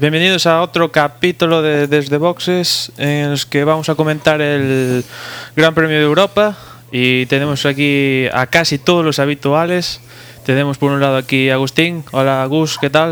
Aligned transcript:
bienvenidos 0.00 0.46
a 0.46 0.62
otro 0.62 0.90
capítulo 0.90 1.60
de 1.60 1.86
Desde 1.86 2.16
Boxes 2.16 2.90
en 2.96 3.30
los 3.30 3.44
que 3.44 3.64
vamos 3.64 3.90
a 3.90 3.94
comentar 3.94 4.40
el 4.40 5.04
Gran 5.54 5.74
Premio 5.74 5.98
de 5.98 6.04
Europa 6.04 6.56
y 6.90 7.26
tenemos 7.26 7.66
aquí 7.66 8.26
a 8.32 8.46
casi 8.46 8.78
todos 8.78 9.04
los 9.04 9.18
habituales. 9.18 10.00
Tenemos 10.46 10.78
por 10.78 10.90
un 10.90 11.02
lado 11.02 11.18
aquí 11.18 11.50
a 11.50 11.54
Agustín. 11.54 12.02
Hola, 12.12 12.46
Gus, 12.46 12.78
¿qué 12.78 12.88
tal? 12.88 13.10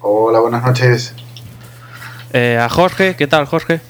Hola, 0.00 0.40
buenas 0.40 0.64
noches. 0.64 1.14
Eh, 2.32 2.58
a 2.60 2.68
Jorge, 2.68 3.14
¿qué 3.14 3.28
tal, 3.28 3.46
Jorge? 3.46 3.80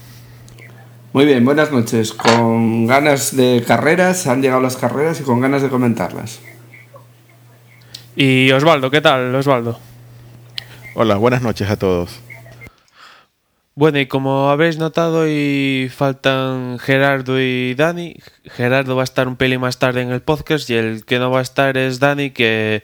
Muy 1.13 1.25
bien, 1.25 1.43
buenas 1.43 1.71
noches. 1.71 2.13
Con 2.13 2.85
ganas 2.85 3.35
de 3.35 3.63
carreras, 3.65 4.27
han 4.27 4.43
llegado 4.43 4.61
las 4.61 4.77
carreras 4.77 5.19
y 5.19 5.23
con 5.23 5.41
ganas 5.41 5.63
de 5.63 5.69
comentarlas. 5.69 6.41
Y 8.15 8.51
Osvaldo, 8.51 8.91
¿qué 8.91 9.01
tal, 9.01 9.33
Osvaldo? 9.33 9.86
Hola, 10.99 11.17
buenas 11.17 11.43
noches 11.43 11.69
a 11.69 11.77
todos. 11.77 12.19
Bueno, 13.75 13.99
y 13.99 14.07
como 14.07 14.49
habéis 14.49 14.79
notado, 14.79 15.27
y 15.29 15.91
faltan 15.95 16.79
Gerardo 16.79 17.39
y 17.39 17.75
Dani. 17.75 18.15
Gerardo 18.45 18.95
va 18.95 19.03
a 19.03 19.03
estar 19.03 19.27
un 19.27 19.35
pelín 19.35 19.61
más 19.61 19.77
tarde 19.77 20.01
en 20.01 20.09
el 20.09 20.23
podcast 20.23 20.67
y 20.71 20.73
el 20.73 21.05
que 21.05 21.19
no 21.19 21.29
va 21.29 21.37
a 21.37 21.43
estar 21.43 21.77
es 21.77 21.99
Dani, 21.99 22.31
que 22.31 22.81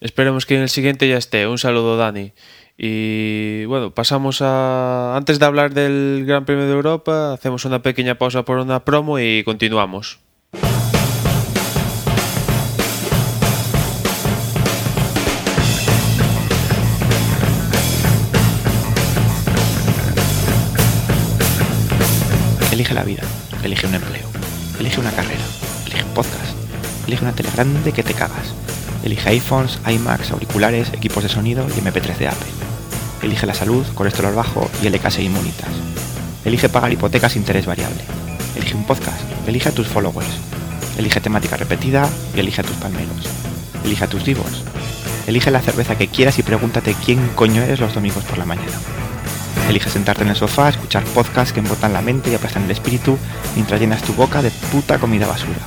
esperemos 0.00 0.46
que 0.46 0.54
en 0.54 0.62
el 0.62 0.68
siguiente 0.68 1.08
ya 1.08 1.16
esté. 1.16 1.48
Un 1.48 1.58
saludo, 1.58 1.96
Dani. 1.96 2.32
Y 2.76 3.64
bueno, 3.64 3.92
pasamos 3.92 4.40
a... 4.40 5.16
Antes 5.16 5.40
de 5.40 5.46
hablar 5.46 5.74
del 5.74 6.26
Gran 6.28 6.44
Premio 6.44 6.66
de 6.66 6.74
Europa, 6.74 7.32
hacemos 7.32 7.64
una 7.64 7.82
pequeña 7.82 8.18
pausa 8.18 8.44
por 8.44 8.58
una 8.58 8.84
promo 8.84 9.18
y 9.18 9.42
continuamos. 9.42 10.20
Elige 22.78 22.94
la 22.94 23.02
vida, 23.02 23.24
elige 23.64 23.88
un 23.88 23.94
empleo, 23.96 24.28
elige 24.78 25.00
una 25.00 25.10
carrera, 25.10 25.42
elige 25.84 26.04
un 26.04 26.14
podcast, 26.14 26.54
elige 27.08 27.24
una 27.24 27.34
tele 27.34 27.50
grande 27.50 27.90
que 27.90 28.04
te 28.04 28.14
cagas. 28.14 28.54
Elige 29.02 29.30
iPhones, 29.30 29.80
iMacs, 29.84 30.30
auriculares, 30.30 30.92
equipos 30.92 31.24
de 31.24 31.28
sonido 31.28 31.66
y 31.66 31.80
MP3 31.80 32.16
de 32.18 32.28
Apple. 32.28 32.52
Elige 33.20 33.46
la 33.46 33.54
salud, 33.54 33.84
colesterol 33.96 34.32
bajo 34.32 34.70
y 34.80 34.88
LKS 34.90 35.18
inmunitas. 35.18 35.70
Elige 36.44 36.68
pagar 36.68 36.92
hipotecas 36.92 37.34
interés 37.34 37.66
variable. 37.66 38.00
Elige 38.54 38.76
un 38.76 38.86
podcast, 38.86 39.22
elige 39.48 39.70
a 39.70 39.72
tus 39.72 39.88
followers. 39.88 40.38
Elige 40.96 41.20
temática 41.20 41.56
repetida 41.56 42.08
y 42.36 42.38
elige 42.38 42.60
a 42.60 42.64
tus 42.64 42.76
palmeros. 42.76 43.26
Elige 43.84 44.04
a 44.04 44.08
tus 44.08 44.24
divos. 44.24 44.62
Elige 45.26 45.50
la 45.50 45.62
cerveza 45.62 45.98
que 45.98 46.06
quieras 46.06 46.38
y 46.38 46.44
pregúntate 46.44 46.94
quién 47.04 47.26
coño 47.34 47.60
eres 47.60 47.80
los 47.80 47.92
domingos 47.92 48.22
por 48.22 48.38
la 48.38 48.44
mañana. 48.44 48.78
Elige 49.68 49.90
sentarte 49.90 50.22
en 50.22 50.30
el 50.30 50.36
sofá, 50.36 50.70
escuchar 50.70 51.04
podcasts 51.04 51.52
que 51.52 51.60
embotan 51.60 51.92
la 51.92 52.00
mente 52.00 52.30
y 52.30 52.34
aplastan 52.34 52.64
el 52.64 52.70
espíritu 52.70 53.18
mientras 53.54 53.80
llenas 53.80 54.02
tu 54.02 54.14
boca 54.14 54.40
de 54.40 54.50
puta 54.50 54.98
comida 54.98 55.26
basura. 55.26 55.58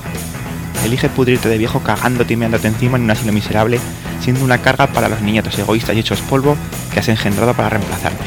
Elige 0.84 1.10
pudrirte 1.10 1.50
de 1.50 1.60
viejo 1.60 1.82
cagándote 1.82 2.34
y 2.34 2.38
meándote 2.38 2.68
encima 2.68 2.98
en 2.98 3.04
un 3.04 3.12
asilo 3.12 3.32
miserable, 3.32 3.80
siendo 4.22 4.44
una 4.44 4.58
carga 4.58 4.88
para 4.88 5.10
los 5.10 5.22
niñatos 5.22 5.58
egoístas 5.60 5.96
y 5.96 6.00
hechos 6.00 6.22
polvo 6.22 6.58
que 6.92 7.00
has 7.00 7.08
engendrado 7.10 7.54
para 7.54 7.70
reemplazarme. 7.70 8.20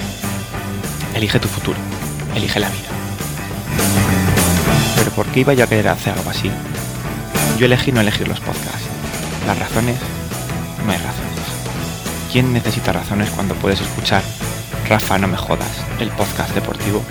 Elige 1.14 1.40
tu 1.40 1.48
futuro. 1.48 1.78
Elige 2.36 2.60
la 2.60 2.68
vida. 2.68 2.88
Pero 4.96 5.10
¿por 5.10 5.26
qué 5.26 5.40
iba 5.40 5.54
yo 5.54 5.64
a 5.64 5.68
querer 5.68 5.88
hacer 5.88 6.12
algo 6.12 6.30
así? 6.30 6.50
Yo 7.58 7.66
elegí 7.66 7.90
no 7.92 8.00
elegir 8.00 8.28
los 8.28 8.40
podcasts. 8.40 8.86
Las 9.46 9.58
razones... 9.58 9.96
No 10.86 10.92
hay 10.92 10.98
razones. 10.98 11.34
¿Quién 12.30 12.52
necesita 12.52 12.92
razones 12.92 13.30
cuando 13.30 13.54
puedes 13.54 13.80
escuchar 13.80 14.22
Rafa, 14.88 15.18
no 15.18 15.28
me 15.28 15.36
jodas, 15.36 15.84
el 15.98 16.10
podcast 16.10 16.54
deportivo. 16.54 17.02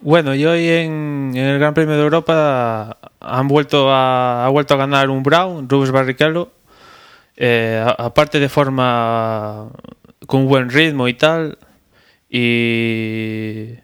Bueno, 0.00 0.34
y 0.34 0.44
hoy 0.44 0.68
en, 0.68 1.32
el 1.34 1.58
Gran 1.58 1.74
Premio 1.74 1.96
de 1.96 2.02
Europa 2.02 2.98
han 3.20 3.48
vuelto 3.48 3.90
a, 3.90 4.46
ha 4.46 4.48
vuelto 4.50 4.74
a 4.74 4.76
ganar 4.76 5.08
un 5.08 5.22
Brown, 5.22 5.68
Rubens 5.68 5.90
Barrichello. 5.90 6.52
Eh, 7.36 7.84
aparte 7.98 8.38
de 8.38 8.48
forma 8.48 9.70
con 10.26 10.46
buen 10.46 10.70
ritmo 10.70 11.08
y 11.08 11.14
tal. 11.14 11.58
Y, 12.28 13.83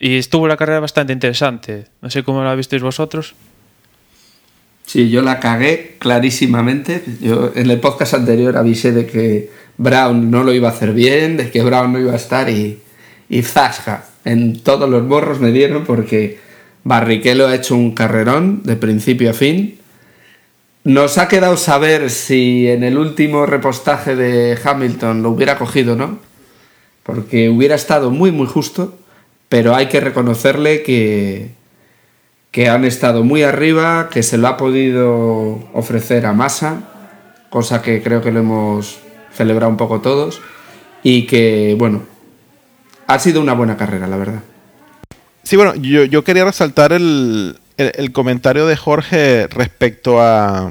y 0.00 0.16
estuvo 0.16 0.48
la 0.48 0.56
carrera 0.56 0.80
bastante 0.80 1.12
interesante. 1.12 1.84
No 2.00 2.10
sé 2.10 2.24
cómo 2.24 2.42
la 2.42 2.54
visteis 2.54 2.82
vosotros. 2.82 3.34
Sí, 4.86 5.10
yo 5.10 5.22
la 5.22 5.38
cagué 5.38 5.96
clarísimamente. 5.98 7.04
Yo 7.20 7.52
en 7.54 7.70
el 7.70 7.78
podcast 7.78 8.14
anterior 8.14 8.56
avisé 8.56 8.92
de 8.92 9.06
que 9.06 9.50
Brown 9.76 10.30
no 10.30 10.42
lo 10.42 10.52
iba 10.54 10.68
a 10.68 10.72
hacer 10.72 10.94
bien, 10.94 11.36
de 11.36 11.50
que 11.50 11.62
Brown 11.62 11.92
no 11.92 12.00
iba 12.00 12.12
a 12.12 12.16
estar 12.16 12.48
y, 12.48 12.80
y 13.28 13.42
zasca. 13.42 14.06
En 14.24 14.60
todos 14.60 14.88
los 14.88 15.06
borros 15.06 15.38
me 15.38 15.52
dieron 15.52 15.84
porque 15.84 16.38
Barrichello 16.82 17.46
ha 17.46 17.54
hecho 17.54 17.76
un 17.76 17.94
carrerón 17.94 18.62
de 18.64 18.76
principio 18.76 19.30
a 19.30 19.34
fin. 19.34 19.78
Nos 20.82 21.18
ha 21.18 21.28
quedado 21.28 21.58
saber 21.58 22.08
si 22.08 22.68
en 22.68 22.84
el 22.84 22.96
último 22.96 23.44
repostaje 23.44 24.16
de 24.16 24.58
Hamilton 24.62 25.22
lo 25.22 25.30
hubiera 25.30 25.58
cogido 25.58 25.94
no, 25.94 26.18
porque 27.02 27.50
hubiera 27.50 27.74
estado 27.74 28.10
muy 28.10 28.32
muy 28.32 28.46
justo, 28.46 28.98
pero 29.50 29.74
hay 29.74 29.88
que 29.88 30.00
reconocerle 30.00 30.82
que, 30.82 31.50
que 32.52 32.68
han 32.68 32.84
estado 32.86 33.24
muy 33.24 33.42
arriba, 33.42 34.08
que 34.10 34.22
se 34.22 34.38
lo 34.38 34.48
ha 34.48 34.56
podido 34.56 35.58
ofrecer 35.74 36.24
a 36.24 36.32
Massa, 36.32 36.84
cosa 37.50 37.82
que 37.82 38.00
creo 38.00 38.22
que 38.22 38.30
lo 38.30 38.40
hemos 38.40 39.00
celebrado 39.34 39.68
un 39.70 39.76
poco 39.76 40.00
todos, 40.00 40.40
y 41.02 41.26
que, 41.26 41.74
bueno, 41.76 42.02
ha 43.08 43.18
sido 43.18 43.40
una 43.40 43.54
buena 43.54 43.76
carrera, 43.76 44.06
la 44.06 44.16
verdad. 44.16 44.40
Sí, 45.42 45.56
bueno, 45.56 45.74
yo, 45.74 46.04
yo 46.04 46.22
quería 46.22 46.44
resaltar 46.44 46.92
el, 46.92 47.58
el- 47.76 48.12
comentario 48.12 48.66
de 48.66 48.76
Jorge 48.76 49.48
respecto 49.48 50.20
a, 50.20 50.68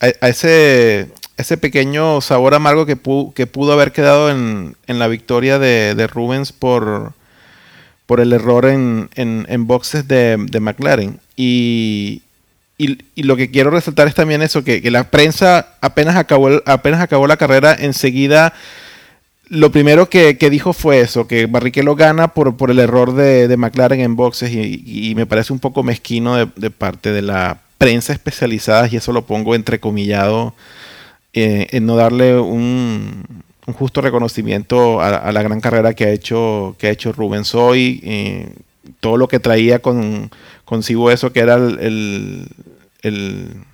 a, 0.00 0.28
ese, 0.28 1.06
ese 1.36 1.56
pequeño 1.58 2.20
sabor 2.22 2.54
amargo 2.54 2.86
que, 2.86 2.98
que 3.36 3.46
pudo 3.46 3.72
haber 3.72 3.92
quedado 3.92 4.30
en, 4.30 4.76
en 4.88 4.98
la 4.98 5.06
victoria 5.06 5.60
de, 5.60 5.94
de 5.94 6.06
Rubens 6.08 6.50
por, 6.50 7.12
por 8.06 8.20
el 8.20 8.32
error 8.32 8.66
en, 8.66 9.08
en, 9.14 9.66
boxes 9.66 10.06
de, 10.08 10.36
de 10.38 10.60
McLaren. 10.60 11.20
Y, 11.36 12.22
y, 12.78 13.22
lo 13.22 13.36
que 13.36 13.50
quiero 13.50 13.70
resaltar 13.70 14.08
es 14.08 14.14
también 14.14 14.42
eso, 14.42 14.64
que, 14.64 14.80
que 14.80 14.90
la 14.90 15.10
prensa 15.10 15.74
apenas 15.80 16.16
acabó, 16.16 16.62
apenas 16.64 17.00
acabó 17.00 17.26
la 17.26 17.36
carrera, 17.36 17.76
enseguida 17.78 18.52
lo 19.48 19.70
primero 19.70 20.08
que, 20.08 20.38
que 20.38 20.50
dijo 20.50 20.72
fue 20.72 21.00
eso, 21.00 21.28
que 21.28 21.46
Barrichello 21.46 21.94
gana 21.94 22.28
por, 22.28 22.56
por 22.56 22.70
el 22.70 22.80
error 22.80 23.14
de, 23.14 23.46
de 23.46 23.56
McLaren 23.56 24.00
en 24.00 24.16
boxes 24.16 24.50
y, 24.50 24.82
y 24.84 25.14
me 25.14 25.26
parece 25.26 25.52
un 25.52 25.60
poco 25.60 25.84
mezquino 25.84 26.34
de, 26.36 26.48
de 26.56 26.70
parte 26.70 27.12
de 27.12 27.22
la 27.22 27.60
prensa 27.78 28.12
especializada 28.12 28.88
y 28.90 28.96
eso 28.96 29.12
lo 29.12 29.26
pongo 29.26 29.54
entrecomillado 29.54 30.54
eh, 31.32 31.68
en 31.70 31.86
no 31.86 31.96
darle 31.96 32.38
un, 32.38 33.24
un 33.66 33.74
justo 33.74 34.00
reconocimiento 34.00 35.00
a, 35.00 35.30
la 35.32 35.42
gran 35.42 35.60
carrera 35.60 35.94
que 35.94 36.04
ha 36.06 36.10
hecho, 36.10 36.76
que 36.78 36.88
ha 36.88 36.90
hecho 36.90 37.12
Rubens 37.12 37.54
hoy, 37.54 38.00
eh, 38.04 38.48
todo 39.00 39.16
lo 39.16 39.28
que 39.28 39.40
traía 39.40 39.80
con, 39.80 40.30
consigo 40.64 41.10
eso 41.10 41.32
que 41.32 41.40
era 41.40 41.54
el, 41.56 42.48
el- 43.02 43.02
el- 43.02 43.64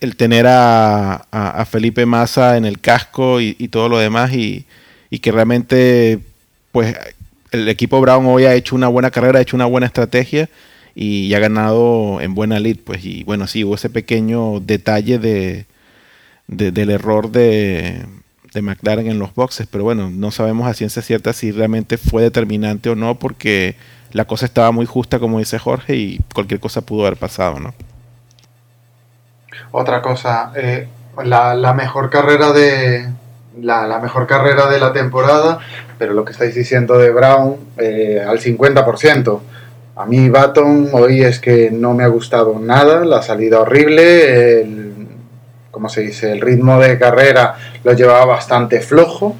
el, 0.00 0.16
tener 0.16 0.46
a, 0.48 1.26
Felipe 1.70 2.06
Massa 2.06 2.56
en 2.56 2.64
el 2.64 2.80
casco 2.80 3.40
y, 3.40 3.56
y 3.58 3.68
todo 3.68 3.88
lo 3.88 3.98
demás 3.98 4.32
y, 4.32 4.64
y 5.10 5.18
que 5.18 5.32
realmente 5.32 6.18
pues 6.72 6.96
el 7.50 7.68
equipo 7.68 8.00
Brown 8.00 8.26
hoy 8.26 8.44
ha 8.44 8.54
hecho 8.54 8.74
una 8.74 8.88
buena 8.88 9.10
carrera, 9.10 9.38
ha 9.38 9.42
hecho 9.42 9.56
una 9.56 9.66
buena 9.66 9.86
estrategia 9.86 10.48
y 10.94 11.32
ha 11.34 11.38
ganado 11.40 12.20
en 12.20 12.34
buena 12.34 12.58
lead 12.60 12.78
pues. 12.84 13.04
Y 13.04 13.24
bueno 13.24 13.46
sí 13.46 13.64
hubo 13.64 13.74
ese 13.74 13.90
pequeño 13.90 14.60
detalle 14.60 15.18
de, 15.18 15.66
de- 16.48 16.72
del 16.72 16.90
error 16.90 17.30
de, 17.30 18.04
de 18.54 18.62
McLaren 18.62 19.08
en 19.08 19.18
los 19.18 19.34
boxes 19.34 19.66
pero 19.70 19.84
bueno 19.84 20.10
no 20.10 20.30
sabemos 20.30 20.66
a 20.66 20.74
ciencia 20.74 21.02
cierta 21.02 21.32
si 21.32 21.52
realmente 21.52 21.98
fue 21.98 22.22
determinante 22.22 22.88
o 22.88 22.94
no 22.94 23.18
porque 23.18 23.76
la 24.12 24.24
cosa 24.24 24.46
estaba 24.46 24.70
muy 24.72 24.86
justa 24.86 25.18
como 25.18 25.38
dice 25.38 25.58
Jorge 25.58 25.96
y 25.96 26.20
cualquier 26.32 26.60
cosa 26.60 26.80
pudo 26.80 27.02
haber 27.06 27.18
pasado 27.18 27.60
no 27.60 27.74
Otra 29.76 30.00
cosa, 30.00 30.52
eh, 30.54 30.86
La, 31.24 31.74
mejor 31.74 32.08
carrera 32.08 32.52
de 32.52 33.08
la, 33.60 33.88
la, 33.88 33.98
mejor 33.98 34.28
carrera 34.28 34.68
de 34.68 34.78
la 34.78 34.92
temporada, 34.92 35.58
pero 35.98 36.12
lo 36.12 36.24
que 36.24 36.30
estáis 36.30 36.54
diciendo 36.54 36.96
de 36.96 37.10
Brown 37.10 37.56
eh, 37.78 38.24
al 38.24 38.38
50%. 38.38 39.40
A 39.96 40.06
mí 40.06 40.28
Baton 40.28 40.90
hoy 40.92 41.22
es 41.22 41.40
que 41.40 41.72
no 41.72 41.92
me 41.92 42.04
ha 42.04 42.08
gustado 42.08 42.58
nada, 42.60 43.04
la 43.04 43.22
salida 43.22 43.60
horrible, 43.60 44.60
el, 44.60 44.92
¿cómo 45.72 45.88
se 45.88 46.02
dice? 46.02 46.30
El 46.30 46.40
ritmo 46.40 46.78
de 46.78 46.96
carrera 46.96 47.56
lo 47.84 47.92
llevaba 47.92 48.24
bastante 48.24 48.80
flojo 48.80 49.36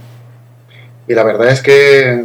y 1.08 1.14
la 1.14 1.24
verdad 1.24 1.48
es 1.48 1.60
que, 1.60 2.24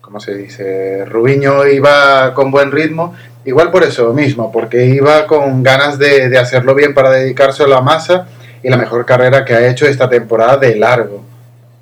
¿cómo 0.00 0.20
se 0.20 0.34
dice? 0.34 1.04
Rubiño 1.04 1.66
iba 1.66 2.34
con 2.34 2.50
buen 2.50 2.72
ritmo, 2.72 3.14
igual 3.44 3.70
por 3.70 3.84
eso 3.84 4.12
mismo, 4.12 4.50
porque 4.50 4.86
iba 4.86 5.26
con 5.26 5.62
ganas 5.62 5.98
de, 5.98 6.36
hacerlo 6.36 6.74
bien 6.74 6.92
para 6.94 7.10
dedicarse 7.10 7.62
a 7.62 7.68
la 7.68 7.80
masa 7.80 8.26
y 8.62 8.68
la 8.68 8.76
mejor 8.76 9.06
carrera 9.06 9.44
que 9.44 9.54
ha 9.54 9.68
hecho 9.68 9.86
esta 9.86 10.08
temporada 10.08 10.56
de 10.56 10.76
largo, 10.76 11.22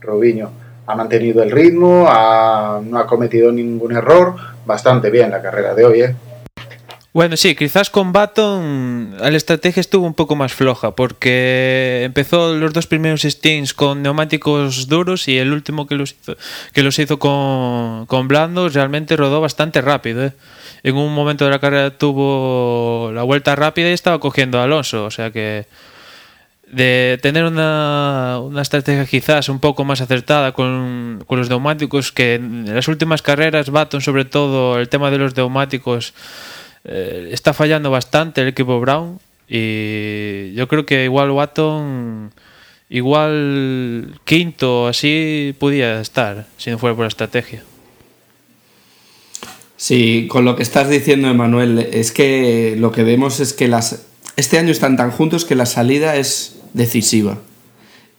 Rubiño 0.01 0.51
ha 0.89 0.95
mantenido 0.95 1.43
el 1.43 1.51
ritmo, 1.51 2.07
ha, 2.09 2.81
no 2.85 2.99
ha 2.99 3.07
cometido 3.07 3.51
ningún 3.51 3.97
error, 3.97 4.37
bastante 4.65 5.11
bien 5.11 5.33
la 5.33 5.43
carrera 5.43 5.75
de 5.75 5.85
hoy. 5.85 6.03
¿eh? 6.03 6.15
Bueno, 7.17 7.39
sí, 7.39 7.55
quizás 7.55 7.89
con 7.89 8.13
Baton 8.13 9.17
la 9.19 9.35
estrategia 9.39 9.81
estuvo 9.81 10.05
un 10.05 10.13
poco 10.13 10.37
más 10.37 10.53
floja 10.53 10.95
porque 10.95 12.03
empezó 12.05 12.55
los 12.55 12.75
dos 12.75 12.87
primeros 12.87 13.23
stints 13.23 13.73
con 13.73 14.03
neumáticos 14.03 14.87
duros 14.87 15.27
y 15.27 15.39
el 15.39 15.51
último 15.51 15.87
que 15.87 15.95
los 15.95 16.13
hizo, 16.13 16.37
que 16.75 16.83
los 16.83 16.99
hizo 16.99 17.19
con, 17.19 18.05
con 18.05 18.29
blandos 18.29 18.75
realmente 18.75 19.17
rodó 19.17 19.41
bastante 19.41 19.81
rápido. 19.81 20.27
¿eh? 20.27 20.33
En 20.83 20.95
un 20.95 21.15
momento 21.15 21.47
de 21.47 21.53
la 21.53 21.59
carrera 21.59 21.97
tuvo 21.97 23.11
la 23.15 23.23
vuelta 23.23 23.57
rápida 23.57 23.89
y 23.89 23.95
estaba 23.95 24.21
cogiendo 24.21 24.61
a 24.61 24.65
Alonso, 24.65 25.07
o 25.07 25.11
sea 25.11 25.31
que 25.31 25.65
de 26.67 27.19
tener 27.23 27.45
una, 27.45 28.41
una, 28.43 28.61
estrategia 28.61 29.07
quizás 29.07 29.49
un 29.49 29.61
poco 29.61 29.87
más 29.87 30.03
acertada 30.03 30.53
con, 30.53 31.25
con, 31.27 31.39
los 31.39 31.49
neumáticos, 31.49 32.13
que 32.13 32.35
en 32.35 32.75
las 32.75 32.89
últimas 32.89 33.23
carreras, 33.23 33.71
Baton 33.71 34.03
sobre 34.03 34.27
todo, 34.27 34.79
el 34.79 34.91
tema 34.91 35.11
de 35.11 35.17
los 35.17 35.35
neumáticos 35.35 36.13
eh, 36.89 37.31
está 37.33 37.53
fallando 37.53 37.91
bastante 37.91 38.43
el 38.43 38.49
equipo 38.49 38.79
Brown 38.79 39.19
y 39.49 40.55
yo 40.55 40.69
creo 40.69 40.87
que 40.87 41.05
igual 41.05 41.33
Baton, 41.33 42.33
igual 42.89 44.21
quinto 44.25 44.87
así 44.87 45.55
podía 45.59 46.01
estar 46.01 46.47
si 46.57 46.71
no 46.71 46.79
fuera 46.79 46.95
por 46.95 47.05
la 47.05 47.09
estrategia. 47.09 47.65
Sí, 49.77 50.27
con 50.31 50.45
lo 50.45 50.57
que 50.57 50.63
estás 50.63 50.89
diciendo, 50.89 51.29
Emanuel, 51.29 51.79
es 51.79 52.13
que 52.13 52.77
lo 52.79 52.93
que 52.93 53.03
vemos 53.03 53.41
es 53.41 53.53
que 53.53 53.69
las, 53.69 54.07
este 54.37 54.59
año 54.59 54.71
están 54.71 54.97
tan 54.97 55.11
juntos 55.11 55.45
que 55.45 55.55
la 55.55 55.67
salida 55.67 56.17
es 56.17 56.61
decisiva. 56.73 57.39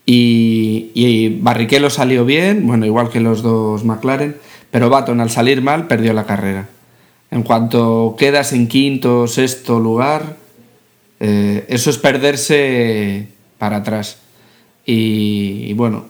Y, 0.06 0.90
y 0.94 1.40
Barrichello 1.40 1.90
salió 1.90 2.24
bien, 2.24 2.66
bueno, 2.66 2.86
igual 2.86 3.10
que 3.10 3.20
los 3.20 3.42
dos 3.42 3.84
McLaren, 3.84 4.36
pero 4.70 4.88
Baton 4.88 5.20
al 5.20 5.30
salir 5.30 5.60
mal 5.60 5.88
perdió 5.88 6.12
la 6.12 6.26
carrera. 6.26 6.68
En 7.30 7.42
cuanto 7.42 8.16
quedas 8.18 8.52
en 8.52 8.68
quinto, 8.68 9.26
sexto 9.26 9.78
lugar, 9.80 10.36
eh, 11.20 11.66
eso 11.68 11.90
es 11.90 11.98
perderse 11.98 13.28
para 13.58 13.78
atrás. 13.78 14.18
Y, 14.86 15.72
bueno, 15.74 16.06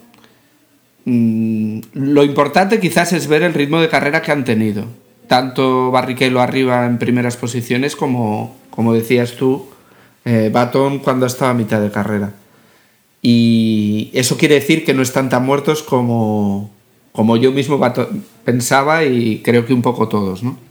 mmm, 1.04 1.80
lo 1.94 2.22
importante 2.22 2.78
quizás 2.78 3.12
es 3.12 3.26
ver 3.26 3.42
el 3.42 3.54
ritmo 3.54 3.80
de 3.80 3.88
carrera 3.88 4.22
que 4.22 4.30
han 4.30 4.44
tenido. 4.44 4.84
Tanto 5.26 5.90
Barrichello 5.90 6.40
arriba 6.40 6.86
en 6.86 6.98
primeras 6.98 7.36
posiciones 7.36 7.96
como, 7.96 8.56
como 8.70 8.94
decías 8.94 9.32
tú, 9.32 9.66
eh, 10.24 10.50
Baton 10.52 11.00
cuando 11.00 11.26
estaba 11.26 11.50
a 11.50 11.54
mitad 11.54 11.80
de 11.80 11.90
carrera. 11.90 12.32
Y 13.20 14.10
eso 14.14 14.36
quiere 14.38 14.54
decir 14.54 14.84
que 14.84 14.94
no 14.94 15.02
están 15.02 15.28
tan 15.28 15.44
muertos 15.44 15.82
como, 15.82 16.70
como 17.10 17.36
yo 17.36 17.50
mismo 17.50 17.80
pensaba 18.44 19.04
y 19.04 19.42
creo 19.42 19.66
que 19.66 19.74
un 19.74 19.82
poco 19.82 20.08
todos, 20.08 20.44
¿no? 20.44 20.67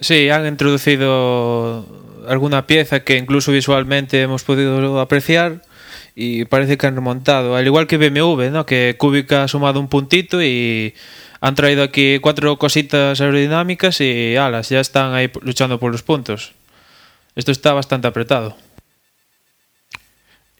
Sí, 0.00 0.28
han 0.28 0.46
introducido 0.46 1.86
alguna 2.28 2.66
pieza 2.66 3.00
que 3.00 3.16
incluso 3.16 3.52
visualmente 3.52 4.20
hemos 4.20 4.44
podido 4.44 5.00
apreciar 5.00 5.62
y 6.14 6.44
parece 6.46 6.76
que 6.76 6.86
han 6.86 6.94
remontado. 6.94 7.56
Al 7.56 7.66
igual 7.66 7.86
que 7.86 7.98
BMW, 7.98 8.50
¿no? 8.50 8.66
que 8.66 8.96
Kubica 8.98 9.44
ha 9.44 9.48
sumado 9.48 9.80
un 9.80 9.88
puntito 9.88 10.42
y 10.42 10.94
han 11.40 11.54
traído 11.54 11.82
aquí 11.82 12.18
cuatro 12.20 12.58
cositas 12.58 13.20
aerodinámicas 13.20 14.00
y 14.00 14.36
alas, 14.36 14.68
ya 14.68 14.80
están 14.80 15.14
ahí 15.14 15.30
luchando 15.42 15.78
por 15.78 15.92
los 15.92 16.02
puntos. 16.02 16.52
Esto 17.34 17.52
está 17.52 17.72
bastante 17.72 18.08
apretado. 18.08 18.56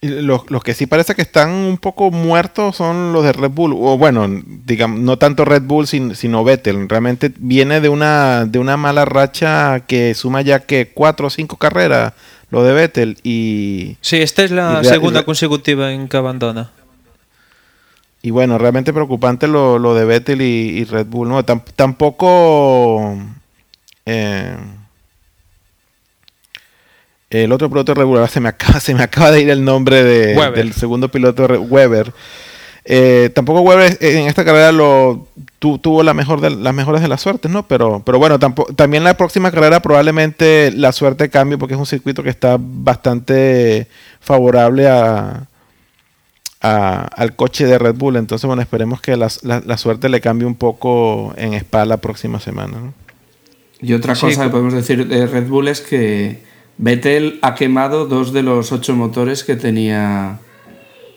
Los, 0.02 0.50
los, 0.50 0.62
que 0.62 0.75
sí 0.75 0.87
parece 0.87 1.14
que 1.14 1.22
están 1.22 1.50
un 1.50 1.78
poco 1.78 2.10
muertos 2.10 2.76
son 2.76 3.12
los 3.12 3.25
de 3.25 3.32
Red 3.32 3.50
Bull. 3.50 3.72
O 3.72 3.96
bueno, 3.96 4.28
digamos, 4.64 5.00
no 5.00 5.19
tanto 5.19 5.44
Red 5.44 5.62
Bull 5.62 5.87
sino 5.87 6.44
Vettel. 6.44 6.88
Realmente 6.88 7.32
viene 7.38 7.81
de 7.81 7.88
una, 7.88 8.44
de 8.44 8.58
una 8.58 8.76
mala 8.76 9.04
racha 9.06 9.81
que 9.81 10.14
suma 10.14 10.43
ya 10.43 10.60
que 10.60 10.90
cuatro 10.93 11.28
o 11.28 11.31
cinco 11.31 11.56
carreras 11.56 12.12
lo 12.50 12.62
de 12.62 12.72
Vettel. 12.75 13.19
Y, 13.22 13.96
sí, 14.02 14.19
esta 14.19 14.44
es 14.44 14.50
la 14.50 14.84
segunda 14.84 15.25
consecutiva 15.25 15.93
en 15.93 16.08
que 16.08 16.16
abandona. 16.16 16.70
Y 18.22 18.31
bueno, 18.31 18.58
realmente 18.58 18.93
preocupante 18.93 19.48
lo, 19.48 19.79
lo 19.79 19.94
de 19.94 20.05
Vettel 20.05 20.43
y, 20.43 20.79
y, 20.79 20.84
Red 20.84 21.06
Bull. 21.06 21.29
No, 21.29 21.44
tampoco... 21.44 23.17
Eh, 24.05 24.56
el 27.31 27.53
otro 27.53 27.69
piloto 27.69 27.95
regular, 27.95 28.29
se 28.31 28.41
me 28.41 28.49
acaba, 28.49 28.81
se 28.81 28.95
me 28.95 29.03
acaba 29.03 29.31
de 29.31 29.43
ir 29.43 29.51
el 29.51 29.65
nombre 29.65 30.03
de, 30.03 30.35
del 30.53 30.73
segundo 30.73 31.11
piloto, 31.11 31.47
Weber. 31.47 32.13
Eh, 32.89 33.31
tampoco 33.35 33.63
Weber 33.63 33.99
en 34.01 34.29
esta 34.29 34.45
carrera 34.45 34.71
lo 34.71 35.27
tu, 35.59 35.79
tuvo 35.79 36.05
la 36.05 36.15
mejor 36.15 36.41
de, 36.41 36.51
las 36.51 36.73
mejores 36.73 37.03
de 37.03 37.09
las 37.09 37.21
suertes, 37.21 37.51
¿no? 37.51 37.67
Pero, 37.67 38.01
pero 38.06 38.19
bueno, 38.19 38.39
tampoco, 38.39 38.73
también 38.75 39.03
la 39.03 39.17
próxima 39.17 39.51
carrera 39.51 39.81
probablemente 39.81 40.71
la 40.71 40.93
suerte 40.93 41.29
cambie 41.29 41.59
porque 41.59 41.75
es 41.75 41.81
un 41.81 41.87
circuito 41.87 42.23
que 42.23 42.31
está 42.31 42.56
bastante 42.61 43.89
favorable 44.21 44.87
a, 44.87 45.49
a, 46.61 47.01
al 47.17 47.35
coche 47.35 47.67
de 47.67 47.77
Red 47.77 47.97
Bull. 47.97 48.15
Entonces, 48.15 48.47
bueno, 48.47 48.63
esperemos 48.63 49.01
que 49.01 49.17
la, 49.17 49.29
la, 49.43 49.61
la 49.67 49.77
suerte 49.79 50.09
le 50.09 50.21
cambie 50.21 50.47
un 50.47 50.55
poco 50.55 51.35
en 51.37 51.55
Spa 51.55 51.85
la 51.87 51.97
próxima 51.97 52.39
semana. 52.39 52.79
¿no? 52.79 52.95
Y 53.81 53.95
otra 53.95 54.15
cosa 54.15 54.31
sí, 54.31 54.41
que 54.41 54.49
podemos 54.49 54.75
decir 54.75 55.06
de 55.06 55.27
Red 55.27 55.49
Bull 55.49 55.67
es 55.67 55.81
que 55.81 56.41
Vettel 56.79 57.39
ha 57.43 57.55
quemado 57.55 58.06
dos 58.06 58.33
de 58.33 58.43
los 58.43 58.71
ocho 58.73 58.95
motores 58.95 59.45
que 59.45 59.56
tenía 59.56 60.39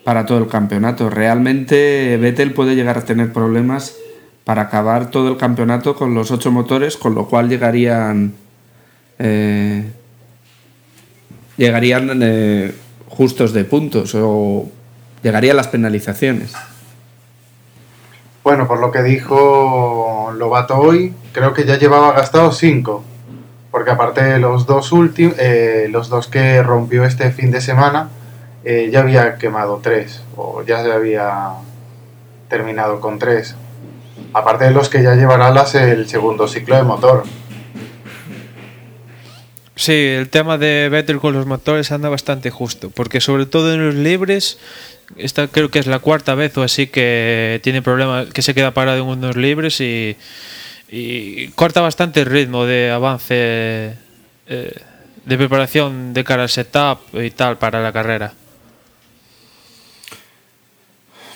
para 0.04 0.25
todo 0.25 0.38
el 0.38 0.48
campeonato. 0.48 1.10
Realmente 1.10 2.18
Vettel 2.18 2.54
puede 2.54 2.75
llegar 2.75 2.98
a 2.98 3.06
tener 3.06 3.34
problemas 3.34 3.96
para 4.46 4.63
acabar 4.63 5.12
todo 5.12 5.30
el 5.30 5.38
campeonato 5.38 5.96
con 5.96 6.16
los 6.16 6.32
ocho 6.32 6.51
motores, 6.51 6.98
con 6.98 7.13
lo 7.13 7.28
cual 7.28 7.50
llegarían 7.50 8.34
eh, 9.20 9.84
llegarían 11.58 12.20
eh, 12.24 12.74
justos 13.10 13.51
de 13.51 13.66
puntos 13.66 14.16
o 14.16 14.70
llegarían 15.22 15.58
las 15.58 15.68
penalizaciones. 15.68 16.54
Bueno, 18.44 18.66
por 18.66 18.80
lo 18.80 18.92
que 18.92 19.04
dijo 19.04 20.34
Lobato 20.38 20.78
hoy, 20.78 21.13
creo 21.34 21.54
que 21.54 21.66
ya 21.66 21.78
llevaba 21.78 22.13
gastado 22.13 22.54
cinco 22.54 23.04
porque 23.71 23.91
aparte 23.91 24.23
de 24.23 24.39
los 24.39 24.65
dos 24.65 24.91
últimos, 24.91 25.35
eh, 25.39 25.88
los 25.91 26.09
dos 26.09 26.27
que 26.27 26.61
rompió 26.63 27.03
este 27.05 27.31
fin 27.31 27.51
de 27.51 27.61
semana, 27.61 28.09
eh, 28.63 28.89
ya 28.91 29.01
había 29.01 29.38
quemado 29.38 29.79
tres, 29.81 30.21
o 30.35 30.63
ya 30.63 30.83
se 30.83 30.91
había 30.91 31.53
terminado 32.49 32.99
con 32.99 33.19
tres. 33.19 33.55
Aparte 34.33 34.65
de 34.65 34.71
los 34.71 34.89
que 34.89 35.01
ya 35.03 35.15
llevará 35.15 35.51
las 35.51 35.75
el 35.75 36.07
segundo 36.07 36.47
ciclo 36.47 36.75
de 36.75 36.83
motor. 36.83 37.23
Sí, 39.79 39.93
el 39.93 40.27
tema 40.27 40.57
de 40.57 40.89
Vettel 40.91 41.21
con 41.21 41.33
los 41.33 41.45
motores 41.45 41.93
anda 41.93 42.09
bastante 42.09 42.49
justo, 42.49 42.89
porque 42.89 43.21
sobre 43.21 43.45
todo 43.45 43.73
en 43.73 43.85
los 43.85 43.95
libres, 43.95 44.59
esta 45.15 45.47
creo 45.47 45.71
que 45.71 45.79
es 45.79 45.88
la 45.88 45.99
cuarta 45.99 46.35
vez 46.35 46.57
o 46.57 46.63
así 46.63 46.88
que 46.88 47.61
tiene 47.63 47.81
problemas, 47.81 48.27
que 48.27 48.41
se 48.41 48.53
queda 48.53 48.73
parado 48.73 48.97
en 48.97 49.05
unos 49.05 49.38
libres 49.38 49.79
y 49.79 50.17
y 50.91 51.50
corta 51.50 51.81
bastante 51.81 52.22
el 52.22 52.25
ritmo 52.25 52.65
de 52.65 52.91
avance 52.91 53.96
eh, 54.48 54.74
de 55.25 55.38
preparación 55.38 56.13
de 56.13 56.24
cara 56.24 56.43
al 56.43 56.50
setup 56.50 57.00
y 57.13 57.31
tal 57.31 57.58
para 57.58 57.81
la 57.81 57.93
carrera. 57.93 58.34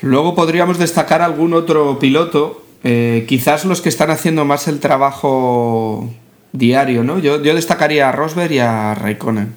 Luego 0.01 0.36
podríamos 0.36 0.79
destacar 0.79 1.22
algún 1.22 1.53
otro 1.53 1.98
piloto, 2.00 2.65
eh, 2.83 3.25
quizás 3.27 3.63
los 3.63 3.81
que 3.81 3.89
están 3.89 4.10
haciendo 4.12 4.43
más 4.43 4.67
el 4.67 4.79
trabajo 4.79 6.10
diario, 6.51 7.03
¿no? 7.03 7.19
Yo, 7.19 7.41
yo 7.41 7.55
destacaría 7.55 8.10
a 8.10 8.12
Rosberg 8.12 8.51
y 8.51 8.60
a 8.60 8.95
Raikkonen. 8.95 9.55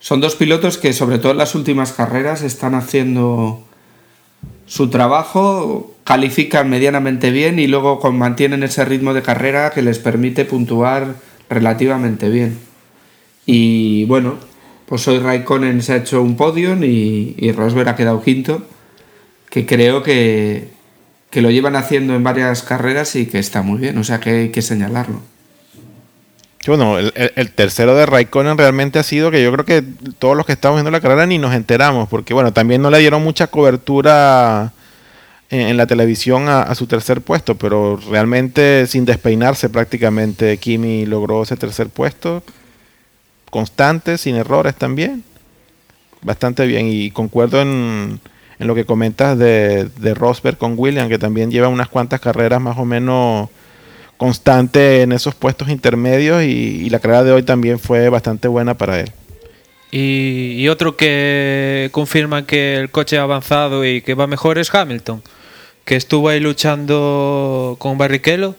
Son 0.00 0.20
dos 0.20 0.34
pilotos 0.34 0.78
que, 0.78 0.92
sobre 0.92 1.20
todo 1.20 1.30
en 1.30 1.38
las 1.38 1.54
últimas 1.54 1.92
carreras, 1.92 2.42
están 2.42 2.74
haciendo 2.74 3.62
su 4.66 4.90
trabajo, 4.90 5.91
califican 6.04 6.68
medianamente 6.68 7.30
bien 7.30 7.58
y 7.58 7.66
luego 7.66 8.00
mantienen 8.12 8.62
ese 8.62 8.84
ritmo 8.84 9.14
de 9.14 9.22
carrera 9.22 9.70
que 9.70 9.82
les 9.82 9.98
permite 9.98 10.44
puntuar 10.44 11.14
relativamente 11.48 12.28
bien. 12.28 12.58
Y 13.46 14.04
bueno, 14.06 14.36
pues 14.86 15.06
hoy 15.08 15.18
Raikkonen 15.18 15.82
se 15.82 15.92
ha 15.92 15.96
hecho 15.96 16.22
un 16.22 16.36
podium 16.36 16.82
y, 16.84 17.52
Rosberg 17.52 17.88
ha 17.88 17.96
quedado 17.96 18.22
quinto, 18.22 18.66
que 19.48 19.66
creo 19.66 20.02
que, 20.02 20.68
que 21.30 21.42
lo 21.42 21.50
llevan 21.50 21.76
haciendo 21.76 22.14
en 22.14 22.22
varias 22.22 22.62
carreras 22.62 23.14
y 23.16 23.26
que 23.26 23.38
está 23.38 23.62
muy 23.62 23.78
bien, 23.78 23.98
o 23.98 24.04
sea 24.04 24.20
que 24.20 24.30
hay 24.30 24.48
que 24.50 24.62
señalarlo. 24.62 25.20
Bueno, 26.66 26.96
el 26.98 27.50
tercero 27.50 27.96
de 27.96 28.06
Raikkonen 28.06 28.56
realmente 28.56 29.00
ha 29.00 29.02
sido 29.02 29.32
que 29.32 29.42
yo 29.42 29.50
creo 29.50 29.64
que 29.64 29.82
todos 30.20 30.36
los 30.36 30.46
que 30.46 30.52
estamos 30.52 30.76
viendo 30.76 30.92
la 30.92 31.00
carrera 31.00 31.26
ni 31.26 31.38
nos 31.38 31.54
enteramos, 31.54 32.08
porque 32.08 32.34
bueno, 32.34 32.52
también 32.52 32.80
no 32.80 32.88
le 32.88 33.00
dieron 33.00 33.24
mucha 33.24 33.48
cobertura 33.48 34.72
en, 35.52 35.76
la 35.76 35.86
televisión 35.86 36.48
a, 36.48 36.74
su 36.74 36.86
tercer 36.86 37.20
puesto, 37.20 37.56
pero 37.56 37.98
realmente 38.10 38.86
sin 38.86 39.04
despeinarse 39.04 39.68
prácticamente 39.68 40.56
Kimi 40.56 41.04
logró 41.04 41.42
ese 41.42 41.56
tercer 41.56 41.90
puesto, 41.90 42.42
constante, 43.50 44.16
sin 44.16 44.34
errores 44.36 44.74
también, 44.74 45.22
bastante 46.22 46.66
bien 46.66 46.88
y 46.88 47.10
concuerdo 47.10 47.60
en, 47.60 48.18
lo 48.58 48.74
que 48.74 48.86
comentas 48.86 49.38
de, 49.38 50.14
Rosberg 50.14 50.56
con 50.56 50.74
William, 50.78 51.10
que 51.10 51.18
también 51.18 51.50
lleva 51.50 51.68
unas 51.68 51.88
cuantas 51.88 52.20
carreras 52.20 52.60
más 52.60 52.78
o 52.78 52.86
menos 52.86 53.50
constante 54.16 55.02
en 55.02 55.12
esos 55.12 55.34
puestos 55.34 55.68
intermedios 55.68 56.42
y, 56.44 56.88
la 56.88 56.98
carrera 56.98 57.24
de 57.24 57.32
hoy 57.32 57.42
también 57.42 57.78
fue 57.78 58.08
bastante 58.08 58.48
buena 58.48 58.74
para 58.74 59.00
él. 59.00 59.12
Y 59.90 60.66
otro 60.68 60.96
que 60.96 61.90
confirma 61.92 62.46
que 62.46 62.76
el 62.76 62.88
coche 62.90 63.18
ha 63.18 63.22
avanzado 63.24 63.84
y 63.84 64.00
que 64.00 64.14
va 64.14 64.26
mejor 64.26 64.56
es 64.56 64.74
Hamilton, 64.74 65.22
que 65.84 65.96
estuvo 65.96 66.28
ahí 66.28 66.40
luchando 66.40 67.76
con 67.78 67.98
Barrichello 67.98 68.54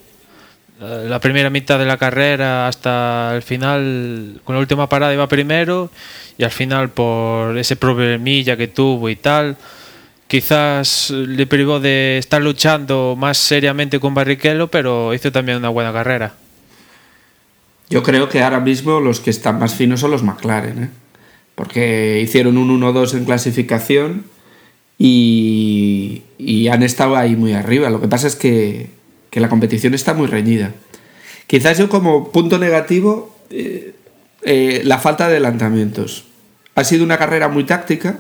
eh, 0.83 1.05
la 1.07 1.19
primera 1.19 1.49
mitad 1.49 1.79
de 1.79 1.85
la 1.85 1.97
carrera 1.97 2.67
hasta 2.67 3.33
el 3.35 3.41
final, 3.41 4.41
con 4.43 4.55
la 4.55 4.59
última 4.59 4.89
parada 4.89 5.13
iba 5.13 5.27
primero 5.27 5.89
y 6.37 6.43
al 6.43 6.51
final 6.51 6.89
por 6.89 7.57
ese 7.57 7.75
problemilla 7.75 8.57
que 8.57 8.67
tuvo 8.67 9.07
y 9.09 9.15
tal, 9.15 9.55
quizás 10.27 11.11
le 11.11 11.47
privó 11.47 11.79
de 11.79 12.17
estar 12.17 12.41
luchando 12.41 13.15
más 13.17 13.37
seriamente 13.37 13.99
con 13.99 14.13
Barrichello, 14.13 14.67
pero 14.67 15.13
hizo 15.13 15.31
también 15.31 15.59
una 15.59 15.69
buena 15.69 15.93
carrera. 15.93 16.33
Yo 17.89 18.01
creo 18.01 18.27
que 18.27 18.41
ahora 18.41 18.59
mismo 18.59 18.99
los 18.99 19.19
que 19.19 19.29
están 19.29 19.59
más 19.59 19.75
finos 19.75 19.99
son 19.99 20.11
los 20.11 20.23
McLaren, 20.23 20.83
¿eh? 20.83 20.89
porque 21.55 22.19
hicieron 22.21 22.57
un 22.57 22.81
1-2 22.81 23.13
en 23.15 23.25
clasificación 23.25 24.25
y, 24.97 26.23
y 26.37 26.67
han 26.67 26.83
estado 26.83 27.15
ahí 27.15 27.35
muy 27.35 27.53
arriba. 27.53 27.89
Lo 27.89 28.01
que 28.01 28.07
pasa 28.07 28.27
es 28.27 28.35
que, 28.35 28.89
la 29.31 29.49
competición 29.49 29.93
está 29.93 30.13
muy 30.13 30.27
reñida. 30.27 30.73
Quizás 31.47 31.77
yo 31.77 31.89
como 31.89 32.31
punto 32.31 32.59
negativo, 32.59 33.35
eh, 33.49 33.95
eh, 34.43 34.81
la 34.83 34.99
falta 34.99 35.27
de 35.27 35.33
adelantamientos. 35.33 36.25
Ha 36.75 36.83
sido 36.83 37.03
una 37.03 37.17
carrera 37.17 37.47
muy 37.47 37.63
táctica, 37.63 38.19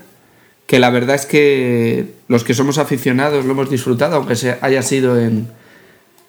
que 0.65 0.79
la 0.79 0.89
verdad 0.89 1.15
es 1.15 1.25
que 1.25 2.07
los 2.27 2.43
que 2.43 2.53
somos 2.53 2.77
aficionados 2.77 3.45
lo 3.45 3.51
hemos 3.51 3.69
disfrutado, 3.69 4.15
aunque 4.15 4.35
se 4.35 4.57
haya 4.61 4.81
sido 4.81 5.19
en, 5.19 5.47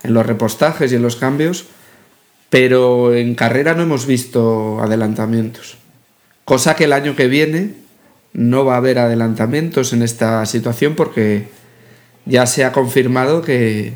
en 0.02 0.14
los 0.14 0.26
repostajes 0.26 0.92
y 0.92 0.96
en 0.96 1.02
los 1.02 1.16
cambios, 1.16 1.66
pero 2.50 3.14
en 3.14 3.34
carrera 3.34 3.74
no 3.74 3.82
hemos 3.82 4.06
visto 4.06 4.80
adelantamientos. 4.80 5.78
Cosa 6.44 6.76
que 6.76 6.84
el 6.84 6.92
año 6.92 7.16
que 7.16 7.26
viene 7.26 7.83
no 8.34 8.64
va 8.64 8.74
a 8.74 8.76
haber 8.78 8.98
adelantamientos 8.98 9.92
en 9.92 10.02
esta 10.02 10.44
situación 10.46 10.94
porque 10.94 11.48
ya 12.26 12.46
se 12.46 12.64
ha 12.64 12.72
confirmado 12.72 13.40
que 13.42 13.94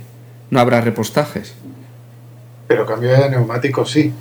no 0.50 0.61
habrá 0.61 0.80
repostajes. 0.80 1.54
Pero 2.66 2.87
cambio 2.87 3.11
de 3.12 3.30
neumáticos 3.30 3.90
sí. 3.90 4.12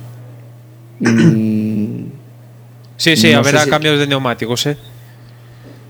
Mm, 1.00 2.04
Sí, 2.96 3.16
sí, 3.16 3.30
No 3.32 3.38
habrá 3.38 3.62
si- 3.62 3.70
cambios 3.70 3.96
de 4.00 4.08
neumáticos, 4.08 4.66
¿eh? 4.66 4.76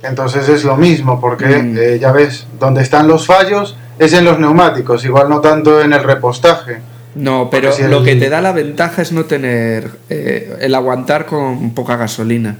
Entonces 0.03 0.47
es 0.51 0.63
lo 0.65 0.77
mismo, 0.77 1.19
porque 1.21 1.47
Mm. 1.47 1.79
eh, 1.79 1.99
ya 1.99 2.13
ves, 2.13 2.47
donde 2.61 2.83
están 2.83 3.09
los 3.09 3.25
fallos 3.27 3.77
es 3.99 4.13
en 4.13 4.27
los 4.27 4.39
neumáticos, 4.39 5.05
igual 5.07 5.29
no 5.31 5.41
tanto 5.41 5.81
en 5.81 5.93
el 5.95 6.05
repostaje. 6.05 6.79
no, 7.15 7.49
pero 7.51 7.73
si 7.73 7.83
lo 7.85 7.99
el- 8.01 8.05
que 8.05 8.15
te 8.17 8.29
da 8.29 8.41
la 8.43 8.53
ventaja 8.53 9.01
es 9.03 9.11
no 9.13 9.25
tener 9.25 9.91
eh, 10.11 10.57
el 10.61 10.75
aguantar 10.75 11.25
con 11.27 11.71
poca 11.75 11.97
gasolina. 11.97 12.59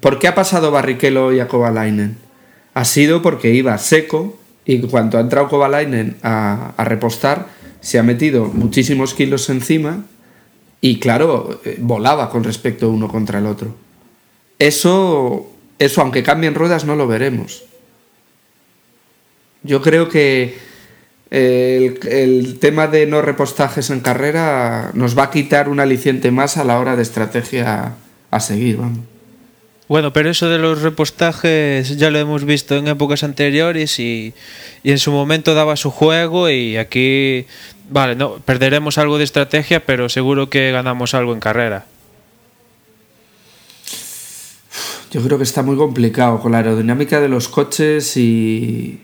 ¿Por 0.00 0.18
qué 0.18 0.28
ha 0.28 0.34
pasado 0.34 0.70
Barrichello 0.70 1.32
y 1.32 1.40
a 1.40 1.48
Kovalainen? 1.48 2.16
Ha 2.74 2.84
sido 2.84 3.22
porque 3.22 3.52
iba 3.52 3.76
seco 3.78 4.38
y 4.64 4.80
cuando 4.82 5.18
ha 5.18 5.20
entrado 5.20 5.48
Kovalainen 5.48 6.16
a, 6.22 6.74
repostar 6.84 7.48
se 7.80 7.98
ha 7.98 8.02
metido 8.02 8.46
muchísimos 8.46 9.14
kilos 9.14 9.48
encima 9.48 10.04
y 10.80 10.98
claro, 10.98 11.60
eh, 11.64 11.78
volaba 11.80 12.28
con 12.30 12.44
respecto 12.44 12.90
uno 12.90 13.08
contra 13.08 13.38
el 13.38 13.46
otro. 13.46 13.74
Eso, 14.58 15.50
eso 15.78 16.00
aunque 16.02 16.22
cambien 16.22 16.54
ruedas 16.54 16.84
no 16.84 16.96
lo 16.96 17.06
veremos. 17.06 17.64
Yo 19.62 19.82
creo 19.82 20.08
que 20.08 20.58
el, 21.30 21.98
el 22.08 22.58
tema 22.58 22.86
de 22.86 23.06
no 23.06 23.22
repostajes 23.22 23.90
en 23.90 24.00
carrera 24.00 24.90
nos 24.94 25.16
va 25.16 25.24
a 25.24 25.30
quitar 25.30 25.68
un 25.68 25.80
aliciente 25.80 26.30
más 26.30 26.56
a 26.56 26.64
la 26.64 26.78
hora 26.78 26.96
de 26.96 27.02
estrategia 27.02 27.94
a 28.30 28.40
seguir, 28.40 28.76
vamos. 28.76 29.15
Bueno, 29.88 30.12
pero 30.12 30.30
eso 30.30 30.48
de 30.48 30.58
los 30.58 30.82
repostajes 30.82 31.96
ya 31.96 32.10
lo 32.10 32.18
hemos 32.18 32.44
visto 32.44 32.74
en 32.74 32.88
épocas 32.88 33.22
anteriores 33.22 34.00
y, 34.00 34.34
en 34.82 34.98
su 34.98 35.12
momento 35.12 35.54
daba 35.54 35.76
su 35.76 35.90
juego 35.90 36.50
y 36.50 36.76
aquí, 36.76 37.46
vale, 37.88 38.16
no, 38.16 38.38
perderemos 38.44 38.98
algo 38.98 39.18
de 39.18 39.24
estrategia, 39.24 39.86
pero 39.86 40.08
seguro 40.08 40.50
que 40.50 40.72
ganamos 40.72 41.14
algo 41.14 41.32
en 41.32 41.40
carrera. 41.40 41.86
Yo 45.12 45.22
creo 45.22 45.38
que 45.38 45.44
está 45.44 45.62
muy 45.62 45.76
complicado 45.76 46.40
con 46.40 46.52
la 46.52 46.58
aerodinámica 46.58 47.20
de 47.20 47.28
los 47.28 47.48
coches 47.48 48.16
y 48.16 49.00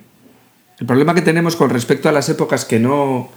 el 0.80 0.86
problema 0.86 1.14
que 1.14 1.22
tenemos 1.22 1.54
con 1.54 1.70
respecto 1.70 2.08
a 2.08 2.12
las 2.12 2.28
épocas 2.28 2.64
que 2.64 2.80
no, 2.80 3.30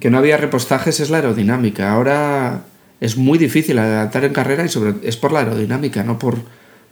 que 0.00 0.10
no 0.10 0.18
había 0.18 0.36
repostajes 0.36 1.00
es 1.00 1.08
la 1.08 1.16
aerodinámica. 1.16 1.92
Ahora 1.92 2.64
es 3.00 3.16
muy 3.16 3.38
difícil 3.38 3.78
adelantar 3.78 4.24
en 4.24 4.34
carrera 4.34 4.66
y 4.66 4.68
sobre, 4.68 4.94
es 5.02 5.16
por 5.16 5.32
la 5.32 5.40
aerodinámica, 5.40 6.04
no 6.04 6.18
por 6.18 6.36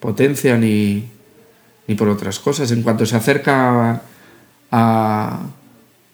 potencia 0.03 0.59
ni, 0.59 1.05
ni 1.87 1.95
por 1.95 2.09
otras 2.09 2.41
cosas. 2.41 2.73
En 2.73 2.83
cuanto 2.83 3.07
se 3.07 3.17
acerca 3.17 4.03
a 4.71 5.41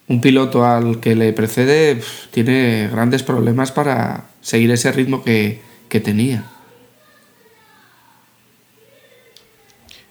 un 0.06 0.20
piloto 0.20 0.64
al 0.64 1.00
que 1.00 1.16
le 1.16 1.32
precede, 1.32 2.00
tiene 2.30 2.88
grandes 2.92 3.22
problemas 3.22 3.72
para 3.72 4.24
seguir 4.42 4.70
ese 4.70 4.92
ritmo 4.92 5.24
que, 5.24 5.60
que 5.88 6.00
tenía. 6.00 6.44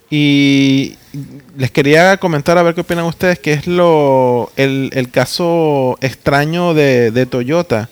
Y 0.10 0.96
les 1.58 1.70
quería 1.72 2.18
comentar 2.18 2.58
a 2.58 2.64
ver 2.64 2.74
qué 2.74 2.82
opinan 2.82 3.06
ustedes, 3.06 3.40
que 3.40 3.54
es 3.54 3.68
lo 3.68 4.52
el, 4.56 4.90
el 4.94 5.12
caso 5.12 5.98
extraño 6.02 6.74
de, 6.74 7.12
de 7.12 7.26
Toyota, 7.26 7.90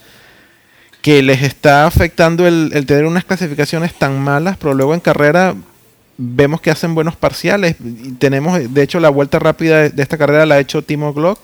que 1.01 1.22
les 1.22 1.44
está 1.44 1.86
afectando 1.86 2.48
el, 2.48 2.72
el 2.74 2.86
tener 2.86 3.06
unas 3.06 3.25
clasificaciones 3.25 3.94
tan 3.94 4.20
malas, 4.20 4.58
pero 4.58 4.74
luego 4.74 4.94
en 4.94 5.01
carrera 5.01 5.56
vemos 6.17 6.62
que 6.62 6.72
hacen 6.72 6.95
buenos 6.95 7.15
parciales. 7.15 7.75
Y 7.84 8.12
tenemos, 8.13 8.74
de 8.74 8.81
hecho, 8.84 9.00
la 9.00 9.10
vuelta 9.10 9.39
rápida 9.39 9.89
de, 9.89 10.01
esta 10.01 10.17
carrera 10.17 10.45
la 10.45 10.55
ha 10.55 10.60
hecho 10.60 10.81
Timo 10.81 11.13
Glock. 11.13 11.39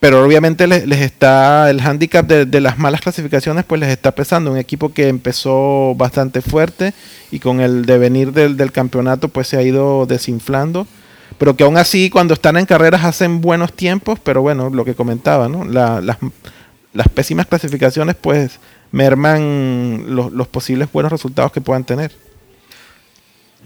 Pero 0.00 0.24
obviamente 0.24 0.66
les, 0.66 0.84
está 1.00 1.70
el 1.70 1.80
handicap 1.80 2.26
de, 2.26 2.44
de 2.44 2.60
las 2.60 2.76
malas 2.76 3.00
clasificaciones, 3.02 3.64
pues 3.64 3.80
les 3.80 3.90
está 3.90 4.10
pesando. 4.12 4.50
Un 4.50 4.58
equipo 4.58 4.92
que 4.92 5.06
empezó 5.08 5.94
bastante 5.96 6.42
fuerte 6.42 6.92
y 7.30 7.38
con 7.38 7.60
el 7.60 7.86
devenir 7.86 8.32
del, 8.32 8.56
del 8.56 8.72
campeonato, 8.72 9.28
pues 9.28 9.46
se 9.46 9.56
ha 9.58 9.62
ido 9.62 10.06
desinflando. 10.06 10.88
Pero 11.38 11.56
que 11.56 11.62
aún 11.62 11.76
así, 11.76 12.10
cuando 12.10 12.34
están 12.34 12.56
en 12.56 12.66
carreras, 12.66 13.04
hacen 13.04 13.40
buenos 13.40 13.72
tiempos. 13.74 14.18
Pero 14.18 14.42
bueno, 14.42 14.70
lo 14.70 14.84
que 14.84 14.94
comentaba, 14.96 15.48
¿no? 15.48 15.64
La- 15.64 16.00
las, 16.00 16.18
las 16.92 17.08
pésimas 17.08 17.46
clasificaciones, 17.46 18.16
pues 18.20 18.58
merman 18.90 20.04
los, 20.14 20.32
los 20.32 20.48
posibles 20.48 20.90
buenos 20.92 21.12
resultados 21.12 21.52
que 21.52 21.60
puedan 21.60 21.84
tener. 21.84 22.12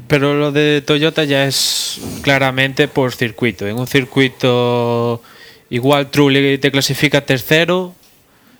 Pero 0.08 0.34
lo 0.34 0.52
de 0.52 0.82
Toyota 0.86 1.24
ya 1.24 1.46
es 1.46 2.00
claramente 2.22 2.88
por 2.88 3.12
circuito. 3.12 3.66
En 3.66 3.76
un 3.76 3.86
circuito 3.86 5.22
igual 5.70 6.10
Trulli 6.10 6.58
te 6.58 6.70
clasifica 6.70 7.22
tercero 7.22 7.94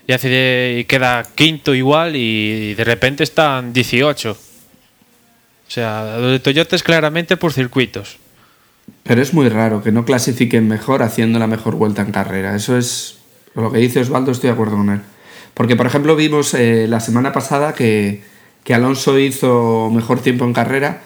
y, 0.07 0.13
hace 0.13 0.77
y 0.79 0.83
queda 0.85 1.23
quinto 1.35 1.73
igual 1.73 2.15
y 2.15 2.73
de 2.73 2.83
repente 2.83 3.23
están 3.23 3.71
18. 3.71 4.31
O 4.31 5.71
sea, 5.71 6.17
lo 6.19 6.27
de 6.29 6.39
Toyota 6.39 6.75
es 6.75 6.83
claramente 6.83 7.37
por 7.37 7.53
circuitos. 7.53 8.17
Pero 9.03 9.21
es 9.21 9.33
muy 9.33 9.49
raro 9.49 9.83
que 9.83 9.91
no 9.91 10.05
clasifiquen 10.05 10.67
mejor 10.67 11.03
haciendo 11.03 11.39
la 11.39 11.47
mejor 11.47 11.75
vuelta 11.75 12.01
en 12.01 12.11
carrera. 12.11 12.55
Eso 12.55 12.77
es 12.77 13.17
lo 13.53 13.71
que 13.71 13.79
dice 13.79 13.99
Osvaldo, 13.99 14.31
estoy 14.31 14.47
de 14.47 14.53
acuerdo 14.53 14.77
con 14.77 14.89
él. 14.89 15.01
Porque, 15.53 15.75
por 15.75 15.87
ejemplo, 15.87 16.15
vimos 16.15 16.53
eh, 16.53 16.87
la 16.87 16.99
semana 16.99 17.33
pasada 17.33 17.73
que, 17.73 18.21
que 18.63 18.73
Alonso 18.73 19.17
hizo 19.17 19.89
mejor 19.91 20.21
tiempo 20.21 20.45
en 20.45 20.53
carrera, 20.53 21.01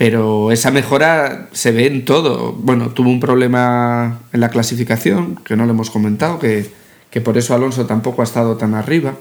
pero 0.00 0.50
esa 0.50 0.70
mejora 0.70 1.50
se 1.52 1.72
ve 1.72 1.86
en 1.86 2.06
todo. 2.06 2.52
Bueno, 2.54 2.88
tuvo 2.88 3.10
un 3.10 3.20
problema 3.20 4.20
en 4.32 4.40
la 4.40 4.48
clasificación, 4.48 5.36
que 5.44 5.56
no 5.56 5.66
lo 5.66 5.72
hemos 5.72 5.90
comentado, 5.90 6.38
que, 6.38 6.70
que 7.10 7.20
por 7.20 7.36
eso 7.36 7.54
Alonso 7.54 7.84
tampoco 7.84 8.22
ha 8.22 8.24
estado 8.24 8.56
tan 8.56 8.72
arriba, 8.74 9.16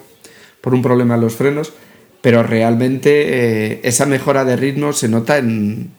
por 0.61 0.73
un 0.73 0.81
problema 0.81 1.15
en 1.15 1.21
los 1.21 1.35
frenos. 1.35 1.73
pero 2.21 2.43
realmente 2.43 3.09
eh, 3.73 3.81
esa 3.83 4.05
mejora 4.05 4.45
de 4.45 4.55
ritmo 4.55 4.93
se 4.93 5.09
nota 5.09 5.37
en, 5.37 5.91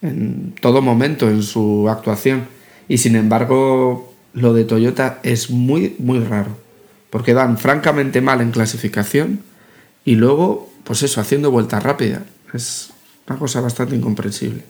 en 0.00 0.54
todo 0.60 0.80
momento 0.80 1.28
en 1.28 1.42
su 1.42 1.88
actuación. 1.90 2.46
Y 2.86 2.98
sin 2.98 3.16
embargo, 3.16 4.14
lo 4.32 4.54
de 4.54 4.62
Toyota 4.62 5.18
es 5.24 5.50
muy, 5.50 5.96
muy 5.98 6.20
raro. 6.20 6.56
Porque 7.10 7.34
van 7.34 7.58
francamente 7.58 8.20
mal 8.20 8.40
en 8.40 8.52
clasificación 8.52 9.40
y 10.04 10.14
luego, 10.14 10.70
pues 10.84 11.02
eso, 11.02 11.20
haciendo 11.20 11.50
vuelta 11.50 11.80
rápida. 11.80 12.22
Es 12.52 12.93
Una 13.26 13.38
cosa 13.38 13.60
bastante 13.60 13.96
incomprensible. 13.96 14.62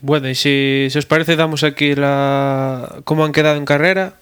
Bueno, 0.00 0.28
y 0.28 0.34
se, 0.34 0.88
si 0.90 0.98
os 0.98 1.06
parece 1.06 1.36
damos 1.36 1.64
aquí 1.64 1.94
la 1.94 3.00
cómo 3.04 3.24
han 3.24 3.32
quedado 3.32 3.56
en 3.56 3.64
carrera. 3.64 4.14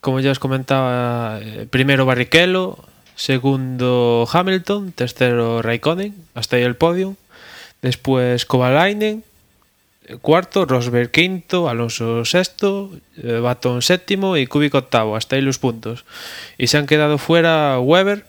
Como 0.00 0.18
ya 0.20 0.32
os 0.32 0.38
comentaba, 0.38 1.38
eh, 1.42 1.66
primero 1.70 2.06
Barrichello, 2.06 2.78
segundo 3.14 4.26
Hamilton, 4.32 4.92
tercero 4.92 5.62
Raikkonen, 5.62 6.14
hasta 6.34 6.56
ahí 6.56 6.62
el 6.62 6.74
podio. 6.74 7.16
Después 7.82 8.46
Kovalainen, 8.46 9.22
cuarto, 10.22 10.64
Rosberg 10.64 11.10
quinto, 11.10 11.68
Alonso 11.68 12.24
sexto, 12.24 12.90
eh, 13.18 13.38
Baton 13.40 13.82
séptimo 13.82 14.36
y 14.36 14.46
Kubica 14.46 14.78
octavo, 14.78 15.16
hasta 15.16 15.36
ahí 15.36 15.42
los 15.42 15.58
puntos. 15.58 16.04
Y 16.58 16.66
se 16.66 16.78
han 16.78 16.86
quedado 16.86 17.18
fuera 17.18 17.78
Weber, 17.78 18.24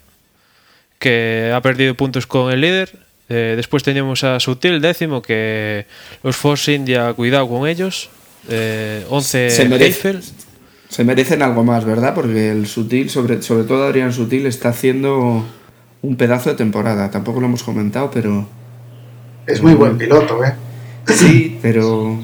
que 1.00 1.52
ha 1.56 1.62
perdido 1.62 1.96
puntos 1.96 2.28
con 2.28 2.52
el 2.52 2.62
líder, 2.62 3.00
Eh, 3.30 3.54
después 3.56 3.84
tenemos 3.84 4.24
a 4.24 4.40
Sutil 4.40 4.82
décimo, 4.82 5.22
que 5.22 5.86
los 6.24 6.36
Force 6.36 6.74
India, 6.74 7.14
cuidado 7.14 7.48
con 7.48 7.68
ellos. 7.68 8.10
Eh, 8.50 9.06
11 9.10 9.50
Se 9.50 9.70
merece-. 9.70 10.20
Se 10.90 11.06
merecen 11.06 11.42
algo 11.42 11.64
más, 11.64 11.86
¿verdad? 11.86 12.14
Porque 12.14 12.52
el 12.52 12.68
Sutil, 12.68 13.10
sobre, 13.10 13.42
sobre 13.42 13.64
todo 13.64 13.86
Adrián 13.86 14.12
Sutil, 14.12 14.46
está 14.46 14.70
haciendo 14.70 15.46
un 16.02 16.16
pedazo 16.18 16.50
de 16.50 16.56
temporada. 16.56 17.10
Tampoco 17.10 17.40
lo 17.40 17.48
hemos 17.48 17.64
comentado, 17.64 18.12
pero 18.12 18.48
Es 19.48 19.62
muy 19.62 19.74
buen 19.74 19.98
piloto, 19.98 20.44
¿eh? 20.44 20.54
sí, 21.08 21.58
pero 21.62 22.20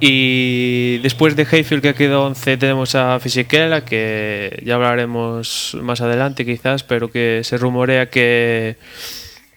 Y 0.00 0.98
después 0.98 1.36
de 1.36 1.46
Hayfield, 1.50 1.82
que 1.82 1.88
ha 1.90 1.94
quedado 1.94 2.26
11, 2.26 2.56
tenemos 2.56 2.94
a 2.94 3.18
Fisichella, 3.20 3.84
que 3.84 4.62
ya 4.64 4.74
hablaremos 4.74 5.76
más 5.82 6.00
adelante 6.00 6.44
quizás, 6.44 6.82
pero 6.82 7.10
que 7.10 7.40
se 7.44 7.56
rumorea 7.56 8.10
que, 8.10 8.76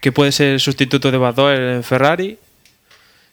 que 0.04 0.12
puede 0.12 0.34
ser 0.34 0.48
el 0.48 0.60
sustituto 0.60 1.12
de 1.12 1.18
Badoer 1.18 1.62
en 1.62 1.82
Ferrari. 1.82 2.38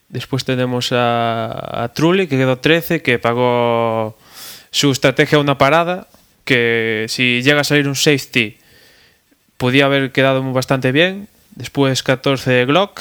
Después 0.09 0.45
tenemos 0.45 0.91
a, 0.93 1.91
Trulli, 1.97 2.29
que 2.29 2.37
quedó 2.37 2.59
13, 2.59 3.03
que 3.03 3.19
pagó 3.19 4.17
su 4.71 4.93
estrategia 4.93 5.39
a 5.39 5.41
una 5.41 5.59
parada, 5.59 6.07
que 6.45 7.07
si 7.09 7.43
llega 7.43 7.63
a 7.63 7.65
salir 7.65 7.89
un 7.89 7.97
safety, 7.97 8.57
podía 9.57 9.87
haber 9.87 10.13
quedado 10.13 10.45
bastante 10.53 10.93
bien. 10.93 11.27
Después 11.57 12.05
14 12.05 12.67
Glock, 12.67 13.01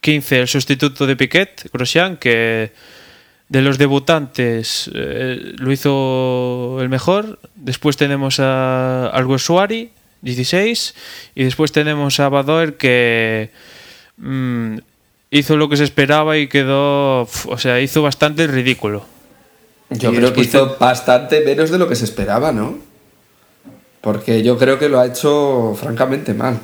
15 0.00 0.42
el 0.42 0.46
sustituto 0.46 1.08
de 1.08 1.16
Piquet, 1.16 1.68
Grosjean, 1.72 2.16
que 2.16 2.70
de 3.48 3.62
los 3.62 3.78
debutantes 3.78 4.88
eh, 4.94 5.54
lo 5.58 5.72
hizo 5.72 6.78
el 6.80 6.88
mejor. 6.88 7.40
Después 7.56 7.96
tenemos 7.96 8.38
a 8.38 9.08
Alguersuari, 9.08 9.90
16. 10.26 10.94
Y 11.34 11.44
después 11.44 11.72
tenemos 11.72 12.20
a 12.20 12.28
Badoer 12.28 12.76
que 12.76 13.50
mm, 14.18 14.78
hizo 15.30 15.56
lo 15.56 15.68
que 15.70 15.78
se 15.78 15.84
esperaba 15.84 16.36
y 16.36 16.48
quedó. 16.48 17.22
O 17.22 17.58
sea, 17.58 17.80
hizo 17.80 18.02
bastante 18.02 18.46
ridículo. 18.46 19.06
yo 19.90 20.12
Y 20.12 20.16
creo 20.16 20.32
que 20.34 20.42
hizo 20.42 20.76
bastante 20.78 21.40
menos 21.40 21.70
de 21.70 21.78
lo 21.78 21.88
que 21.88 21.96
se 21.96 22.04
esperaba, 22.04 22.52
¿no? 22.52 22.78
Porque 24.02 24.42
yo 24.42 24.58
creo 24.58 24.78
que 24.78 24.88
lo 24.88 25.00
ha 25.00 25.06
hecho 25.06 25.74
francamente 25.80 26.34
mal. 26.34 26.60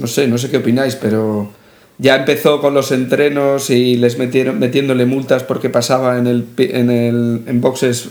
No 0.00 0.06
sé, 0.06 0.26
no 0.28 0.36
sé 0.36 0.50
qué 0.50 0.58
opináis, 0.58 0.96
pero 0.96 1.50
ya 1.98 2.16
empezó 2.16 2.60
con 2.60 2.74
los 2.74 2.92
entrenos 2.92 3.70
y 3.70 3.96
les 3.96 4.18
metieron 4.18 4.58
metiéndole 4.58 5.06
multas 5.06 5.44
porque 5.44 5.70
pasaba 5.70 6.18
en 6.18 6.26
el 6.26 6.46
en 6.58 6.90
el 6.90 7.42
en 7.46 7.60
boxes 7.62 8.10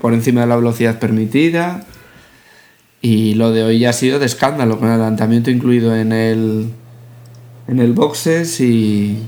por 0.00 0.12
encima 0.12 0.42
de 0.42 0.46
la 0.46 0.56
velocidad 0.56 1.00
permitida. 1.00 1.84
Y 3.06 3.34
lo 3.34 3.52
de 3.52 3.62
hoy 3.64 3.80
ya 3.80 3.90
ha 3.90 3.92
sido 3.92 4.18
de 4.18 4.24
escándalo, 4.24 4.78
con 4.78 4.88
adelantamiento 4.88 5.50
incluido 5.50 5.94
en 5.94 6.10
el 6.10 6.70
en 7.68 7.78
el 7.78 7.92
boxes 7.92 8.60
y, 8.62 9.18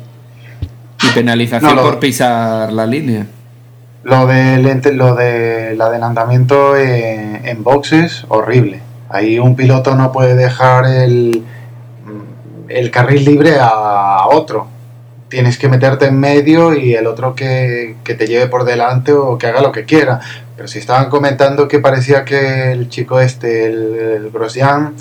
y 1.03 1.07
penalización 1.15 1.75
No, 1.77 1.83
lo- 1.83 1.89
por 1.91 1.99
pisar 2.01 2.73
la 2.73 2.87
línea. 2.87 3.27
Lo 4.03 4.27
del 4.27 4.62
lo 4.97 5.15
del 5.15 5.79
adelantamiento 5.79 6.75
en, 6.77 7.45
en 7.47 7.62
boxes, 7.62 8.25
horrible. 8.29 8.81
Ahí 9.11 9.39
un 9.39 9.57
piloto 9.57 9.95
no 9.95 10.11
puede 10.11 10.37
dejar 10.37 10.87
el, 10.87 11.43
el 12.69 12.91
carril 12.91 13.25
libre 13.27 13.57
a 13.61 14.27
otro. 14.33 14.69
Tienes 15.37 15.59
que 15.59 15.68
meterte 15.68 16.07
en 16.07 16.18
medio 16.18 16.72
y 16.72 16.94
el 16.94 17.07
otro 17.07 17.35
que, 17.35 17.94
te 18.03 18.27
lleve 18.27 18.46
por 18.46 18.64
delante 18.64 19.12
o 19.12 19.37
que 19.37 19.46
haga 19.46 19.61
lo 19.61 19.70
que 19.70 19.85
quiera. 19.85 20.18
Pero 20.57 20.66
si 20.66 20.79
estaban 20.79 21.11
comentando 21.11 21.68
que 21.68 21.79
parecía 21.79 22.25
que 22.25 22.72
el 22.72 22.88
chico 22.88 23.20
este, 23.20 23.66
el, 23.66 23.99
el 23.99 24.31
Grosjean, 24.31 24.94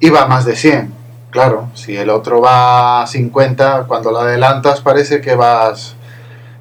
iba 0.00 0.22
a 0.22 0.26
más 0.26 0.46
de 0.46 0.56
100. 0.56 0.90
Claro, 1.28 1.68
si 1.74 1.94
el 1.98 2.08
otro 2.08 2.40
va 2.40 3.02
a 3.02 3.06
50, 3.06 3.84
cuando 3.86 4.10
lo 4.10 4.20
adelantas 4.20 4.80
parece 4.80 5.20
que 5.20 5.34
vas, 5.34 5.96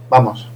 vamos, 0.09 0.49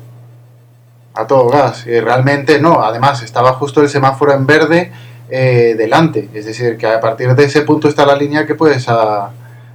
a 1.14 1.26
todo 1.28 1.48
gas. 1.48 1.88
Y 1.88 2.02
realmente 2.02 2.60
no, 2.60 2.84
además 2.84 3.24
estaba 3.24 3.54
justo 3.54 3.82
el 3.82 3.88
semáforo 3.88 4.34
en 4.34 4.46
verde 4.46 4.92
eh, 5.30 5.76
delante. 5.78 6.28
Es 6.34 6.44
decir, 6.48 6.76
que 6.76 6.88
a 6.88 7.00
partir 7.00 7.34
de 7.34 7.46
ese 7.46 7.62
punto 7.62 7.88
está 7.88 8.06
la 8.06 8.18
línea 8.18 8.46
que 8.46 8.56
puedes 8.56 8.90
a, 8.90 9.30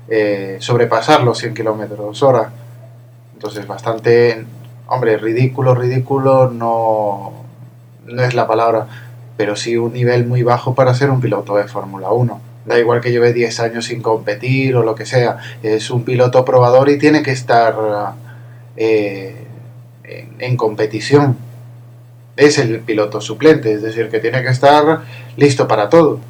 eh, 0.09 0.59
sobrepasar 0.61 1.23
los 1.23 1.39
100 1.39 1.55
kilómetros 1.55 2.23
hora. 2.23 2.66
Entonces, 3.37 3.67
bastante, 3.67 4.47
hombre, 4.87 5.19
ridículo, 5.19 5.75
ridículo 5.75 6.51
no, 6.51 7.35
no 8.07 8.23
es 8.23 8.33
la 8.33 8.47
palabra, 8.47 8.87
pero 9.37 9.57
sí 9.57 9.77
un 9.77 9.93
nivel 9.93 10.27
muy 10.27 10.43
bajo 10.43 10.75
para 10.75 10.95
ser 10.95 11.11
un 11.11 11.21
piloto 11.21 11.55
de 11.55 11.65
Fórmula 11.65 12.09
1. 12.13 12.41
Da 12.65 12.79
igual 12.79 13.03
que 13.03 13.11
lleve 13.11 13.35
10 13.35 13.61
años 13.61 13.85
sin 13.85 14.01
competir 14.01 14.75
o 14.75 14.83
lo 14.83 14.95
que 14.95 15.05
sea, 15.05 15.37
es 15.63 15.91
un 15.91 16.03
piloto 16.03 16.47
probador 16.47 16.89
y 16.89 16.97
tiene 16.97 17.23
que 17.23 17.33
estar 17.33 18.15
eh, 18.79 19.45
en, 20.03 20.35
en 20.39 20.57
competición. 20.57 21.37
Es 22.39 22.57
el 22.57 22.81
piloto 22.81 23.21
suplente, 23.21 23.71
es 23.71 23.83
decir, 23.83 24.09
que 24.09 24.19
tiene 24.19 24.43
que 24.43 24.49
estar 24.49 25.03
listo 25.37 25.69
para 25.69 25.91
todo. 25.91 26.21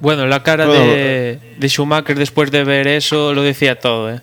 Bueno, 0.00 0.26
la 0.26 0.42
cara 0.42 0.66
de, 0.66 1.38
de 1.58 1.68
Schumacher 1.68 2.18
después 2.18 2.50
de 2.50 2.64
ver 2.64 2.88
eso 2.88 3.34
lo 3.34 3.42
decía 3.42 3.78
todo, 3.78 4.10
¿eh? 4.10 4.22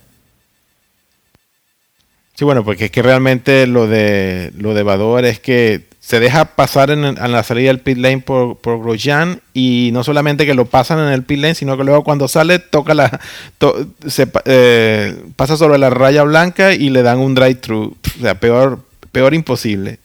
Sí, 2.40 2.46
bueno, 2.46 2.64
porque 2.64 2.86
es 2.86 2.92
que 2.92 3.02
realmente 3.02 3.68
lo 3.68 3.86
de 3.86 4.54
lo 4.58 4.74
de 4.74 4.82
Bador 4.84 5.26
es 5.26 5.42
que 5.42 5.90
se 6.00 6.22
deja 6.22 6.46
pasar 6.56 6.90
en, 6.90 7.04
en 7.04 7.32
la 7.34 7.44
salida 7.44 7.68
del 7.68 7.82
pit 7.82 7.98
lane 7.98 8.20
por, 8.20 8.56
por 8.60 8.80
Grosjean 8.82 9.42
y 9.54 9.90
no 9.92 10.06
solamente 10.06 10.46
que 10.46 10.54
lo 10.54 10.64
pasan 10.64 11.00
en 11.00 11.10
el 11.10 11.24
pit 11.24 11.40
lane, 11.42 11.54
sino 11.56 11.76
que 11.76 11.84
luego 11.84 12.06
cuando 12.06 12.30
sale 12.30 12.60
toca 12.60 12.94
la 12.94 13.20
to- 13.58 13.88
se 14.08 14.26
pa- 14.26 14.42
eh, 14.46 15.22
pasa 15.36 15.58
sobre 15.58 15.78
la 15.80 15.90
raya 15.90 16.24
blanca 16.24 16.72
y 16.72 16.90
le 16.92 17.04
dan 17.04 17.18
un 17.20 17.36
drive-thru. 17.36 17.98
O 18.18 18.22
sea, 18.22 18.40
peor 18.40 18.80
peor 19.12 19.34
imposible. 19.34 20.00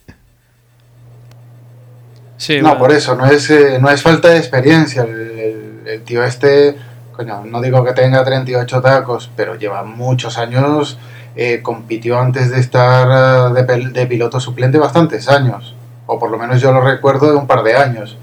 Sí, 2.36 2.56
no, 2.56 2.62
bueno. 2.70 2.78
por 2.78 2.90
eso, 2.90 3.14
no 3.14 3.26
es, 3.26 3.48
eh, 3.50 3.78
no 3.80 3.90
es 3.90 4.02
falta 4.02 4.30
de 4.30 4.38
experiencia. 4.38 5.02
El, 5.04 5.10
el- 5.38 5.70
el 5.86 6.02
tío 6.02 6.24
este, 6.24 6.74
coño, 7.12 7.44
no 7.44 7.60
digo 7.60 7.84
que 7.84 7.92
tenga 7.92 8.24
38 8.24 8.80
tacos, 8.82 9.30
pero 9.36 9.54
lleva 9.54 9.84
muchos 9.84 10.36
años, 10.36 10.98
eh, 11.36 11.62
compitió 11.62 12.18
antes 12.20 12.50
de 12.50 12.60
estar 12.60 13.56
eh, 13.56 13.90
de, 13.92 14.06
piloto 14.06 14.38
suplente 14.38 14.78
bastantes 14.78 15.28
años, 15.28 15.74
o 16.06 16.18
por 16.18 16.30
lo 16.30 16.38
menos 16.38 16.60
yo 16.60 16.72
lo 16.72 16.80
recuerdo 16.80 17.30
de 17.30 17.36
un 17.36 17.46
par 17.46 17.62
de 17.62 17.76
años. 17.76 18.16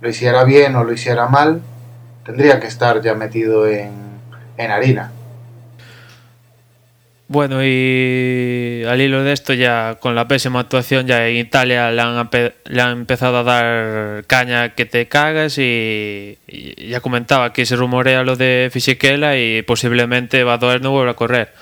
Lo 0.00 0.08
hiciera 0.08 0.44
bien 0.44 0.74
o 0.76 0.84
lo 0.84 0.92
hiciera 0.92 1.28
mal, 1.28 1.60
tendría 2.24 2.60
que 2.60 2.66
estar 2.66 3.02
ya 3.02 3.14
metido 3.14 3.66
en, 3.66 3.92
en 4.56 4.70
harina. 4.70 5.12
Bueno, 7.30 7.62
y 7.62 8.84
al 8.88 9.02
hilo 9.02 9.22
de 9.22 9.34
esto, 9.34 9.52
ya 9.52 9.98
con 10.00 10.14
la 10.14 10.26
pésima 10.26 10.60
actuación, 10.60 11.06
ya 11.06 11.28
en 11.28 11.36
Italia 11.36 11.90
le 11.90 12.00
han, 12.00 12.30
le 12.64 12.80
han 12.80 12.92
empezado 12.92 13.36
a 13.36 13.42
dar 13.42 14.24
caña 14.24 14.70
que 14.70 14.86
te 14.86 15.08
cagas 15.08 15.58
y, 15.58 16.38
y 16.46 16.88
ya 16.88 17.00
comentaba 17.00 17.52
que 17.52 17.66
se 17.66 17.76
rumorea 17.76 18.22
lo 18.22 18.36
de 18.36 18.70
Fisichella 18.72 19.36
y 19.36 19.60
posiblemente 19.60 20.42
Badoer 20.42 20.80
no 20.80 20.90
vuelva 20.90 21.10
a 21.12 21.16
correr. 21.16 21.52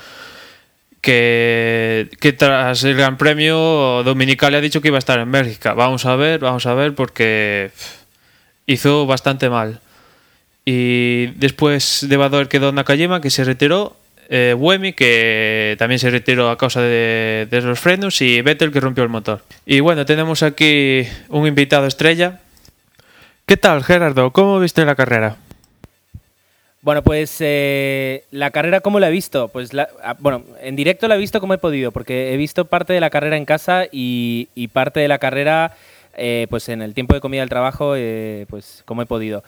Que, 1.00 2.08
tras 2.36 2.82
el 2.82 2.96
Gran 2.96 3.16
Premio 3.16 4.02
Dominical 4.04 4.52
le 4.52 4.58
ha 4.58 4.60
dicho 4.60 4.80
que 4.80 4.88
iba 4.88 4.98
a 4.98 4.98
estar 4.98 5.20
en 5.20 5.30
Bélgica. 5.30 5.72
Vamos 5.72 6.04
a 6.04 6.16
ver, 6.16 6.40
vamos 6.40 6.66
a 6.66 6.74
ver, 6.74 6.94
porque 6.94 7.70
hizo 8.66 9.06
bastante 9.06 9.48
mal. 9.48 9.80
Y 10.64 11.26
después 11.36 12.06
de 12.08 12.16
Badoer 12.16 12.48
quedó 12.48 12.72
Nakajima, 12.72 13.20
que 13.20 13.30
se 13.30 13.44
retiró. 13.44 13.96
Eh, 14.28 14.54
Wemi, 14.58 14.92
que 14.94 15.76
también 15.78 16.00
se 16.00 16.10
retiró 16.10 16.50
a 16.50 16.58
causa 16.58 16.80
de, 16.80 17.46
de 17.48 17.60
los 17.62 17.78
frenos. 17.78 18.20
Y 18.20 18.42
Vettel, 18.42 18.72
que 18.72 18.80
rompió 18.80 19.04
el 19.04 19.10
motor. 19.10 19.44
Y 19.64 19.78
bueno, 19.78 20.04
tenemos 20.04 20.42
aquí 20.42 21.06
un 21.28 21.46
invitado 21.46 21.86
estrella. 21.86 22.40
¿Qué 23.46 23.56
tal, 23.56 23.84
Gerardo? 23.84 24.32
¿Cómo 24.32 24.58
viste 24.58 24.84
la 24.84 24.96
carrera? 24.96 25.36
Bueno, 26.86 27.02
pues 27.02 27.38
eh, 27.40 28.22
la 28.30 28.52
carrera, 28.52 28.78
¿cómo 28.78 29.00
la 29.00 29.08
he 29.08 29.10
visto? 29.10 29.48
Pues, 29.48 29.72
la, 29.72 29.88
ah, 30.04 30.14
bueno, 30.20 30.44
en 30.60 30.76
directo 30.76 31.08
la 31.08 31.16
he 31.16 31.18
visto 31.18 31.40
como 31.40 31.52
he 31.52 31.58
podido, 31.58 31.90
porque 31.90 32.32
he 32.32 32.36
visto 32.36 32.66
parte 32.66 32.92
de 32.92 33.00
la 33.00 33.10
carrera 33.10 33.36
en 33.36 33.44
casa 33.44 33.86
y, 33.90 34.50
y 34.54 34.68
parte 34.68 35.00
de 35.00 35.08
la 35.08 35.18
carrera, 35.18 35.72
eh, 36.16 36.46
pues 36.48 36.68
en 36.68 36.82
el 36.82 36.94
tiempo 36.94 37.14
de 37.14 37.20
comida 37.20 37.40
del 37.40 37.48
trabajo, 37.48 37.94
eh, 37.96 38.46
pues 38.48 38.84
como 38.84 39.02
he 39.02 39.06
podido. 39.06 39.42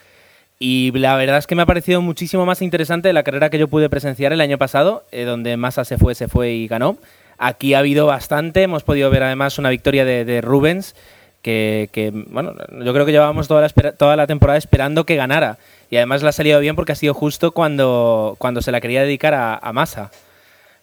Y 0.59 0.91
la 0.91 1.15
verdad 1.15 1.39
es 1.39 1.47
que 1.47 1.55
me 1.55 1.63
ha 1.63 1.67
parecido 1.67 2.03
muchísimo 2.03 2.45
más 2.45 2.61
interesante 2.61 3.13
la 3.13 3.23
carrera 3.23 3.51
que 3.51 3.59
yo 3.61 3.69
pude 3.69 3.89
presenciar 3.89 4.33
el 4.33 4.41
año 4.41 4.59
pasado, 4.59 5.05
eh, 5.13 5.23
donde 5.23 5.57
Massa 5.57 5.85
se 5.85 5.97
fue, 5.97 6.17
se 6.17 6.27
fue 6.27 6.51
y 6.51 6.67
ganó. 6.67 6.99
Aquí 7.39 7.73
ha 7.75 7.79
habido 7.79 8.07
bastante, 8.07 8.65
hemos 8.65 8.83
podido 8.83 9.11
ver 9.11 9.23
además 9.23 9.61
una 9.61 9.71
victoria 9.71 10.05
de, 10.05 10.25
de 10.25 10.41
Rubens, 10.41 10.97
que, 11.43 11.89
que, 11.93 12.11
bueno, 12.11 12.55
yo 12.85 12.93
creo 12.93 13.07
que 13.07 13.13
llevábamos 13.13 13.47
toda 13.47 13.61
la, 13.61 13.93
toda 13.93 14.17
la 14.17 14.27
temporada 14.27 14.59
esperando 14.59 15.07
que 15.07 15.15
ganara. 15.15 15.57
Y 15.91 15.97
además 15.97 16.23
le 16.23 16.29
ha 16.29 16.33
salido 16.33 16.61
bien 16.61 16.77
porque 16.77 16.93
ha 16.93 16.97
sido 16.97 17.15
justo 17.15 17.53
cuando, 17.53 18.37
cuando 18.39 18.63
se 18.63 18.73
la 18.73 18.81
quería 18.81 19.03
dedicar 19.03 19.35
a, 19.35 19.57
a 19.57 19.73
Massa. 19.73 20.11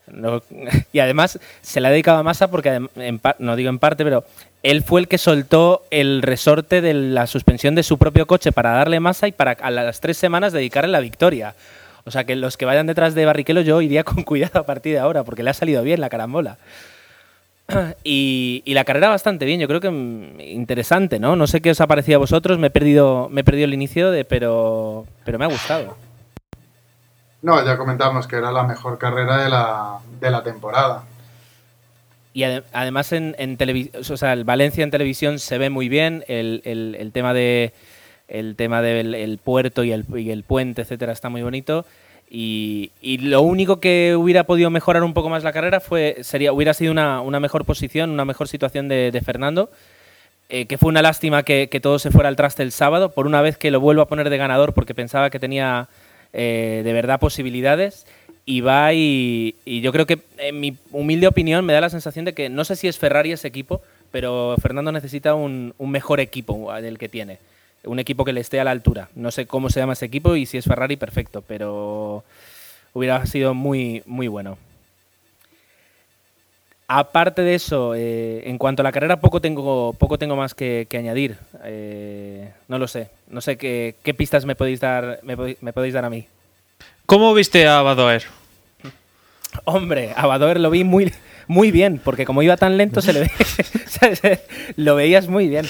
Y 0.94 1.00
además 1.00 1.40
se 1.62 1.82
la 1.82 1.90
ha 1.90 1.92
dedicado 1.92 2.20
a 2.20 2.24
Massa 2.24 2.50
porque, 2.50 2.70
en 2.70 3.22
no 3.40 3.56
digo 3.56 3.70
en 3.70 3.80
parte, 3.80 4.04
pero 4.04 4.24
él 4.64 4.84
fue 4.84 5.02
el 5.02 5.08
que 5.08 5.18
soltó 5.18 5.84
el 5.92 6.22
resorte 6.22 6.82
de 6.82 6.94
la 6.94 7.28
suspensión 7.28 7.76
de 7.76 7.84
su 7.84 7.98
propio 7.98 8.28
coche 8.28 8.52
para 8.52 8.72
darle 8.72 9.00
Massa 9.00 9.28
y 9.28 9.32
para 9.32 9.52
a 9.52 9.72
las 9.72 10.00
tres 10.00 10.18
semanas 10.18 10.54
dedicarle 10.54 10.92
la 10.92 11.00
victoria. 11.00 11.56
O 12.06 12.12
sea 12.12 12.24
que 12.24 12.36
los 12.36 12.56
que 12.56 12.66
vayan 12.66 12.88
detrás 12.88 13.16
de 13.16 13.26
Barrichello 13.26 13.62
yo 13.62 13.82
iría 13.82 14.04
con 14.06 14.24
cuidado 14.24 14.60
a 14.60 14.64
partir 14.64 14.94
de 14.94 15.00
ahora 15.00 15.24
porque 15.24 15.44
le 15.44 15.50
ha 15.50 15.54
salido 15.54 15.84
bien 15.84 16.02
la 16.02 16.10
carambola. 16.10 16.58
Y, 18.04 18.62
y 18.66 18.74
la 18.74 18.84
carrera 18.84 19.10
bastante 19.10 19.46
bien, 19.46 19.60
yo 19.60 19.68
creo 19.68 19.82
que 19.82 19.90
mm, 19.90 20.40
interesante, 20.42 21.20
¿no? 21.20 21.36
No 21.36 21.48
sé 21.48 21.62
qué 21.62 21.72
os 21.72 21.82
ha 21.82 21.88
parecido 21.88 22.18
a 22.18 22.20
vosotros, 22.20 22.60
me 22.60 22.68
he 22.68 22.72
perdido, 22.72 23.28
me 23.32 23.42
he 23.42 23.44
perdido 23.44 23.66
el 23.66 23.74
inicio, 23.74 24.12
de, 24.12 24.24
pero, 24.26 25.06
pero 25.24 25.40
me 25.40 25.46
ha 25.46 25.50
gustado. 25.50 25.98
No, 27.42 27.64
ya 27.64 27.78
comentamos 27.78 28.28
que 28.28 28.38
era 28.38 28.52
la 28.52 28.64
mejor 28.64 28.98
carrera 28.98 29.44
de 29.44 29.50
la, 29.50 29.98
de 30.20 30.32
la 30.32 30.44
temporada. 30.44 31.04
Y 32.34 32.44
ade- 32.44 32.64
además 32.74 33.12
en, 33.14 33.36
en 33.38 33.56
televisión, 33.58 34.02
o 34.12 34.18
sea, 34.18 34.34
el 34.34 34.44
Valencia 34.44 34.84
en 34.84 34.92
televisión 34.92 35.40
se 35.40 35.58
ve 35.58 35.70
muy 35.70 35.88
bien, 35.90 36.24
el, 36.28 36.62
el- 36.66 36.96
el 37.00 37.12
tema 37.12 37.34
de 37.34 37.74
el 38.28 38.56
tema 38.56 38.82
del 38.82 39.14
el 39.14 39.38
puerto 39.38 39.84
y 39.84 39.92
el, 39.92 40.04
y 40.18 40.32
el 40.32 40.44
puente, 40.44 40.82
etcétera, 40.82 41.14
está 41.14 41.30
muy 41.30 41.44
bonito. 41.44 41.86
Y, 42.38 42.92
lo 43.22 43.42
único 43.42 43.80
que 43.80 44.14
hubiera 44.18 44.44
podido 44.44 44.70
mejorar 44.70 45.04
un 45.04 45.14
poco 45.14 45.30
más 45.30 45.46
la 45.46 45.54
carrera 45.54 45.80
fue 45.80 46.18
sería 46.20 46.52
hubiera 46.52 46.74
sido 46.74 46.92
una, 46.92 47.22
una 47.22 47.40
mejor 47.40 47.64
posición, 47.64 48.10
una 48.10 48.26
mejor 48.26 48.50
situación 48.50 48.90
de, 48.90 49.22
Fernando. 49.24 49.70
eh, 50.50 50.66
que 50.66 50.78
fue 50.78 50.90
una 50.90 51.02
lástima 51.02 51.44
que, 51.44 51.68
todo 51.82 51.98
se 51.98 52.12
fuera 52.12 52.28
al 52.28 52.36
traste 52.36 52.62
el 52.62 52.74
sábado, 52.74 53.14
por 53.14 53.26
una 53.26 53.42
vez 53.42 53.58
que 53.58 53.72
lo 53.72 53.80
vuelvo 53.80 54.02
a 54.02 54.10
poner 54.10 54.30
de 54.30 54.38
ganador 54.38 54.74
porque 54.74 54.94
pensaba 54.94 55.30
que 55.30 55.40
tenía 55.40 55.88
eh, 56.34 56.82
de 56.84 56.94
verdad 56.94 57.22
posibilidades. 57.22 58.06
Y 58.46 58.62
va 58.62 58.94
y, 58.94 59.56
y 59.64 59.80
yo 59.80 59.94
creo 59.94 60.06
que, 60.06 60.20
en 60.38 60.60
mi 60.60 60.76
humilde 60.92 61.28
opinión, 61.28 61.66
me 61.66 61.72
da 61.74 61.82
la 61.82 61.90
sensación 61.90 62.26
de 62.26 62.34
que 62.34 62.50
no 62.50 62.66
sé 62.66 62.76
si 62.76 62.90
es 62.90 63.00
Ferrari 63.00 63.32
ese 63.32 63.48
equipo, 63.48 63.82
pero 64.12 64.56
Fernando 64.62 64.92
necesita 64.92 65.36
un, 65.36 65.74
un 65.78 65.90
mejor 65.90 66.20
equipo 66.20 66.72
del 66.82 66.98
que 66.98 67.08
tiene. 67.08 67.40
Un 67.86 68.00
equipo 68.00 68.26
que 68.26 68.34
le 68.34 68.42
esté 68.42 68.60
a 68.60 68.64
la 68.64 68.72
altura. 68.72 69.10
No 69.16 69.32
sé 69.32 69.46
cómo 69.46 69.70
se 69.70 69.80
llama 69.80 69.94
ese 69.94 70.06
equipo 70.06 70.36
y 70.36 70.46
si 70.46 70.58
es 70.58 70.66
Ferrari, 70.66 70.98
perfecto, 70.98 71.44
pero 71.48 72.24
hubiera 72.94 73.26
sido 73.26 73.54
muy, 73.54 74.04
muy 74.06 74.28
bueno. 74.28 74.58
Aparte 76.88 77.42
de 77.42 77.56
eso, 77.56 77.96
eh, 77.96 78.48
en 78.48 78.60
cuanto 78.60 78.82
a 78.82 78.84
la 78.84 78.92
carrera, 78.92 79.20
poco 79.20 79.42
tengo, 79.42 79.94
poco 79.94 80.20
tengo 80.20 80.36
más 80.36 80.54
que, 80.54 80.86
que 80.88 80.98
añadir. 80.98 81.36
Eh, 81.64 82.52
no 82.68 82.78
lo 82.78 82.88
sé. 82.88 83.10
No 83.28 83.42
sé 83.42 83.58
qué, 83.58 83.96
qué 84.04 84.14
pistas 84.14 84.46
me 84.46 84.56
podéis 84.56 84.80
dar, 84.80 85.20
me 85.24 85.36
podéis, 85.36 85.62
me 85.64 85.74
podéis 85.74 85.96
dar 85.96 86.06
a 86.06 86.12
mí. 86.12 86.28
¿Cómo 87.08 87.34
viste 87.34 87.68
a 87.68 87.82
Badoer? 87.82 88.24
Hombre, 89.66 90.14
a 90.16 90.28
Badoer 90.28 90.60
lo 90.60 90.70
vi 90.70 90.84
muy, 90.84 91.12
muy 91.48 91.72
bien, 91.72 92.00
porque 92.04 92.26
como 92.26 92.44
iba 92.44 92.56
tan 92.56 92.78
lento 92.78 93.02
se 93.02 93.14
le 93.14 93.32
lo 94.76 94.96
veías 94.96 95.28
muy 95.28 95.48
bien. 95.48 95.66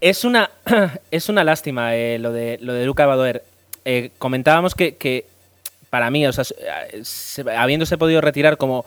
Es 0.00 0.24
una, 0.24 0.50
es 1.10 1.28
una 1.28 1.44
lástima 1.44 1.94
eh, 1.96 2.18
lo, 2.18 2.32
de, 2.32 2.58
lo 2.60 2.72
de 2.72 2.84
Luca 2.86 3.06
Badoer. 3.06 3.42
Eh, 3.84 4.10
comentábamos 4.18 4.74
que, 4.74 4.96
que 4.96 5.26
para 5.90 6.10
mí, 6.10 6.26
o 6.26 6.32
sea, 6.32 6.44
se- 6.44 7.50
habiéndose 7.56 7.98
podido 7.98 8.20
retirar 8.20 8.56
como 8.56 8.84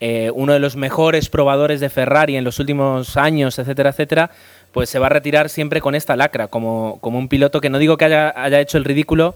eh, 0.00 0.30
uno 0.34 0.52
de 0.52 0.58
los 0.58 0.76
mejores 0.76 1.28
probadores 1.28 1.80
de 1.80 1.88
Ferrari 1.90 2.36
en 2.36 2.44
los 2.44 2.58
últimos 2.58 3.16
años, 3.16 3.58
etcétera, 3.58 3.90
etcétera, 3.90 4.30
pues 4.72 4.90
se 4.90 4.98
va 4.98 5.06
a 5.06 5.10
retirar 5.10 5.48
siempre 5.48 5.80
con 5.80 5.94
esta 5.94 6.16
lacra, 6.16 6.48
como, 6.48 6.98
como 7.00 7.18
un 7.18 7.28
piloto 7.28 7.60
que 7.60 7.70
no 7.70 7.78
digo 7.78 7.96
que 7.96 8.04
haya, 8.04 8.32
haya 8.36 8.60
hecho 8.60 8.76
el 8.78 8.84
ridículo, 8.84 9.34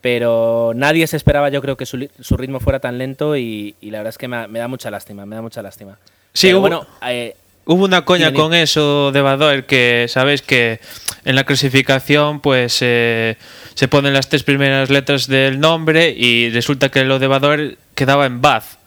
pero 0.00 0.72
nadie 0.74 1.06
se 1.06 1.16
esperaba, 1.16 1.48
yo 1.48 1.62
creo, 1.62 1.76
que 1.76 1.86
su, 1.86 2.08
su 2.20 2.36
ritmo 2.36 2.60
fuera 2.60 2.80
tan 2.80 2.98
lento 2.98 3.36
y, 3.36 3.74
y 3.80 3.90
la 3.90 3.98
verdad 3.98 4.10
es 4.10 4.18
que 4.18 4.28
me, 4.28 4.46
me 4.48 4.58
da 4.58 4.68
mucha 4.68 4.90
lástima, 4.90 5.24
me 5.24 5.36
da 5.36 5.42
mucha 5.42 5.62
lástima. 5.62 5.96
Sí, 6.34 6.52
hubo- 6.52 6.60
bueno, 6.60 6.86
eh, 7.06 7.36
Hubo 7.64 7.84
una 7.84 8.04
coña 8.04 8.32
con 8.32 8.54
eso 8.54 9.12
de 9.12 9.20
Badoer 9.20 9.66
que 9.66 10.06
sabéis 10.08 10.42
que 10.42 10.80
en 11.24 11.36
la 11.36 11.44
clasificación 11.44 12.40
pues 12.40 12.78
eh, 12.80 13.36
se 13.74 13.86
ponen 13.86 14.14
las 14.14 14.28
tres 14.28 14.42
primeras 14.42 14.90
letras 14.90 15.28
del 15.28 15.60
nombre 15.60 16.10
y 16.10 16.50
resulta 16.50 16.88
que 16.88 17.04
lo 17.04 17.20
de 17.20 17.28
Badoer 17.28 17.78
quedaba 17.94 18.26
en 18.26 18.40
Baz, 18.40 18.78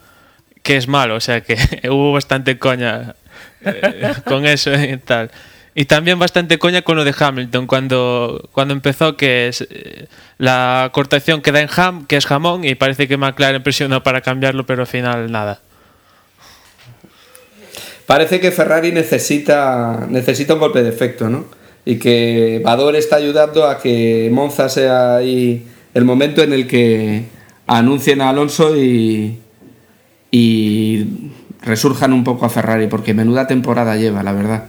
que 0.61 0.75
es 0.75 0.89
malo, 0.89 1.15
o 1.15 1.19
sea 1.21 1.41
que 1.41 1.57
hubo 1.89 2.11
bastante 2.11 2.59
coña 2.59 3.15
eh, 3.63 4.13
con 4.25 4.45
eso 4.45 4.73
y 4.73 4.97
tal. 4.97 5.31
Y 5.73 5.85
también 5.85 6.19
bastante 6.19 6.57
coña 6.57 6.81
con 6.81 6.97
lo 6.97 7.03
de 7.05 7.13
Hamilton 7.17 7.67
cuando, 7.67 8.49
cuando 8.51 8.73
empezó 8.73 9.15
que 9.15 9.49
es, 9.49 9.65
eh, 9.69 10.07
la 10.37 10.89
cortación 10.93 11.41
queda 11.41 11.61
en 11.61 11.69
ham, 11.75 12.05
que 12.07 12.17
es 12.17 12.25
jamón 12.25 12.65
y 12.65 12.75
parece 12.75 13.07
que 13.07 13.15
McLaren 13.15 13.63
presionó 13.63 14.03
para 14.03 14.19
cambiarlo 14.19 14.65
pero 14.65 14.81
al 14.81 14.87
final 14.87 15.31
nada. 15.31 15.61
Parece 18.05 18.39
que 18.39 18.51
Ferrari 18.51 18.91
necesita, 18.91 20.05
necesita 20.09 20.53
un 20.53 20.59
golpe 20.59 20.83
de 20.83 20.89
efecto, 20.89 21.29
¿no? 21.29 21.45
Y 21.85 21.97
que 21.97 22.61
Vador 22.63 22.95
está 22.95 23.15
ayudando 23.17 23.65
a 23.65 23.79
que 23.79 24.29
Monza 24.31 24.69
sea 24.69 25.17
ahí 25.17 25.65
el 25.93 26.05
momento 26.05 26.41
en 26.43 26.53
el 26.53 26.67
que 26.67 27.25
anuncien 27.67 28.21
a 28.21 28.29
Alonso 28.29 28.75
y, 28.75 29.39
y 30.31 31.31
resurjan 31.61 32.13
un 32.13 32.23
poco 32.23 32.45
a 32.45 32.49
Ferrari, 32.49 32.87
porque 32.87 33.13
menuda 33.13 33.47
temporada 33.47 33.95
lleva, 33.95 34.21
la 34.23 34.33
verdad. 34.33 34.65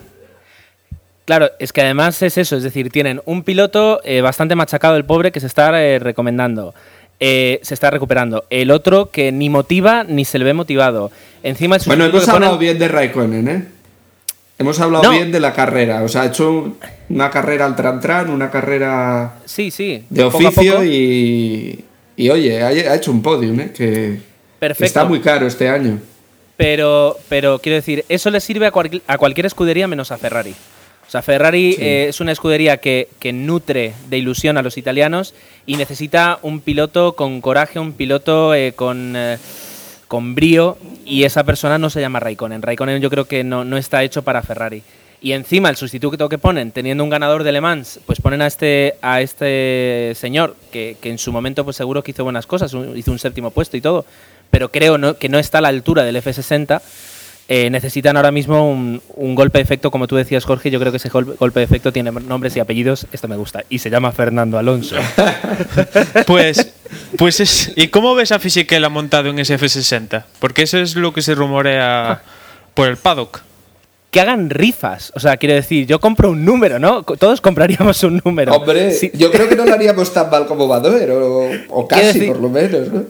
Claro, 1.27 1.51
es 1.59 1.73
que 1.73 1.81
además 1.81 2.23
es 2.23 2.39
eso, 2.39 2.57
es 2.57 2.63
decir, 2.63 2.91
tienen 2.91 3.21
un 3.25 3.43
piloto 3.43 4.01
eh, 4.05 4.21
bastante 4.21 4.55
machacado 4.55 4.97
el 4.97 5.05
pobre 5.05 5.33
que 5.33 5.41
se 5.41 5.49
está 5.49 5.83
eh, 5.83 5.99
recomendando, 5.99 6.73
eh, 7.21 7.61
se 7.63 7.75
está 7.75 7.91
recuperando. 7.91 8.45
El 8.51 8.71
otro 8.71 9.11
que 9.11 9.33
ni 9.33 9.49
motiva 9.49 10.05
ni 10.05 10.25
se 10.25 10.39
le 10.39 10.45
ve 10.45 10.55
motivado. 10.55 11.11
Encima 11.43 11.77
el 11.77 11.83
Bueno, 11.87 12.05
hemos 12.07 12.25
ponen- 12.27 12.35
hablado 12.35 12.59
bien 12.59 12.79
de 12.79 12.89
Raikkonen, 12.89 13.49
¿eh? 13.49 13.65
Hemos 14.59 14.81
hablado 14.81 15.05
No. 15.05 15.11
bien 15.11 15.33
de 15.33 15.41
la 15.41 15.53
carrera. 15.53 16.03
O 16.03 16.09
sea, 16.09 16.23
ha 16.23 16.27
hecho 16.27 16.77
una 17.11 17.31
carrera 17.31 17.67
al 17.67 17.77
tran-tran, 17.77 18.31
una 18.31 18.51
carrera 18.51 19.37
Sí, 19.45 19.71
sí. 19.71 20.05
de 20.09 20.25
oficio 20.25 20.73
poco. 20.73 20.85
y, 20.85 21.85
y 22.17 22.31
oye, 22.31 22.63
ha, 22.63 22.95
hecho 22.95 23.11
un 23.13 23.21
podium, 23.23 23.61
¿eh? 23.61 23.73
Que 23.77 24.19
Perfecto. 24.59 24.85
está 24.85 25.05
muy 25.05 25.21
caro 25.21 25.47
este 25.47 25.69
año. 25.69 25.99
Pero, 26.57 27.19
pero 27.29 27.59
quiero 27.59 27.77
decir, 27.77 28.07
eso 28.09 28.31
le 28.31 28.41
sirve 28.41 28.67
a, 28.67 28.71
cual- 28.71 29.03
a 29.07 29.19
cualquier 29.19 29.45
escudería 29.45 29.87
menos 29.89 30.11
a 30.11 30.17
Ferrari. 30.17 30.55
O 31.07 31.11
sea, 31.11 31.23
Ferrari 31.23 31.77
eh, 31.79 32.07
es 32.09 32.21
una 32.21 32.33
escudería 32.33 32.79
que, 32.79 33.09
que 33.21 33.33
nutre 33.33 33.95
de 34.09 34.19
ilusión 34.19 34.59
a 34.59 34.63
los 34.63 34.77
italianos 34.77 35.35
y 35.65 35.77
necesita 35.77 36.39
un 36.43 36.61
piloto 36.61 37.15
con 37.15 37.41
coraje, 37.41 37.79
un 37.79 37.93
piloto 37.93 38.55
eh, 38.55 38.73
con, 38.75 39.15
eh, 39.17 39.39
con 40.09 40.35
brío 40.35 40.77
y 41.05 41.23
esa 41.23 41.45
persona 41.45 41.79
no 41.79 41.91
se 41.91 42.01
llama 42.01 42.19
Raikkonen. 42.21 42.61
Raikkonen 42.63 43.01
yo 43.01 43.09
creo 43.11 43.27
que 43.27 43.45
no, 43.45 43.65
no 43.65 43.77
está 43.77 44.03
hecho 44.03 44.23
para 44.23 44.43
Ferrari. 44.43 44.83
Y 45.23 45.33
encima 45.33 45.71
el 45.71 45.77
sustituto 45.77 46.29
que 46.29 46.39
ponen, 46.39 46.73
teniendo 46.73 47.03
un 47.03 47.09
ganador 47.11 47.43
de 47.43 47.51
Le 47.53 47.61
Mans, 47.61 48.01
pues 48.05 48.21
ponen 48.21 48.43
a 48.43 48.47
este, 48.47 48.97
a 49.01 49.21
este 49.23 50.13
señor, 50.15 50.57
que, 50.73 50.97
que 51.01 51.09
en 51.11 51.19
su 51.19 51.33
momento 51.33 51.65
pues 51.65 51.77
seguro 51.77 52.03
que 52.03 52.11
hizo 52.11 52.23
buenas 52.25 52.47
cosas, 52.47 52.75
un- 52.75 52.97
hizo 52.99 53.13
un 53.13 53.19
séptimo 53.19 53.51
puesto 53.51 53.77
y 53.77 53.81
todo, 53.81 54.05
pero 54.51 54.71
creo 54.71 54.99
no- 54.99 55.17
que 55.17 55.29
no 55.29 55.39
está 55.39 55.59
a 55.59 55.61
la 55.63 55.69
altura 55.69 56.05
del 56.05 56.17
F60. 56.17 56.81
Eh, 57.49 57.71
necesitan 57.71 58.17
ahora 58.17 58.33
mismo 58.33 58.69
un, 58.69 59.01
un 59.15 59.35
golpe 59.37 59.59
de 59.59 59.63
efecto, 59.63 59.93
como 59.93 60.09
tú 60.09 60.17
decías, 60.17 60.45
Jorge. 60.45 60.69
Yo 60.71 60.81
creo 60.81 60.91
que 60.91 60.97
ese 60.97 61.11
gol- 61.11 61.37
golpe 61.39 61.61
de 61.61 61.65
efecto 61.65 61.93
tiene 61.93 62.11
nombres 62.11 62.57
y 62.57 62.61
apellidos. 62.61 63.07
Esto 63.13 63.29
me 63.29 63.37
gusta. 63.37 63.63
Y 63.69 63.79
se 63.79 63.89
llama 63.89 64.11
Fernando 64.13 64.59
Alonso. 64.59 64.97
Pues, 66.27 66.73
pues 67.19 67.41
es. 67.41 67.73
¿Y 67.77 67.89
cómo 67.89 68.15
ves 68.15 68.33
a 68.33 68.39
Fisichella 68.39 68.89
montado 68.89 69.29
en 69.31 69.39
ese 69.39 69.59
F60? 69.59 70.25
Porque 70.39 70.63
eso 70.63 70.79
es 70.79 70.97
lo 70.97 71.13
que 71.13 71.23
se 71.23 71.35
rumorea 71.35 72.23
por 72.75 72.89
el 72.89 72.97
paddock. 72.97 73.41
que 74.11 74.21
hagan 74.21 74.51
rifas. 74.51 75.13
O 75.15 75.21
sea, 75.21 75.37
quiero 75.37 75.55
decir, 75.55 75.87
yo 75.87 76.01
compro 76.01 76.31
un 76.31 76.45
número, 76.45 76.79
¿no? 76.79 77.03
Todos 77.03 77.41
compraríamos 77.41 78.03
un 78.03 78.21
número. 78.25 78.55
Hombre, 78.55 78.93
Sí, 78.93 79.11
yo 79.15 79.31
creo 79.31 79.49
que 79.49 79.57
no 79.57 79.65
lo 79.65 79.75
haríamos 79.75 80.13
tan 80.13 80.31
mal 80.31 80.47
como 80.47 80.67
Badoer, 80.69 81.11
o, 81.69 81.87
casi 81.89 82.07
decir- 82.21 82.29
por 82.29 82.41
lo 82.41 82.49
menos, 82.49 82.89
¿no? 82.93 83.05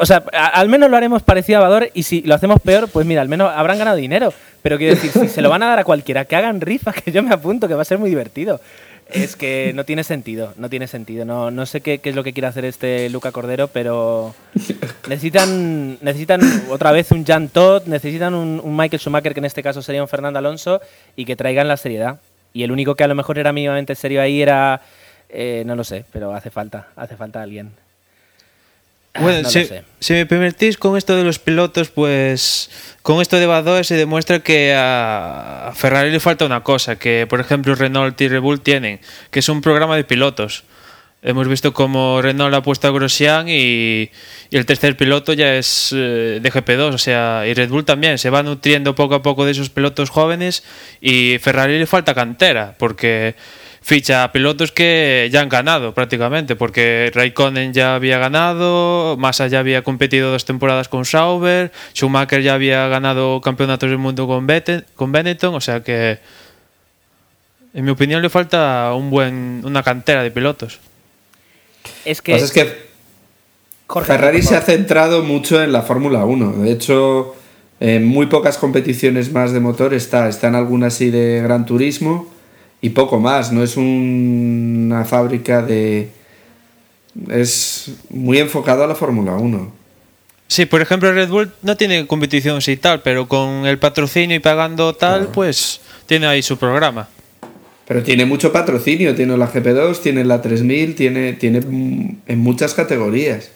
O 0.00 0.06
sea, 0.06 0.24
al 0.32 0.68
menos 0.68 0.90
lo 0.90 0.96
haremos 0.96 1.22
parecido 1.22 1.58
a 1.58 1.62
Vador 1.62 1.90
y 1.94 2.02
si 2.02 2.22
lo 2.22 2.34
hacemos 2.34 2.60
peor, 2.60 2.88
pues 2.88 3.06
mira, 3.06 3.22
al 3.22 3.28
menos 3.28 3.52
habrán 3.54 3.78
ganado 3.78 3.96
dinero. 3.96 4.32
Pero 4.62 4.76
quiero 4.76 4.94
decir, 4.94 5.10
si 5.12 5.28
se 5.28 5.42
lo 5.42 5.50
van 5.50 5.62
a 5.62 5.68
dar 5.68 5.78
a 5.78 5.84
cualquiera, 5.84 6.24
que 6.24 6.36
hagan 6.36 6.60
rifas, 6.60 6.94
que 7.02 7.12
yo 7.12 7.22
me 7.22 7.32
apunto, 7.32 7.68
que 7.68 7.74
va 7.74 7.82
a 7.82 7.86
ser 7.86 7.98
muy 7.98 8.10
divertido. 8.10 8.60
Es 9.10 9.36
que 9.36 9.72
no 9.74 9.84
tiene 9.84 10.04
sentido, 10.04 10.52
no 10.56 10.68
tiene 10.68 10.86
sentido. 10.86 11.24
No, 11.24 11.50
no 11.50 11.64
sé 11.64 11.80
qué, 11.80 12.00
es 12.02 12.14
lo 12.14 12.22
que 12.22 12.34
quiere 12.34 12.46
hacer 12.46 12.66
este 12.66 13.08
Luca 13.08 13.32
Cordero, 13.32 13.68
pero 13.68 14.34
necesitan, 15.08 15.98
necesitan 16.02 16.40
otra 16.68 16.92
vez 16.92 17.10
un 17.12 17.24
Jan 17.24 17.48
Todd, 17.48 17.86
necesitan 17.86 18.34
un, 18.34 18.60
un 18.62 18.76
Michael 18.76 19.00
Schumacher, 19.00 19.32
que 19.32 19.40
en 19.40 19.46
este 19.46 19.62
caso 19.62 19.80
sería 19.80 20.02
un 20.02 20.08
Fernando 20.08 20.38
Alonso, 20.38 20.82
y 21.16 21.24
que 21.24 21.36
traigan 21.36 21.68
la 21.68 21.78
seriedad. 21.78 22.20
Y 22.52 22.64
el 22.64 22.72
único 22.72 22.94
que 22.96 23.04
a 23.04 23.08
lo 23.08 23.14
mejor 23.14 23.38
era 23.38 23.52
mínimamente 23.52 23.94
serio 23.94 24.20
ahí 24.20 24.42
era, 24.42 24.82
eh, 25.30 25.62
no 25.64 25.74
lo 25.74 25.84
sé, 25.84 26.04
pero 26.12 26.34
hace 26.34 26.50
falta, 26.50 26.88
hace 26.96 27.16
falta 27.16 27.40
alguien. 27.40 27.70
Bueno, 29.20 29.38
No 29.38 29.42
lo 29.42 29.82
si, 30.00 30.12
me 30.12 30.26
permitís 30.26 30.76
con 30.76 30.96
esto 30.96 31.16
de 31.16 31.24
los 31.24 31.38
pilotos, 31.38 31.88
pues 31.90 32.70
con 33.02 33.20
esto 33.20 33.36
de 33.38 33.46
Badoer 33.46 33.84
se 33.84 33.96
demuestra 33.96 34.40
que 34.40 34.74
a 34.74 35.48
a 35.68 35.72
Ferrari 35.74 36.10
le 36.10 36.20
falta 36.20 36.46
una 36.46 36.62
cosa, 36.62 36.96
que 36.96 37.26
por 37.28 37.40
ejemplo 37.40 37.74
Renault 37.74 38.20
y 38.20 38.28
Red 38.28 38.40
Bull 38.40 38.60
tienen, 38.60 39.00
que 39.30 39.40
es 39.40 39.48
un 39.48 39.60
programa 39.60 39.96
de 39.96 40.04
pilotos. 40.04 40.64
Hemos 41.20 41.48
visto 41.48 41.72
como 41.72 42.22
Renault 42.22 42.54
ha 42.54 42.62
puesto 42.62 42.86
a 42.86 42.92
Grosjean 42.92 43.48
y, 43.48 44.08
y 44.50 44.56
el 44.56 44.64
tercer 44.66 44.96
piloto 44.96 45.32
ya 45.32 45.56
es 45.56 45.92
eh, 45.92 46.38
de 46.40 46.52
GP2, 46.52 46.94
o 46.94 46.98
sea, 46.98 47.44
y 47.46 47.54
Red 47.54 47.70
Bull 47.70 47.84
también 47.84 48.18
se 48.18 48.30
va 48.30 48.42
nutriendo 48.42 48.94
poco 48.94 49.16
a 49.16 49.22
poco 49.22 49.44
de 49.44 49.50
esos 49.50 49.68
pilotos 49.68 50.10
jóvenes 50.10 50.62
y 51.00 51.38
Ferrari 51.40 51.78
le 51.78 51.86
falta 51.86 52.14
cantera, 52.14 52.76
porque 52.78 53.34
ficha 53.88 54.22
a 54.22 54.32
pilotos 54.32 54.70
que 54.70 55.30
ya 55.32 55.40
han 55.40 55.48
ganado 55.48 55.94
prácticamente, 55.94 56.56
porque 56.56 57.10
Raikkonen 57.14 57.72
ya 57.72 57.94
había 57.94 58.18
ganado, 58.18 59.16
Massa 59.16 59.46
ya 59.46 59.60
había 59.60 59.82
competido 59.82 60.30
dos 60.30 60.44
temporadas 60.44 60.88
con 60.88 61.06
Sauber, 61.06 61.72
Schumacher 61.94 62.42
ya 62.42 62.52
había 62.52 62.86
ganado 62.88 63.40
campeonatos 63.40 63.88
del 63.88 63.96
mundo 63.96 64.26
con, 64.26 64.46
con 64.94 65.12
Benetton, 65.12 65.54
o 65.54 65.60
sea 65.62 65.82
que 65.82 66.18
en 67.72 67.82
mi 67.82 67.90
opinión 67.90 68.20
le 68.20 68.28
falta 68.28 68.92
un 68.94 69.08
buen 69.08 69.62
una 69.64 69.82
cantera 69.82 70.22
de 70.22 70.32
pilotos. 70.32 70.80
Es 72.04 72.18
Lo 72.18 72.24
que, 72.24 72.36
es 72.36 72.52
que 72.52 72.88
Jorge, 73.86 74.12
Ferrari 74.12 74.42
se 74.42 74.54
ha 74.54 74.60
centrado 74.60 75.22
mucho 75.22 75.62
en 75.62 75.72
la 75.72 75.80
Fórmula 75.80 76.26
1. 76.26 76.58
De 76.58 76.72
hecho, 76.72 77.36
en 77.80 78.04
muy 78.04 78.26
pocas 78.26 78.58
competiciones 78.58 79.32
más 79.32 79.52
de 79.52 79.60
motor 79.60 79.94
está. 79.94 80.28
Están 80.28 80.54
algunas 80.54 80.92
sí 80.92 81.08
de 81.08 81.40
Gran 81.42 81.64
Turismo 81.64 82.36
y 82.80 82.90
poco 82.90 83.18
más. 83.20 83.52
No 83.52 83.62
es 83.62 83.76
un- 83.76 84.84
una 84.92 85.04
fábrica 85.04 85.62
de... 85.62 86.08
Es 87.28 87.90
muy 88.10 88.38
enfocado 88.38 88.84
a 88.84 88.86
la 88.86 88.94
Fórmula 88.94 89.32
1. 89.34 89.72
Sí, 90.46 90.64
por 90.66 90.80
ejemplo 90.80 91.12
Red 91.12 91.28
Bull 91.28 91.52
no 91.62 91.76
tiene 91.76 92.06
competición 92.06 92.60
y 92.66 92.76
tal, 92.76 93.02
pero 93.02 93.28
con 93.28 93.66
el 93.66 93.78
patrocinio 93.78 94.36
y 94.36 94.40
pagando 94.40 94.94
tal, 94.94 95.28
pues 95.28 95.80
tiene 96.06 96.26
ahí 96.26 96.42
su 96.42 96.56
programa. 96.56 97.08
Pero 97.86 98.02
tiene 98.02 98.24
mucho 98.26 98.52
patrocinio. 98.52 99.14
Tiene 99.14 99.36
la 99.36 99.50
GP2, 99.50 100.00
tiene 100.00 100.24
la 100.24 100.40
3000, 100.40 100.94
tiene, 100.94 101.32
tiene 101.34 101.58
en 102.26 102.38
muchas 102.38 102.74
categorías. 102.74 103.50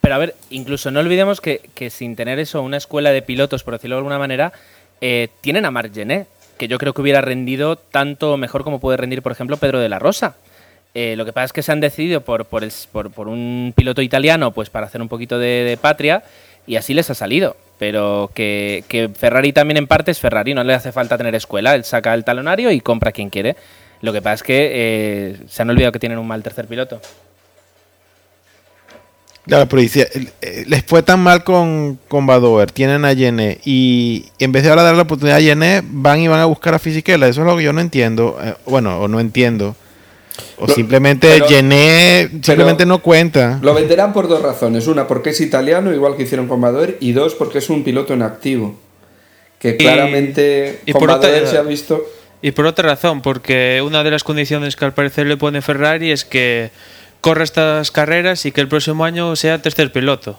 Pero 0.00 0.14
a 0.14 0.18
ver, 0.18 0.34
incluso 0.50 0.90
no 0.90 1.00
olvidemos 1.00 1.40
que, 1.40 1.60
que 1.74 1.88
sin 1.90 2.16
tener 2.16 2.38
eso, 2.38 2.60
una 2.62 2.76
escuela 2.76 3.10
de 3.10 3.22
pilotos, 3.22 3.62
por 3.62 3.74
decirlo 3.74 3.96
de 3.96 3.98
alguna 4.00 4.18
manera, 4.18 4.52
eh, 5.00 5.28
tienen 5.40 5.64
a 5.64 5.70
Marc 5.70 5.94
Gené, 5.94 6.26
que 6.62 6.68
yo 6.68 6.78
creo 6.78 6.94
que 6.94 7.02
hubiera 7.02 7.20
rendido 7.20 7.74
tanto 7.74 8.36
mejor 8.36 8.62
como 8.62 8.78
puede 8.78 8.96
rendir, 8.96 9.20
por 9.20 9.32
ejemplo, 9.32 9.56
Pedro 9.56 9.80
de 9.80 9.88
la 9.88 9.98
Rosa. 9.98 10.36
Eh, 10.94 11.16
lo 11.16 11.24
que 11.24 11.32
pasa 11.32 11.46
es 11.46 11.52
que 11.52 11.60
se 11.60 11.72
han 11.72 11.80
decidido 11.80 12.20
por, 12.20 12.44
por, 12.44 12.62
un 13.26 13.72
piloto 13.74 14.00
italiano, 14.00 14.52
pues 14.52 14.70
para 14.70 14.86
hacer 14.86 15.02
un 15.02 15.08
poquito 15.08 15.40
de, 15.40 15.76
patria, 15.82 16.22
y 16.64 16.76
así 16.76 16.94
les 16.94 17.10
ha 17.10 17.14
salido. 17.14 17.56
Pero 17.80 18.30
que, 18.32 18.84
que 18.86 19.08
Ferrari 19.08 19.52
también 19.52 19.76
en 19.76 19.88
parte 19.88 20.12
es 20.12 20.20
Ferrari, 20.20 20.54
no 20.54 20.62
le 20.62 20.72
hace 20.72 20.92
falta 20.92 21.18
tener 21.18 21.34
escuela, 21.34 21.74
él 21.74 21.82
saca 21.82 22.14
el 22.14 22.22
talonario 22.22 22.70
y 22.70 22.80
compra 22.80 23.10
quien 23.10 23.28
quiere. 23.28 23.56
Lo 24.00 24.12
que 24.12 24.22
pasa 24.22 24.34
es 24.34 24.42
que 24.44 24.70
eh, 24.72 25.36
se 25.48 25.62
han 25.62 25.70
olvidado 25.70 25.90
que 25.90 25.98
tienen 25.98 26.18
un 26.18 26.28
mal 26.28 26.44
tercer 26.44 26.68
piloto. 26.68 27.00
Claro, 29.46 29.68
pero 29.68 29.82
dice, 29.82 30.08
eh, 30.40 30.64
les 30.68 30.84
fue 30.84 31.02
tan 31.02 31.18
mal 31.20 31.42
con, 31.42 31.98
con 32.06 32.26
Badoer, 32.26 32.70
tienen 32.70 33.04
a 33.04 33.12
Yené 33.12 33.58
y 33.64 34.26
en 34.38 34.52
vez 34.52 34.62
de 34.62 34.70
ahora 34.70 34.82
darle 34.84 34.98
la 34.98 35.02
oportunidad 35.02 35.38
a 35.38 35.40
Yené, 35.40 35.82
van 35.84 36.20
y 36.20 36.28
van 36.28 36.38
a 36.38 36.44
buscar 36.44 36.74
a 36.74 36.78
Fisichella. 36.78 37.26
Eso 37.26 37.40
es 37.40 37.46
lo 37.46 37.56
que 37.56 37.64
yo 37.64 37.72
no 37.72 37.80
entiendo. 37.80 38.38
eh, 38.40 38.54
bueno, 38.66 39.00
o 39.00 39.08
no 39.08 39.18
entiendo. 39.18 39.74
O 40.58 40.66
Lo- 40.68 40.74
simplemente 40.74 41.42
Yené 41.48 42.28
simplemente 42.40 42.86
no 42.86 43.02
cuenta. 43.02 43.58
Lo 43.62 43.74
venderán 43.74 44.12
por 44.12 44.28
dos 44.28 44.40
razones. 44.42 44.86
Una, 44.86 45.08
porque 45.08 45.30
es 45.30 45.40
italiano, 45.40 45.92
igual 45.92 46.16
que 46.16 46.22
hicieron 46.22 46.46
con 46.46 46.60
Badoer. 46.60 46.96
Y 47.00 47.10
dos, 47.12 47.34
porque 47.34 47.58
es 47.58 47.68
un 47.68 47.82
piloto 47.82 48.14
en 48.14 48.22
activo. 48.22 48.76
Que 49.58 49.76
claramente 49.76 50.80
y 50.86 50.92
con 50.92 51.00
por 51.00 51.10
otra- 51.10 51.46
se 51.46 51.58
ha 51.58 51.62
visto... 51.62 52.04
Y 52.44 52.50
por 52.52 52.66
otra 52.66 52.88
razón, 52.88 53.22
porque 53.22 53.80
una 53.84 54.02
de 54.02 54.10
las 54.10 54.24
condiciones 54.24 54.74
que 54.74 54.84
al 54.84 54.94
parecer 54.94 55.26
le 55.26 55.36
pone 55.36 55.62
Ferrari 55.62 56.10
es 56.10 56.24
que 56.24 56.70
corra 57.22 57.44
estas 57.44 57.90
carreras 57.90 58.44
y 58.44 58.52
que 58.52 58.60
el 58.60 58.68
próximo 58.68 59.04
año 59.06 59.34
sea 59.36 59.62
tercer 59.62 59.90
piloto. 59.90 60.38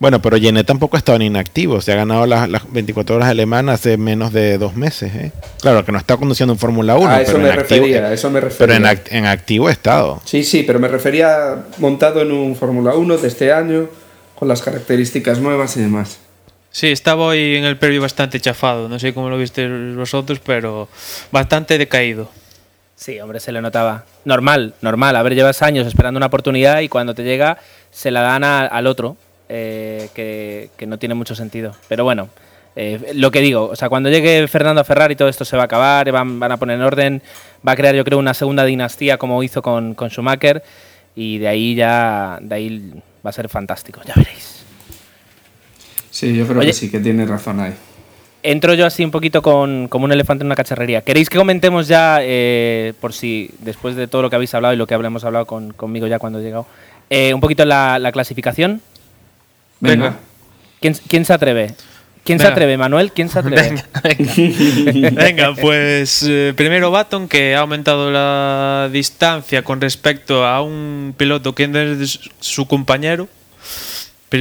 Bueno, 0.00 0.22
pero 0.22 0.36
Yené 0.36 0.62
tampoco 0.62 0.96
ha 0.96 0.98
estado 0.98 1.16
en 1.16 1.22
inactivo. 1.22 1.80
Se 1.80 1.92
ha 1.92 1.96
ganado 1.96 2.24
las, 2.24 2.48
las 2.48 2.70
24 2.70 3.16
horas 3.16 3.28
alemanas 3.30 3.80
hace 3.80 3.96
menos 3.96 4.32
de 4.32 4.56
dos 4.56 4.76
meses. 4.76 5.12
¿eh? 5.12 5.32
Claro, 5.60 5.84
que 5.84 5.90
no 5.90 5.98
está 5.98 6.16
conduciendo 6.16 6.52
en 6.52 6.58
Fórmula 6.60 6.94
1. 6.96 7.08
a 7.08 7.20
eso 7.20 7.32
pero 7.32 7.42
me 7.42 7.50
en 7.50 7.58
activo, 7.58 7.80
refería, 7.86 8.06
a 8.06 8.12
eso 8.12 8.30
me 8.30 8.40
refería. 8.40 8.76
Pero 8.76 8.86
en, 8.86 8.96
act- 8.96 9.08
en 9.10 9.26
activo 9.26 9.66
ha 9.66 9.72
estado. 9.72 10.22
Sí, 10.24 10.44
sí, 10.44 10.62
pero 10.62 10.78
me 10.78 10.86
refería 10.86 11.64
montado 11.78 12.22
en 12.22 12.30
un 12.30 12.54
Fórmula 12.54 12.94
1 12.94 13.16
de 13.18 13.26
este 13.26 13.52
año, 13.52 13.88
con 14.36 14.46
las 14.46 14.62
características 14.62 15.40
nuevas 15.40 15.76
y 15.76 15.80
demás. 15.80 16.18
Sí, 16.70 16.92
estaba 16.92 17.24
hoy 17.24 17.56
en 17.56 17.64
el 17.64 17.76
previo 17.76 18.00
bastante 18.00 18.38
chafado. 18.38 18.88
No 18.88 19.00
sé 19.00 19.12
cómo 19.12 19.30
lo 19.30 19.36
visteis 19.38 19.96
vosotros, 19.96 20.38
pero 20.38 20.88
bastante 21.32 21.76
decaído. 21.76 22.30
Sí, 23.00 23.20
hombre, 23.20 23.38
se 23.38 23.52
le 23.52 23.62
notaba. 23.62 24.04
Normal, 24.24 24.74
normal. 24.82 25.14
A 25.14 25.22
ver, 25.22 25.36
llevas 25.36 25.62
años 25.62 25.86
esperando 25.86 26.18
una 26.18 26.26
oportunidad 26.26 26.80
y 26.80 26.88
cuando 26.88 27.14
te 27.14 27.22
llega 27.22 27.56
se 27.92 28.10
la 28.10 28.22
dan 28.22 28.42
a- 28.42 28.66
al 28.66 28.88
otro, 28.88 29.16
eh, 29.48 30.08
que, 30.14 30.70
que 30.76 30.86
no 30.88 30.98
tiene 30.98 31.14
mucho 31.14 31.36
sentido. 31.36 31.76
Pero 31.88 32.02
bueno, 32.02 32.28
eh, 32.74 33.12
lo 33.14 33.30
que 33.30 33.40
digo, 33.40 33.66
o 33.66 33.76
sea, 33.76 33.88
cuando 33.88 34.10
llegue 34.10 34.48
Fernando 34.48 34.80
a 34.80 34.84
Ferrari 34.84 35.14
todo 35.14 35.28
esto 35.28 35.44
se 35.44 35.56
va 35.56 35.62
a 35.62 35.66
acabar, 35.66 36.10
van, 36.10 36.40
van 36.40 36.50
a 36.50 36.56
poner 36.56 36.74
en 36.76 36.82
orden, 36.82 37.22
va 37.66 37.72
a 37.72 37.76
crear 37.76 37.94
yo 37.94 38.04
creo 38.04 38.18
una 38.18 38.34
segunda 38.34 38.64
dinastía 38.64 39.16
como 39.16 39.40
hizo 39.44 39.62
con, 39.62 39.94
con 39.94 40.10
Schumacher 40.10 40.64
y 41.14 41.38
de 41.38 41.46
ahí 41.48 41.76
ya, 41.76 42.38
de 42.42 42.54
ahí 42.56 42.92
va 43.24 43.30
a 43.30 43.32
ser 43.32 43.48
fantástico, 43.48 44.00
ya 44.04 44.14
veréis. 44.16 44.64
Sí, 46.10 46.36
yo 46.36 46.46
creo 46.48 46.58
Oye. 46.58 46.68
que 46.68 46.72
sí, 46.72 46.90
que 46.90 46.98
tiene 46.98 47.24
razón 47.26 47.60
ahí. 47.60 47.74
Entro 48.42 48.74
yo 48.74 48.86
así 48.86 49.04
un 49.04 49.10
poquito 49.10 49.42
con, 49.42 49.88
como 49.88 50.04
un 50.04 50.12
elefante 50.12 50.42
en 50.42 50.46
una 50.46 50.54
cacharrería. 50.54 51.02
¿Queréis 51.02 51.28
que 51.28 51.38
comentemos 51.38 51.88
ya, 51.88 52.18
eh, 52.22 52.94
por 53.00 53.12
si 53.12 53.50
después 53.60 53.96
de 53.96 54.06
todo 54.06 54.22
lo 54.22 54.30
que 54.30 54.36
habéis 54.36 54.54
hablado 54.54 54.74
y 54.74 54.76
lo 54.76 54.86
que 54.86 54.94
hablamos 54.94 55.24
hablado 55.24 55.46
con, 55.46 55.72
conmigo 55.72 56.06
ya 56.06 56.18
cuando 56.18 56.38
he 56.38 56.42
llegado, 56.42 56.66
eh, 57.10 57.34
un 57.34 57.40
poquito 57.40 57.64
la, 57.64 57.98
la 57.98 58.12
clasificación? 58.12 58.80
Venga. 59.80 60.16
¿Quién, 60.80 60.94
quién 61.08 61.24
se 61.24 61.32
atreve? 61.32 61.74
¿Quién 62.28 62.38
se 62.38 62.46
atreve, 62.46 62.76
Manuel? 62.76 63.10
¿Quién 63.12 63.30
se 63.30 63.38
atreve? 63.38 63.62
Venga, 63.62 63.84
venga. 64.92 65.22
Venga, 65.22 65.54
pues 65.54 66.22
eh, 66.28 66.52
primero 66.54 66.90
Baton, 66.90 67.26
que 67.26 67.56
ha 67.56 67.60
aumentado 67.60 68.10
la 68.10 68.90
distancia 68.92 69.62
con 69.62 69.80
respecto 69.80 70.44
a 70.44 70.60
un 70.60 71.14
piloto 71.16 71.54
que 71.54 71.64
es 72.02 72.20
su 72.40 72.68
compañero. 72.68 73.28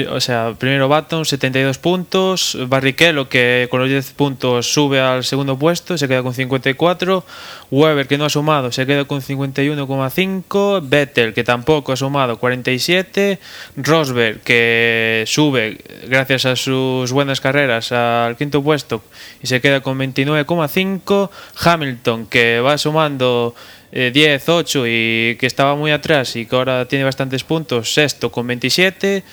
O 0.10 0.20
sea, 0.20 0.54
primero 0.58 0.90
Baton, 0.90 1.24
72 1.24 1.78
puntos. 1.78 2.58
Barrichello, 2.68 3.30
que 3.30 3.70
con 3.72 3.80
los 3.80 3.88
10 3.88 4.12
puntos 4.12 4.74
sube 4.74 5.00
al 5.00 5.24
segundo 5.24 5.58
puesto, 5.58 5.98
se 5.98 6.10
queda 6.10 6.24
con 6.24 6.34
54. 6.34 7.24
Weber, 7.72 8.06
que 8.06 8.18
no 8.18 8.26
ha 8.26 8.30
sumado, 8.30 8.74
se 8.74 8.86
queda 8.86 9.06
con 9.06 9.22
51,5. 9.22 10.82
Vettel, 10.84 11.34
que 11.34 11.46
tampoco 11.46 11.94
ha 11.94 11.96
sumado, 11.96 12.38
47. 12.38 13.40
Rosberg, 13.78 14.42
que 14.42 15.24
sube 15.26 15.78
gracias 16.08 16.46
a 16.46 16.58
sus 16.58 17.14
buenas 17.14 17.40
carreras 17.40 17.94
al 17.94 18.36
quinto 18.36 18.62
puesto 18.62 19.02
y 19.42 19.48
se 19.48 19.62
queda 19.62 19.80
con 19.80 19.98
29,5. 19.98 21.30
Hamilton, 21.64 22.26
que 22.26 22.60
va 22.60 22.78
sumando 22.78 23.56
eh, 23.94 24.12
10, 24.14 24.50
8 24.50 24.84
y 24.86 25.38
que 25.40 25.46
estaba 25.46 25.76
muy 25.76 25.92
atrás 25.92 26.36
y 26.36 26.46
que 26.46 26.58
ahora 26.58 26.86
tiene 26.90 27.06
bastantes 27.06 27.46
puntos, 27.46 27.94
sexto 27.94 28.34
con 28.34 28.46
27. 28.48 29.24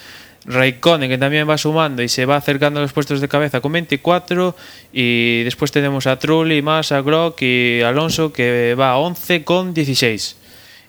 Raikkonen 0.47 1.09
que 1.09 1.19
también 1.19 1.49
va 1.49 1.57
sumando 1.57 2.03
y 2.03 2.09
se 2.09 2.27
va 2.27 2.37
acercando 2.37 2.81
a 2.81 2.83
los 2.83 2.93
puestos 2.93 3.21
de 3.21 3.29
cabeza 3.29 3.61
con 3.61 3.73
24 3.73 4.55
y 4.93 5.43
después 5.43 5.73
tenemos 5.73 6.07
a 6.07 6.19
Trulli, 6.19 6.61
Massa, 6.61 7.01
Grock 7.01 7.41
y 7.43 7.81
Alonso 7.81 8.33
que 8.33 8.75
va 8.79 8.91
a 8.91 8.99
11 8.99 9.45
con 9.45 9.73
16 9.73 10.37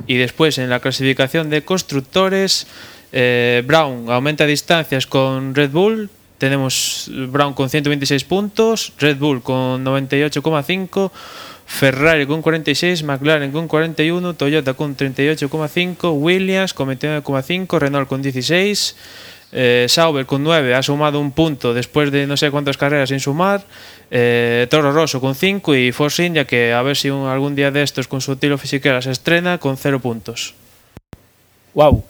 y 0.08 0.16
después 0.18 0.58
en 0.58 0.70
la 0.70 0.80
clasificación 0.80 1.50
de 1.50 1.64
constructores 1.64 2.68
eh, 3.14 3.64
Brown 3.66 4.10
aumenta 4.10 4.46
distancias 4.46 5.08
con 5.08 5.56
Red 5.56 5.72
Bull. 5.72 6.10
Tenemos 6.38 7.10
Brown 7.30 7.54
con 7.54 7.70
126 7.70 8.26
puntos 8.26 8.92
Red 9.00 9.18
Bull 9.18 9.42
con 9.42 9.86
98,5 9.86 11.12
Ferrari 11.66 12.28
con 12.28 12.42
46, 12.42 13.04
McLaren 13.04 13.52
con 13.52 13.68
41, 13.68 14.36
Toyota 14.36 14.76
con 14.76 14.96
38,5, 14.96 16.14
Williams 16.14 16.74
con 16.74 16.90
29,5, 16.90 17.80
Renault 17.80 18.08
con 18.08 18.22
16, 18.22 18.96
Eh, 19.58 19.86
Sauber 19.88 20.26
con 20.26 20.44
9 20.44 20.76
ha 20.76 20.84
sumado 20.84 21.18
un 21.22 21.32
punto 21.32 21.74
después 21.74 22.12
de 22.12 22.28
no 22.28 22.36
sé 22.36 22.52
cuántas 22.52 22.76
carreras 22.76 23.08
sin 23.10 23.22
sumar. 23.22 23.64
Eh, 24.12 24.68
Toro 24.70 24.92
Rosso 24.92 25.22
con 25.22 25.34
5 25.34 25.74
y 25.76 25.94
Force 25.94 26.26
India 26.26 26.46
que 26.46 26.74
a 26.74 26.82
ver 26.82 26.98
si 26.98 27.10
un- 27.10 27.28
algún 27.28 27.56
día 27.56 27.72
de 27.72 27.82
estos 27.82 28.08
con 28.10 28.20
su 28.20 28.36
tiro 28.36 28.58
fisiquera 28.58 29.02
se 29.02 29.12
estrena 29.12 29.58
con 29.58 29.78
0 29.78 30.00
puntos. 30.02 30.54
Wow. 31.74 32.04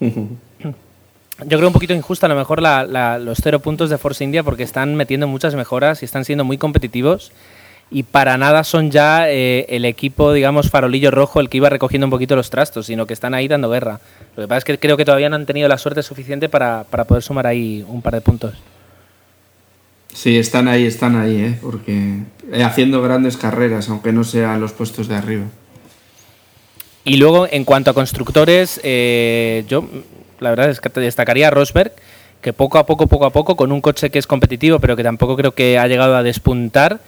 Yo 0.00 1.58
creo 1.58 1.66
un 1.66 1.72
poquito 1.74 1.92
injusta 1.92 2.24
a 2.24 2.28
lo 2.30 2.34
mejor 2.36 2.62
la- 2.62 2.84
la- 2.84 3.18
los 3.18 3.38
cero 3.42 3.60
puntos 3.60 3.90
de 3.90 3.98
Force 3.98 4.24
India 4.24 4.42
porque 4.42 4.62
están 4.62 4.94
metiendo 4.94 5.26
muchas 5.28 5.54
mejoras 5.54 6.00
y 6.00 6.06
están 6.06 6.24
siendo 6.24 6.44
muy 6.44 6.56
competitivos 6.56 7.30
y 7.90 8.02
para 8.02 8.36
nada 8.36 8.64
son 8.64 8.90
ya 8.90 9.30
eh, 9.30 9.66
el 9.68 9.84
equipo, 9.84 10.32
digamos, 10.32 10.70
farolillo 10.70 11.10
rojo 11.10 11.40
el 11.40 11.48
que 11.48 11.58
iba 11.58 11.68
recogiendo 11.68 12.06
un 12.06 12.10
poquito 12.10 12.34
los 12.34 12.50
trastos, 12.50 12.86
sino 12.86 13.06
que 13.06 13.14
están 13.14 13.34
ahí 13.34 13.48
dando 13.48 13.70
guerra. 13.70 14.00
Lo 14.36 14.42
que 14.42 14.48
pasa 14.48 14.58
es 14.58 14.64
que 14.64 14.78
creo 14.78 14.96
que 14.96 15.04
todavía 15.04 15.28
no 15.28 15.36
han 15.36 15.46
tenido 15.46 15.68
la 15.68 15.78
suerte 15.78 16.02
suficiente 16.02 16.48
para, 16.48 16.84
para 16.90 17.04
poder 17.04 17.22
sumar 17.22 17.46
ahí 17.46 17.84
un 17.86 18.02
par 18.02 18.14
de 18.14 18.20
puntos. 18.20 18.54
Sí, 20.16 20.38
están 20.38 20.66
ahí, 20.66 20.86
están 20.86 21.14
ahí, 21.14 21.36
¿eh? 21.42 21.58
porque 21.60 22.20
eh, 22.50 22.64
haciendo 22.64 23.02
grandes 23.02 23.36
carreras, 23.36 23.90
aunque 23.90 24.12
no 24.12 24.24
sean 24.24 24.62
los 24.62 24.72
puestos 24.72 25.08
de 25.08 25.14
arriba. 25.14 25.44
Y 27.04 27.18
luego, 27.18 27.46
en 27.50 27.64
cuanto 27.64 27.90
a 27.90 27.94
constructores, 27.94 28.80
eh, 28.82 29.64
yo 29.68 29.86
la 30.40 30.50
verdad 30.50 30.70
es 30.70 30.80
que 30.80 30.88
te 30.88 31.00
destacaría 31.00 31.48
a 31.48 31.50
Rosberg, 31.50 31.92
que 32.40 32.54
poco 32.54 32.78
a 32.78 32.86
poco, 32.86 33.06
poco 33.06 33.26
a 33.26 33.30
poco, 33.30 33.56
con 33.56 33.72
un 33.72 33.82
coche 33.82 34.08
que 34.08 34.18
es 34.18 34.26
competitivo, 34.26 34.78
pero 34.78 34.96
que 34.96 35.02
tampoco 35.02 35.36
creo 35.36 35.52
que 35.52 35.78
ha 35.78 35.86
llegado 35.86 36.16
a 36.16 36.22
despuntar, 36.22 37.00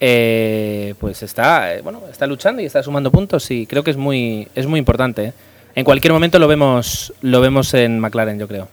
eh, 0.00 0.94
pues 1.00 1.22
está, 1.22 1.74
eh, 1.74 1.80
bueno, 1.82 2.02
está 2.10 2.26
luchando 2.26 2.62
y 2.62 2.66
está 2.66 2.82
sumando 2.82 3.10
puntos 3.10 3.50
y 3.50 3.66
creo 3.66 3.82
que 3.82 3.90
es 3.90 3.96
muy, 3.96 4.48
es 4.54 4.66
muy 4.66 4.78
importante. 4.78 5.24
¿eh? 5.26 5.32
En 5.74 5.84
cualquier 5.84 6.12
momento 6.12 6.38
lo 6.38 6.48
vemos, 6.48 7.12
lo 7.20 7.40
vemos 7.40 7.74
en 7.74 8.00
McLaren, 8.00 8.38
yo 8.38 8.48
creo. 8.48 8.68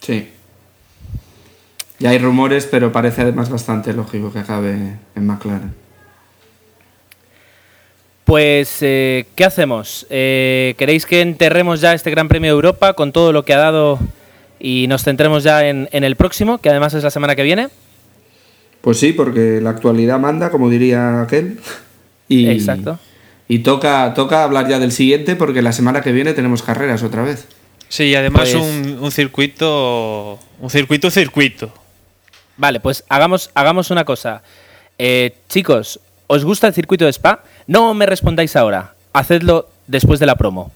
Sí. 0.00 0.28
Ya 1.98 2.10
hay 2.10 2.18
rumores, 2.18 2.66
pero 2.66 2.92
parece 2.92 3.22
además 3.22 3.50
bastante 3.50 3.92
lógico 3.92 4.32
que 4.32 4.38
acabe 4.38 4.72
en 5.14 5.26
McLaren. 5.26 5.74
Pues, 8.24 8.78
eh, 8.80 9.26
¿qué 9.34 9.44
hacemos? 9.44 10.06
Eh, 10.08 10.74
¿Queréis 10.78 11.04
que 11.04 11.20
enterremos 11.20 11.80
ya 11.80 11.94
este 11.94 12.12
Gran 12.12 12.28
Premio 12.28 12.52
de 12.52 12.54
Europa 12.54 12.92
con 12.92 13.10
todo 13.10 13.32
lo 13.32 13.44
que 13.44 13.54
ha 13.54 13.58
dado 13.58 13.98
y 14.60 14.86
nos 14.86 15.02
centremos 15.02 15.42
ya 15.42 15.66
en, 15.66 15.88
en 15.90 16.04
el 16.04 16.14
próximo, 16.14 16.58
que 16.58 16.70
además 16.70 16.94
es 16.94 17.02
la 17.02 17.10
semana 17.10 17.34
que 17.34 17.42
viene? 17.42 17.70
Pues 18.80 18.98
sí, 18.98 19.12
porque 19.12 19.60
la 19.60 19.70
actualidad 19.70 20.18
manda, 20.18 20.50
como 20.50 20.70
diría 20.70 21.22
aquel. 21.22 21.58
Y, 22.28 22.48
Exacto. 22.48 22.98
Y 23.48 23.60
toca, 23.60 24.14
toca 24.14 24.44
hablar 24.44 24.68
ya 24.68 24.78
del 24.78 24.92
siguiente, 24.92 25.34
porque 25.36 25.60
la 25.62 25.72
semana 25.72 26.00
que 26.02 26.12
viene 26.12 26.32
tenemos 26.34 26.62
carreras 26.62 27.02
otra 27.02 27.22
vez. 27.22 27.46
Sí, 27.88 28.04
y 28.04 28.14
además 28.14 28.50
Pues- 28.52 28.54
un, 28.54 28.98
un 29.00 29.10
circuito. 29.10 30.38
Un 30.60 30.70
circuito, 30.70 31.10
circuito. 31.10 31.72
Vale, 32.56 32.78
pues 32.80 33.04
hagamos, 33.08 33.50
hagamos 33.54 33.90
una 33.90 34.04
cosa. 34.04 34.42
Eh, 34.98 35.34
chicos, 35.48 35.98
¿os 36.26 36.44
gusta 36.44 36.66
el 36.68 36.74
circuito 36.74 37.04
de 37.06 37.10
Spa? 37.12 37.42
No 37.66 37.92
me 37.94 38.06
respondáis 38.06 38.54
ahora. 38.54 38.94
Hacedlo 39.12 39.68
después 39.86 40.20
de 40.20 40.26
la 40.26 40.36
promo. 40.36 40.70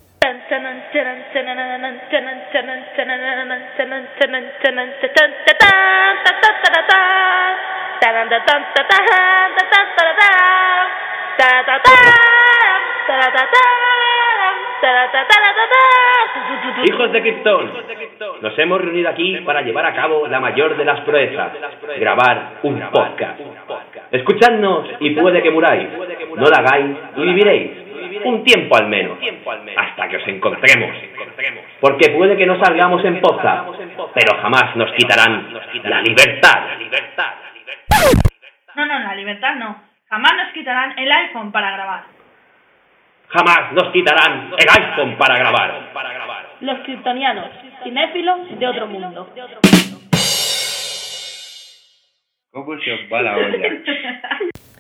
Hijos 16.85 17.13
de 17.13 17.23
Krypton, 17.23 17.73
nos 18.41 18.59
hemos 18.59 18.81
reunido 18.81 19.09
aquí 19.09 19.37
para 19.45 19.63
llevar 19.63 19.87
a 19.87 19.95
cabo 19.95 20.27
la 20.29 20.41
mayor 20.41 20.77
de 20.77 20.85
las 20.85 21.01
proezas, 21.01 21.53
grabar 21.99 22.59
un 22.63 22.81
podcast. 22.91 23.41
Escuchadnos 24.13 24.87
y 25.01 25.11
puede 25.11 25.43
que 25.43 25.51
muráis, 25.51 25.89
no 26.37 26.47
la 26.47 26.59
hagáis 26.59 26.97
y 27.17 27.23
viviréis, 27.23 27.71
un 28.25 28.45
tiempo 28.45 28.77
al 28.77 28.89
menos, 28.89 29.19
hasta 29.77 30.09
que 30.09 30.17
os 30.17 30.29
encontremos. 30.29 30.97
Porque 31.81 32.11
puede 32.11 32.37
que 32.37 32.47
no 32.47 32.63
salgamos 32.63 33.05
en 33.05 33.21
podcast, 33.21 33.69
pero 34.15 34.41
jamás 34.41 34.77
nos 34.77 34.93
quitarán 34.93 35.53
la 35.85 36.01
libertad. 36.03 36.65
No, 38.77 38.87
no, 38.87 38.99
la 38.99 39.15
libertad 39.15 39.55
no. 39.57 39.83
Jamás 40.09 40.33
nos 40.37 40.53
quitarán 40.53 40.99
el 40.99 41.11
iPhone 41.11 41.51
para 41.53 41.71
grabar. 41.73 42.05
Jamás 43.29 43.73
nos 43.73 43.91
quitarán 43.93 44.53
el 44.57 44.83
iPhone 44.83 45.17
para 45.17 45.39
grabar. 45.39 45.83
Los 46.61 46.79
kryptonianos, 46.81 47.51
cinéfilos 47.83 48.59
de 48.59 48.67
otro 48.67 48.87
mundo. 48.87 49.29
¿Cómo 52.53 52.79
se 52.79 52.93
os 52.93 53.01
va 53.13 53.23
la 53.23 53.37
olla? 53.37 53.69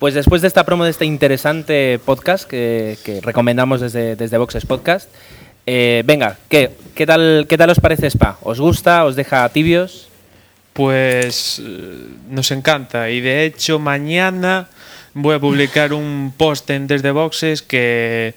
Pues 0.00 0.14
después 0.14 0.40
de 0.42 0.48
esta 0.48 0.64
promo 0.64 0.84
de 0.84 0.90
este 0.90 1.04
interesante 1.04 2.00
podcast 2.04 2.48
que, 2.48 2.96
que 3.04 3.20
recomendamos 3.20 3.80
desde, 3.82 4.16
desde 4.16 4.38
Boxes 4.38 4.64
Podcast, 4.64 5.10
eh, 5.66 6.02
venga, 6.06 6.38
¿qué, 6.48 6.70
qué, 6.94 7.04
tal, 7.06 7.44
¿qué 7.48 7.58
tal 7.58 7.68
os 7.70 7.80
parece 7.80 8.06
Spa? 8.06 8.38
¿Os 8.42 8.58
gusta? 8.60 9.04
¿Os 9.04 9.14
deja 9.14 9.46
tibios? 9.50 10.08
Pues 10.72 11.60
eh, 11.62 12.06
nos 12.30 12.50
encanta 12.50 13.10
y 13.10 13.20
de 13.20 13.44
hecho 13.44 13.78
mañana 13.78 14.68
voy 15.12 15.34
a 15.34 15.38
publicar 15.38 15.92
un 15.92 16.32
post 16.34 16.70
en 16.70 16.86
Desde 16.86 17.10
Boxes 17.10 17.60
que, 17.60 18.32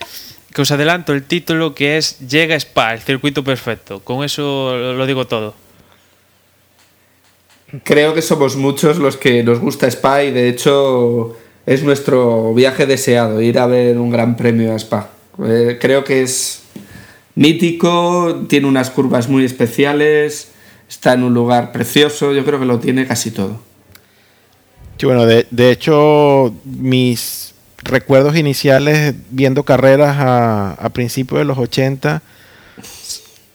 que 0.54 0.62
os 0.62 0.72
adelanto 0.72 1.14
el 1.14 1.24
título 1.24 1.74
que 1.74 1.96
es 1.98 2.20
Llega 2.28 2.56
Spa, 2.58 2.94
el 2.94 3.00
circuito 3.00 3.42
perfecto. 3.42 4.02
Con 4.02 4.26
eso 4.26 4.76
lo- 4.76 4.94
lo 4.96 5.06
digo 5.06 5.28
todo. 5.28 5.56
Creo 7.86 8.14
que 8.14 8.22
somos 8.22 8.58
muchos 8.58 8.98
los 8.98 9.16
que 9.16 9.44
nos 9.44 9.60
gusta 9.60 9.88
Spa 9.88 10.24
y 10.24 10.32
de 10.32 10.50
hecho 10.50 11.38
es 11.66 11.84
nuestro 11.84 12.54
viaje 12.54 12.86
deseado, 12.86 13.42
ir 13.42 13.60
a 13.60 13.66
ver 13.66 13.98
un 13.98 14.10
gran 14.12 14.36
premio 14.36 14.74
a 14.74 14.76
Spa. 14.76 15.10
Eh, 15.46 15.78
creo 15.80 16.04
que 16.04 16.22
es 16.22 16.64
mítico, 17.36 18.46
tiene 18.48 18.68
unas 18.68 18.90
curvas 18.90 19.30
muy 19.30 19.46
especiales, 19.46 20.50
está 20.90 21.14
en 21.14 21.24
un 21.24 21.34
lugar 21.34 21.72
precioso, 21.72 22.34
yo 22.34 22.44
creo 22.46 22.60
que 22.60 22.66
lo 22.66 22.80
tiene 22.80 23.08
casi 23.08 23.32
todo. 23.32 23.60
Sí, 24.98 25.06
bueno, 25.06 25.26
de, 25.26 25.48
de 25.50 25.72
hecho, 25.72 26.54
mis 26.64 27.54
recuerdos 27.84 28.38
iniciales 28.38 29.16
viendo 29.32 29.64
carreras 29.64 30.18
a, 30.20 30.74
a 30.74 30.90
principios 30.90 31.40
de 31.40 31.46
los 31.46 31.58
80 31.58 32.22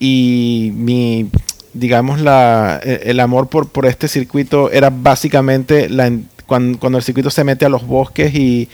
y 0.01 0.71
mi, 0.75 1.31
digamos, 1.73 2.21
la, 2.21 2.81
e- 2.83 3.03
el 3.07 3.21
amor 3.21 3.49
por, 3.49 3.69
por 3.69 3.87
este 3.87 4.09
circuito 4.09 4.71
era 4.71 4.91
básicamente 4.91 5.89
la, 5.89 6.11
en- 6.49 6.75
cuan- 6.75 6.75
cuando, 6.79 6.99
el 6.99 7.05
circuito 7.05 7.31
se 7.31 7.45
mete 7.45 7.65
a 7.65 7.69
los 7.69 7.87
bosques 7.87 8.35
y 8.35 8.69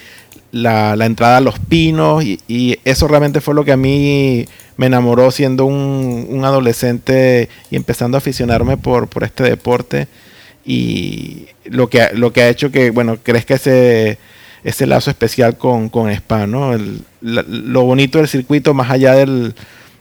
la, 0.53 0.95
la 0.97 1.07
entrada 1.07 1.39
a 1.39 1.41
los 1.41 1.59
pinos 1.59 2.25
y, 2.25 2.39
y 2.49 2.79
eso 2.85 3.09
realmente 3.09 3.41
fue 3.41 3.55
lo 3.55 3.65
que 3.65 3.73
a 3.73 3.77
mí 3.77 4.47
me 4.77 4.87
enamoró 4.87 5.31
siendo 5.31 5.67
un, 5.67 6.27
un 6.29 6.45
adolescente 6.45 7.49
y 7.71 7.77
empezando 7.77 8.17
a 8.17 8.19
aficionarme 8.19 8.77
por, 8.77 9.09
por 9.09 9.25
este 9.25 9.43
deporte 9.45 10.07
y 10.65 11.47
lo 11.65 11.89
que, 11.91 12.09
lo 12.15 12.33
que 12.33 12.43
ha 12.43 12.49
hecho 12.49 12.71
que, 12.71 12.91
bueno, 12.91 13.19
crezca 13.23 13.55
ese, 13.55 14.19
ese 14.65 14.87
lazo 14.87 15.11
especial 15.11 15.59
con, 15.59 15.89
con 15.89 16.09
Spa, 16.11 16.47
¿no? 16.47 16.73
El- 16.73 17.03
la- 17.21 17.45
lo 17.49 17.83
bonito 17.85 18.19
del 18.19 18.29
circuito, 18.29 18.75
más 18.75 18.91
allá 18.91 19.15
del, 19.15 19.55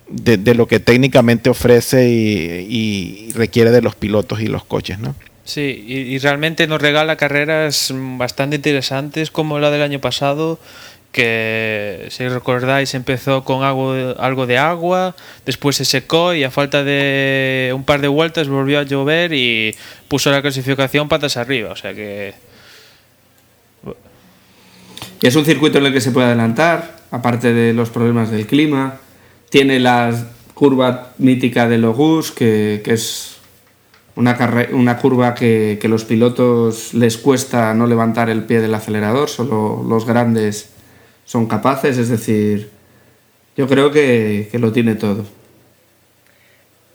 de, 0.10 0.38
de 0.38 0.54
lo 0.56 0.68
que 0.68 0.80
técnicamente 0.80 1.50
ofrece 1.50 2.10
y, 2.10 3.28
y 3.28 3.32
requiere 3.34 3.72
de 3.72 3.82
los 3.82 3.96
pilotos 3.96 4.40
y 4.42 4.48
los 4.48 4.64
coches, 4.64 5.00
¿no? 5.00 5.16
Sí, 5.46 5.84
y, 5.88 5.94
y 6.16 6.20
realmente 6.20 6.68
nos 6.68 6.82
regala 6.82 7.18
carreras 7.18 7.92
bastante 7.94 8.56
interesantes 8.56 9.30
como 9.30 9.60
la 9.60 9.72
del 9.72 9.82
año 9.82 10.00
pasado, 10.00 10.58
que 11.12 12.08
si 12.10 12.28
recordáis 12.28 12.94
empezó 12.96 13.44
con 13.44 13.64
algo, 13.64 13.94
algo 14.18 14.48
de 14.48 14.58
agua, 14.58 15.16
después 15.46 15.76
se 15.76 15.86
secó 15.86 16.34
y 16.34 16.44
a 16.44 16.50
falta 16.50 16.84
de 16.84 17.72
un 17.76 17.84
par 17.84 18.02
de 18.02 18.08
vueltas 18.08 18.48
volvió 18.48 18.80
a 18.80 18.84
llover 18.84 19.32
y 19.34 19.76
puso 20.08 20.32
la 20.32 20.42
clasificación 20.42 21.08
patas 21.08 21.38
arriba, 21.38 21.72
o 21.72 21.76
sea 21.76 21.94
que 21.94 22.34
Y 25.22 25.28
es 25.28 25.36
un 25.36 25.46
circuito 25.46 25.78
en 25.78 25.86
el 25.86 25.94
que 25.94 26.02
se 26.02 26.12
puede 26.12 26.28
adelantar, 26.28 26.98
aparte 27.12 27.54
de 27.54 27.74
los 27.74 27.90
problemas 27.90 28.30
del 28.30 28.46
clima. 28.46 29.00
Tiene 29.50 29.80
la 29.80 30.14
curva 30.54 31.14
mítica 31.18 31.70
de 31.70 31.78
Logus, 31.78 32.32
que, 32.32 32.82
que 32.84 32.94
es 32.94 33.33
una, 34.16 34.38
carre- 34.38 34.74
una 34.74 34.98
curva 34.98 35.34
que, 35.34 35.78
que 35.82 35.88
los 35.88 36.06
pilotos 36.06 36.94
les 36.94 37.18
cuesta 37.18 37.74
no 37.74 37.88
levantar 37.88 38.30
el 38.30 38.44
pie 38.44 38.62
del 38.62 38.74
acelerador, 38.76 39.30
solo 39.30 39.84
los 39.88 40.06
grandes 40.06 40.70
son 41.26 41.48
capaces, 41.48 41.98
es 41.98 42.10
decir, 42.10 42.70
yo 43.58 43.68
creo 43.68 43.92
que, 43.92 44.50
que 44.52 44.60
lo 44.60 44.72
tiene 44.72 44.96
todo. 44.96 45.26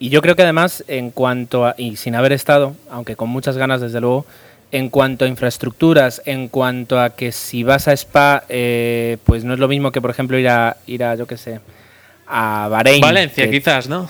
Y 0.00 0.10
yo 0.10 0.22
creo 0.22 0.36
que 0.36 0.42
además, 0.42 0.84
en 0.86 1.10
cuanto 1.10 1.66
a, 1.66 1.74
y 1.76 1.96
sin 1.96 2.14
haber 2.14 2.32
estado, 2.32 2.76
aunque 2.90 3.16
con 3.16 3.28
muchas 3.30 3.56
ganas 3.56 3.80
desde 3.80 4.00
luego, 4.00 4.26
en 4.70 4.90
cuanto 4.90 5.24
a 5.24 5.28
infraestructuras, 5.28 6.22
en 6.24 6.46
cuanto 6.48 7.00
a 7.00 7.16
que 7.16 7.32
si 7.32 7.64
vas 7.64 7.88
a 7.88 7.92
Spa, 7.94 8.44
eh, 8.48 9.16
pues 9.24 9.42
no 9.42 9.54
es 9.54 9.58
lo 9.58 9.66
mismo 9.66 9.90
que, 9.90 10.00
por 10.00 10.10
ejemplo, 10.10 10.38
ir 10.38 10.48
a, 10.48 10.76
ir 10.86 11.02
a 11.02 11.16
yo 11.16 11.26
qué 11.26 11.36
sé, 11.36 11.58
a 12.28 12.68
Bahrein. 12.70 13.00
Valencia 13.00 13.44
que- 13.46 13.50
quizás, 13.50 13.88
¿no? 13.88 14.06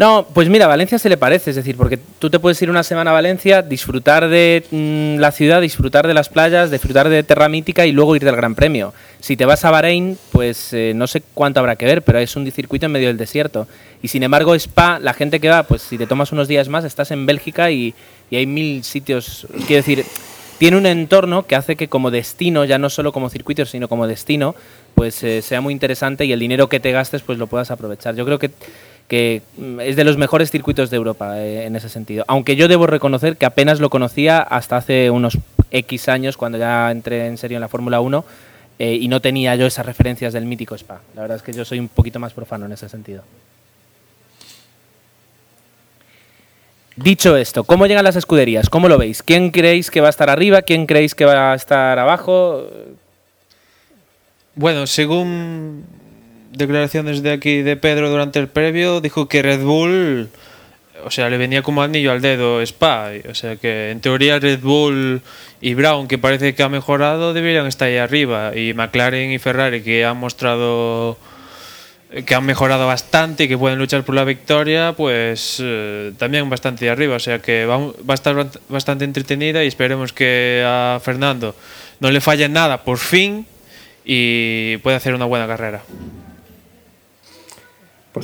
No, 0.00 0.26
pues 0.32 0.48
mira, 0.48 0.66
Valencia 0.66 0.98
se 0.98 1.10
le 1.10 1.18
parece, 1.18 1.50
es 1.50 1.56
decir, 1.56 1.76
porque 1.76 1.98
tú 2.18 2.30
te 2.30 2.38
puedes 2.38 2.62
ir 2.62 2.70
una 2.70 2.82
semana 2.82 3.10
a 3.10 3.12
Valencia, 3.12 3.60
disfrutar 3.60 4.30
de 4.30 4.64
mm, 4.70 5.20
la 5.20 5.30
ciudad, 5.30 5.60
disfrutar 5.60 6.06
de 6.06 6.14
las 6.14 6.30
playas, 6.30 6.70
disfrutar 6.70 7.10
de 7.10 7.22
Terra 7.22 7.50
Mítica 7.50 7.84
y 7.84 7.92
luego 7.92 8.16
ir 8.16 8.24
del 8.24 8.34
Gran 8.34 8.54
Premio. 8.54 8.94
Si 9.20 9.36
te 9.36 9.44
vas 9.44 9.62
a 9.66 9.70
Bahrein, 9.70 10.16
pues 10.32 10.72
eh, 10.72 10.94
no 10.96 11.06
sé 11.06 11.22
cuánto 11.34 11.60
habrá 11.60 11.76
que 11.76 11.84
ver, 11.84 12.00
pero 12.00 12.18
es 12.18 12.34
un 12.34 12.50
circuito 12.50 12.86
en 12.86 12.92
medio 12.92 13.08
del 13.08 13.18
desierto. 13.18 13.68
Y 14.00 14.08
sin 14.08 14.22
embargo, 14.22 14.54
Spa, 14.54 14.98
la 14.98 15.12
gente 15.12 15.38
que 15.38 15.50
va, 15.50 15.64
pues 15.64 15.82
si 15.82 15.98
te 15.98 16.06
tomas 16.06 16.32
unos 16.32 16.48
días 16.48 16.70
más, 16.70 16.86
estás 16.86 17.10
en 17.10 17.26
Bélgica 17.26 17.70
y, 17.70 17.94
hay 18.32 18.46
mil 18.46 18.82
sitios. 18.84 19.46
Quiero 19.66 19.82
decir, 19.82 20.06
tiene 20.56 20.78
un 20.78 20.86
entorno 20.86 21.46
que 21.46 21.56
hace 21.56 21.76
que 21.76 21.88
como 21.88 22.10
destino, 22.10 22.64
ya 22.64 22.78
no 22.78 22.88
solo 22.88 23.12
como 23.12 23.28
circuito, 23.28 23.66
sino 23.66 23.86
como 23.86 24.06
destino, 24.06 24.54
pues 24.94 25.22
eh, 25.24 25.42
sea 25.42 25.60
muy 25.60 25.74
interesante 25.74 26.24
y 26.24 26.32
el 26.32 26.40
dinero 26.40 26.70
que 26.70 26.80
te 26.80 26.90
gastes, 26.90 27.20
pues 27.20 27.36
lo 27.38 27.48
puedas 27.48 27.70
aprovechar. 27.70 28.14
Yo 28.14 28.24
creo 28.24 28.38
que 28.38 28.50
que 29.10 29.42
mm, 29.58 29.80
es 29.80 29.96
de 29.96 30.04
los 30.04 30.16
mejores 30.16 30.52
circuitos 30.52 30.88
de 30.88 30.96
Europa 30.96 31.36
eh, 31.40 31.66
en 31.66 31.74
ese 31.74 31.88
sentido. 31.88 32.24
Aunque 32.28 32.54
yo 32.54 32.68
debo 32.68 32.86
reconocer 32.86 33.36
que 33.36 33.44
apenas 33.44 33.80
lo 33.80 33.90
conocía 33.90 34.38
hasta 34.38 34.76
hace 34.76 35.10
unos 35.10 35.36
X 35.72 36.08
años, 36.08 36.36
cuando 36.36 36.58
ya 36.58 36.92
entré 36.92 37.26
en 37.26 37.36
serio 37.36 37.56
en 37.56 37.60
la 37.60 37.68
Fórmula 37.68 38.00
1, 38.00 38.24
eh, 38.78 38.94
y 38.94 39.08
no 39.08 39.20
tenía 39.20 39.56
yo 39.56 39.66
esas 39.66 39.84
referencias 39.84 40.32
del 40.32 40.44
mítico 40.44 40.76
Spa. 40.76 41.00
La 41.16 41.22
verdad 41.22 41.38
es 41.38 41.42
que 41.42 41.52
yo 41.52 41.64
soy 41.64 41.80
un 41.80 41.88
poquito 41.88 42.20
más 42.20 42.32
profano 42.32 42.66
en 42.66 42.72
ese 42.72 42.88
sentido. 42.88 43.24
Dicho 46.94 47.36
esto, 47.36 47.64
¿cómo 47.64 47.86
llegan 47.86 48.04
las 48.04 48.14
escuderías? 48.14 48.70
¿Cómo 48.70 48.88
lo 48.88 48.96
veis? 48.96 49.24
¿Quién 49.24 49.50
creéis 49.50 49.90
que 49.90 50.00
va 50.00 50.06
a 50.06 50.10
estar 50.10 50.30
arriba? 50.30 50.62
¿Quién 50.62 50.86
creéis 50.86 51.16
que 51.16 51.24
va 51.24 51.50
a 51.50 51.56
estar 51.56 51.98
abajo? 51.98 52.64
Bueno, 54.54 54.86
según 54.86 55.84
declaraciones 56.50 57.22
de 57.22 57.32
aquí 57.32 57.62
de 57.62 57.76
Pedro 57.76 58.10
durante 58.10 58.38
el 58.38 58.48
previo, 58.48 59.00
dijo 59.00 59.28
que 59.28 59.42
Red 59.42 59.62
Bull, 59.62 60.28
o 61.04 61.10
sea, 61.10 61.30
le 61.30 61.38
venía 61.38 61.62
como 61.62 61.82
anillo 61.82 62.12
al 62.12 62.20
dedo 62.20 62.60
Spa. 62.60 63.10
O 63.28 63.34
sea, 63.34 63.56
que 63.56 63.90
en 63.90 64.00
teoría 64.00 64.38
Red 64.38 64.60
Bull 64.60 65.22
y 65.60 65.74
Brown, 65.74 66.08
que 66.08 66.18
parece 66.18 66.54
que 66.54 66.62
ha 66.62 66.68
mejorado, 66.68 67.32
deberían 67.32 67.66
estar 67.66 67.88
ahí 67.88 67.96
arriba. 67.96 68.56
Y 68.56 68.74
McLaren 68.74 69.30
y 69.32 69.38
Ferrari, 69.38 69.82
que 69.82 70.04
han 70.04 70.16
mostrado 70.16 71.16
que 72.26 72.34
han 72.34 72.44
mejorado 72.44 72.88
bastante 72.88 73.44
y 73.44 73.48
que 73.48 73.56
pueden 73.56 73.78
luchar 73.78 74.02
por 74.02 74.16
la 74.16 74.24
victoria, 74.24 74.94
pues 74.96 75.58
eh, 75.62 76.12
también 76.18 76.50
bastante 76.50 76.90
arriba. 76.90 77.16
O 77.16 77.20
sea 77.20 77.38
que 77.38 77.66
va, 77.66 77.78
va, 77.78 77.92
a 78.08 78.14
estar 78.14 78.50
bastante 78.68 79.04
entretenida 79.04 79.62
y 79.62 79.68
esperemos 79.68 80.12
que 80.12 80.64
a 80.66 80.98
Fernando 81.02 81.54
no 82.00 82.10
le 82.10 82.20
falle 82.20 82.48
nada 82.48 82.82
por 82.82 82.98
fin 82.98 83.46
y 84.04 84.78
pueda 84.78 84.96
hacer 84.96 85.14
una 85.14 85.26
buena 85.26 85.46
carrera. 85.46 85.82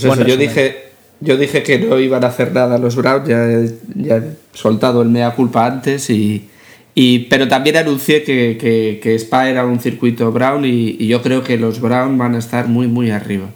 Pues 0.03 0.13
eso, 0.13 0.25
yo 0.27 0.37
dije, 0.37 0.91
yo 1.21 1.37
dije 1.37 1.63
que 1.63 1.79
no 1.79 1.99
iban 1.99 2.23
a 2.25 2.29
hacer 2.29 2.53
nada 2.53 2.77
los 2.79 2.97
Browns, 2.97 3.27
ya, 3.27 3.49
ya 3.95 4.17
he 4.17 4.37
soltado 4.53 5.01
el 5.03 5.09
mea 5.09 5.31
culpa 5.31 5.67
antes, 5.67 6.11
y, 6.11 6.49
y 6.95 7.21
pero 7.31 7.49
también 7.49 7.77
anuncié 7.77 8.23
que, 8.23 8.59
que, 8.61 9.01
que, 9.03 9.15
Spa 9.15 9.49
era 9.49 9.65
un 9.65 9.81
circuito 9.81 10.31
Brown 10.33 10.65
y, 10.65 10.97
y, 10.99 11.09
yo 11.09 11.23
creo 11.23 11.43
que 11.43 11.57
los 11.57 11.81
Brown 11.81 12.19
van 12.19 12.35
a 12.35 12.39
estar 12.39 12.69
muy, 12.69 12.89
muy 12.89 13.11
arriba. 13.11 13.47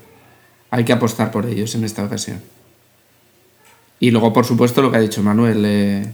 Hay 0.71 0.85
que 0.85 0.93
apostar 0.93 1.31
por 1.31 1.47
ellos 1.47 1.75
en 1.75 1.85
esta 1.85 2.05
ocasión. 2.05 2.41
Y 3.99 4.11
luego, 4.13 4.33
por 4.33 4.47
supuesto, 4.47 4.81
lo 4.81 4.91
que 4.91 4.97
ha 4.97 5.01
dicho 5.01 5.23
Manuel, 5.23 5.63
eh, 5.67 6.07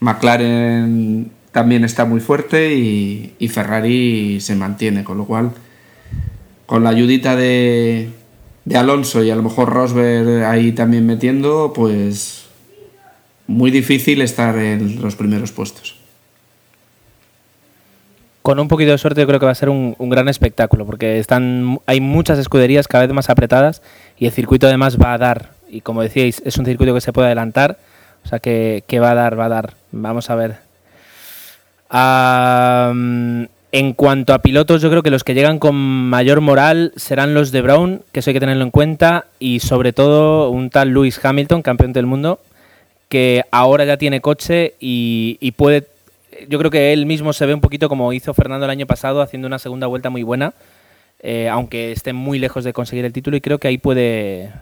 McLaren 0.00 1.30
también 1.52 1.84
está 1.84 2.04
muy 2.04 2.18
fuerte 2.18 2.74
y, 2.74 3.34
y 3.38 3.48
Ferrari 3.48 4.40
se 4.40 4.56
mantiene, 4.56 5.04
con 5.04 5.18
lo 5.18 5.26
cual, 5.26 5.52
con 6.66 6.82
la 6.82 6.90
ayudita 6.90 7.36
de, 7.36 8.08
de 8.64 8.76
Alonso 8.76 9.22
y 9.22 9.30
a 9.30 9.36
lo 9.36 9.42
mejor 9.42 9.70
Rosberg 9.70 10.44
ahí 10.44 10.72
también 10.72 11.06
metiendo, 11.06 11.72
pues 11.74 12.46
muy 13.46 13.70
difícil 13.70 14.22
estar 14.22 14.56
en 14.58 15.00
los 15.02 15.16
primeros 15.16 15.52
puestos. 15.52 15.96
Con 18.42 18.58
un 18.58 18.66
poquito 18.66 18.90
de 18.90 18.98
suerte 18.98 19.20
yo 19.20 19.26
creo 19.26 19.38
que 19.38 19.46
va 19.46 19.52
a 19.52 19.56
ser 19.56 19.68
un, 19.68 19.94
gran 19.98 20.28
espectáculo, 20.28 20.84
porque 20.84 21.18
están, 21.18 21.78
hay 21.86 22.00
muchas 22.00 22.38
escuderías 22.38 22.88
cada 22.88 23.06
vez 23.06 23.14
más 23.14 23.30
apretadas 23.30 23.82
y 24.18 24.26
el 24.26 24.32
circuito 24.32 24.66
además 24.66 24.98
va 25.00 25.12
a 25.12 25.18
dar, 25.18 25.50
y 25.68 25.80
como 25.80 26.02
decíais, 26.02 26.42
es 26.44 26.56
un 26.56 26.64
circuito 26.64 26.92
que 26.92 27.00
se 27.00 27.12
puede 27.12 27.28
adelantar, 27.28 27.78
o 28.24 28.28
sea 28.28 28.40
que, 28.40 28.82
que 28.86 28.98
va 28.98 29.12
a 29.12 29.14
dar, 29.14 29.38
va 29.38 29.44
a 29.46 29.48
dar. 29.48 29.74
Vamos 29.92 30.30
a 30.30 30.34
ver. 30.34 30.56
Um, 31.92 33.46
en 33.72 33.94
cuanto 33.94 34.34
a 34.34 34.40
pilotos, 34.40 34.82
yo 34.82 34.90
creo 34.90 35.02
que 35.02 35.10
los 35.10 35.24
que 35.24 35.32
llegan 35.32 35.58
con 35.58 35.74
mayor 35.74 36.42
moral 36.42 36.92
serán 36.96 37.32
los 37.32 37.52
de 37.52 37.62
Brown, 37.62 38.02
que 38.12 38.20
eso 38.20 38.28
hay 38.28 38.34
que 38.34 38.40
tenerlo 38.40 38.64
en 38.64 38.70
cuenta, 38.70 39.24
y 39.38 39.60
sobre 39.60 39.94
todo 39.94 40.50
un 40.50 40.68
tal 40.68 40.90
Lewis 40.90 41.18
Hamilton, 41.24 41.62
campeón 41.62 41.94
del 41.94 42.04
mundo, 42.04 42.38
que 43.08 43.44
ahora 43.50 43.86
ya 43.86 43.96
tiene 43.96 44.20
coche 44.20 44.74
y, 44.78 45.38
y, 45.40 45.52
puede. 45.52 45.86
Yo 46.48 46.58
creo 46.58 46.70
que 46.70 46.92
él 46.92 47.06
mismo 47.06 47.32
se 47.32 47.46
ve 47.46 47.54
un 47.54 47.62
poquito 47.62 47.88
como 47.88 48.12
hizo 48.12 48.34
Fernando 48.34 48.66
el 48.66 48.70
año 48.70 48.86
pasado, 48.86 49.22
haciendo 49.22 49.48
una 49.48 49.58
segunda 49.58 49.86
vuelta 49.86 50.10
muy 50.10 50.22
buena, 50.22 50.52
eh, 51.20 51.48
aunque 51.48 51.92
esté 51.92 52.12
muy 52.12 52.38
lejos 52.38 52.64
de 52.64 52.74
conseguir 52.74 53.06
el 53.06 53.12
título, 53.14 53.38
y 53.38 53.40
creo 53.40 53.58
que 53.58 53.68
ahí 53.68 53.78
puede, 53.78 54.52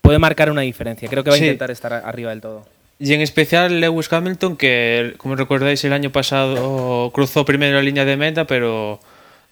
puede 0.00 0.18
marcar 0.18 0.50
una 0.50 0.62
diferencia. 0.62 1.06
Creo 1.10 1.22
que 1.22 1.28
va 1.28 1.36
a 1.36 1.38
intentar 1.38 1.70
estar 1.70 1.92
arriba 1.92 2.30
del 2.30 2.40
todo. 2.40 2.64
Y 3.04 3.12
en 3.12 3.20
especial 3.20 3.82
Lewis 3.82 4.10
Hamilton, 4.10 4.56
que 4.56 5.12
como 5.18 5.36
recordáis 5.36 5.84
el 5.84 5.92
año 5.92 6.10
pasado 6.10 7.10
cruzó 7.12 7.44
primero 7.44 7.76
la 7.76 7.82
línea 7.82 8.06
de 8.06 8.16
meta, 8.16 8.46
pero 8.46 8.98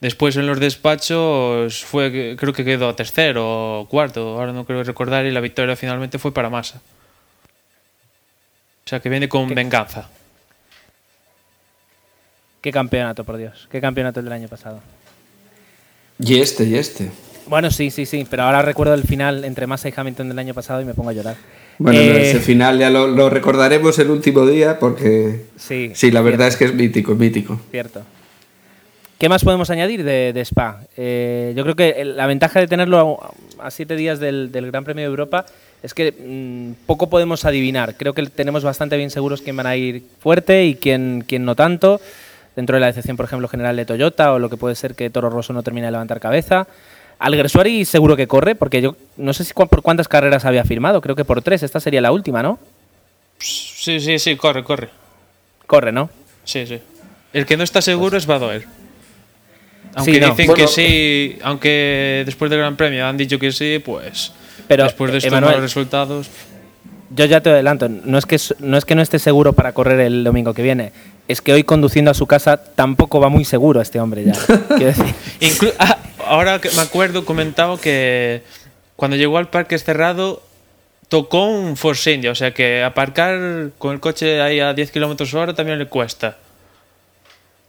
después 0.00 0.36
en 0.36 0.46
los 0.46 0.58
despachos 0.58 1.84
fue 1.84 2.34
creo 2.38 2.54
que 2.54 2.64
quedó 2.64 2.94
tercero 2.94 3.80
o 3.80 3.88
cuarto, 3.88 4.40
ahora 4.40 4.54
no 4.54 4.64
creo 4.64 4.82
recordar, 4.84 5.26
y 5.26 5.30
la 5.30 5.40
victoria 5.40 5.76
finalmente 5.76 6.18
fue 6.18 6.32
para 6.32 6.48
Massa. 6.48 6.80
O 8.86 8.88
sea 8.88 9.00
que 9.00 9.10
viene 9.10 9.28
con 9.28 9.48
¿Qué? 9.48 9.54
venganza. 9.54 10.08
Qué 12.62 12.72
campeonato, 12.72 13.22
por 13.22 13.36
Dios. 13.36 13.68
Qué 13.70 13.82
campeonato 13.82 14.20
el 14.20 14.24
del 14.24 14.32
año 14.32 14.48
pasado. 14.48 14.80
Y 16.18 16.40
este, 16.40 16.64
y 16.64 16.76
este. 16.76 17.10
Bueno, 17.48 17.70
sí, 17.70 17.90
sí, 17.90 18.06
sí, 18.06 18.26
pero 18.30 18.44
ahora 18.44 18.62
recuerdo 18.62 18.94
el 18.94 19.02
final 19.02 19.44
entre 19.44 19.66
Massa 19.66 19.90
y 19.90 19.94
Hamilton 19.94 20.30
del 20.30 20.38
año 20.38 20.54
pasado 20.54 20.80
y 20.80 20.86
me 20.86 20.94
pongo 20.94 21.10
a 21.10 21.12
llorar. 21.12 21.36
Bueno, 21.78 21.98
eh, 21.98 22.30
ese 22.30 22.40
final 22.40 22.78
ya 22.78 22.90
lo, 22.90 23.08
lo, 23.08 23.30
recordaremos 23.30 23.98
el 23.98 24.10
último 24.10 24.46
día 24.46 24.78
porque 24.78 25.46
sí, 25.56 25.92
sí 25.94 26.10
la 26.10 26.22
verdad 26.22 26.48
cierto. 26.48 26.52
es 26.52 26.56
que 26.56 26.64
es 26.66 26.74
mítico, 26.74 27.14
mítico. 27.14 27.60
Cierto. 27.70 28.02
¿Qué 29.22 29.28
más 29.28 29.44
podemos 29.44 29.70
añadir 29.70 30.02
de, 30.02 30.32
de 30.32 30.40
Spa? 30.40 30.80
Eh, 30.96 31.52
yo 31.56 31.62
creo 31.62 31.76
que 31.76 32.04
la 32.04 32.26
ventaja 32.26 32.58
de 32.58 32.66
tenerlo 32.66 33.32
a, 33.60 33.66
a 33.66 33.70
siete 33.70 33.94
días 33.94 34.18
del, 34.18 34.50
del, 34.50 34.72
Gran 34.72 34.82
Premio 34.82 35.04
de 35.04 35.10
Europa 35.10 35.46
es 35.80 35.94
que 35.94 36.12
mmm, 36.12 36.72
poco 36.86 37.08
podemos 37.08 37.44
adivinar. 37.44 37.94
Creo 37.96 38.14
que 38.14 38.26
tenemos 38.26 38.64
bastante 38.64 38.96
bien 38.96 39.10
seguros 39.10 39.40
quién 39.40 39.56
van 39.56 39.68
a 39.68 39.76
ir 39.76 40.02
fuerte 40.18 40.64
y 40.64 40.74
quién, 40.74 41.24
quién 41.24 41.44
no 41.44 41.54
tanto. 41.54 42.00
Dentro 42.56 42.74
de 42.74 42.80
la 42.80 42.88
decepción, 42.88 43.16
por 43.16 43.26
ejemplo, 43.26 43.46
general 43.46 43.76
de 43.76 43.86
Toyota 43.86 44.32
o 44.32 44.40
lo 44.40 44.50
que 44.50 44.56
puede 44.56 44.74
ser 44.74 44.96
que 44.96 45.08
Toro 45.08 45.30
Rosso 45.30 45.52
no 45.52 45.62
termine 45.62 45.86
de 45.86 45.92
levantar 45.92 46.18
cabeza. 46.18 46.66
Alguersuari 47.18 47.84
seguro 47.84 48.16
que 48.16 48.26
corre, 48.26 48.54
porque 48.54 48.82
yo 48.82 48.96
no 49.16 49.32
sé 49.32 49.44
si 49.44 49.52
cu 49.52 49.66
por 49.66 49.82
cuántas 49.82 50.08
carreras 50.08 50.44
había 50.44 50.64
firmado, 50.64 51.00
creo 51.00 51.14
que 51.14 51.24
por 51.24 51.42
tres, 51.42 51.62
esta 51.62 51.80
sería 51.80 52.00
la 52.00 52.12
última, 52.12 52.42
¿no? 52.42 52.58
Sí, 53.38 54.00
sí, 54.00 54.18
sí, 54.18 54.36
corre, 54.36 54.64
corre. 54.64 54.88
Corre, 55.66 55.92
¿no? 55.92 56.10
Sí, 56.44 56.66
sí. 56.66 56.80
El 57.32 57.46
que 57.46 57.56
no 57.56 57.64
está 57.64 57.80
seguro 57.80 58.16
es 58.16 58.26
Badoer. 58.26 58.66
Aunque 59.94 60.14
sí, 60.14 60.20
no. 60.20 60.30
dicen 60.30 60.46
bueno, 60.46 60.62
que 60.64 60.68
sí, 60.68 61.38
aunque 61.42 62.22
después 62.24 62.50
del 62.50 62.60
Gran 62.60 62.76
Premio 62.76 63.06
han 63.06 63.16
dicho 63.16 63.38
que 63.38 63.52
sí, 63.52 63.80
pues 63.84 64.32
pero, 64.66 64.84
después 64.84 65.12
de 65.12 65.18
estos 65.18 65.32
Emanuel, 65.32 65.52
malos 65.52 65.62
resultados. 65.62 66.30
Yo 67.10 67.26
ya 67.26 67.42
te 67.42 67.50
adelanto, 67.50 67.88
no 67.88 68.16
es, 68.16 68.24
que, 68.24 68.38
no 68.60 68.78
es 68.78 68.84
que 68.86 68.94
no 68.94 69.02
esté 69.02 69.18
seguro 69.18 69.52
para 69.52 69.72
correr 69.72 70.00
el 70.00 70.24
domingo 70.24 70.54
que 70.54 70.62
viene, 70.62 70.92
es 71.28 71.40
que 71.40 71.52
hoy 71.52 71.64
conduciendo 71.64 72.10
a 72.10 72.14
su 72.14 72.26
casa 72.26 72.56
tampoco 72.56 73.20
va 73.20 73.28
muy 73.28 73.44
seguro 73.44 73.80
este 73.80 74.00
hombre 74.00 74.24
ya. 74.24 74.32
Inclu 75.40 75.70
ah, 75.78 75.98
ahora 76.26 76.60
que 76.60 76.70
me 76.70 76.82
acuerdo, 76.82 77.24
comentaba 77.24 77.78
que 77.80 78.42
cuando 78.96 79.16
llegó 79.16 79.38
al 79.38 79.48
parque 79.48 79.78
cerrado 79.78 80.42
tocó 81.08 81.46
un 81.46 81.76
Force 81.76 82.12
India, 82.12 82.30
o 82.30 82.34
sea 82.34 82.54
que 82.54 82.82
aparcar 82.82 83.70
con 83.78 83.92
el 83.92 84.00
coche 84.00 84.40
ahí 84.40 84.60
a 84.60 84.72
10 84.72 84.90
km 84.90 85.34
hora 85.34 85.54
también 85.54 85.78
le 85.78 85.86
cuesta. 85.86 86.38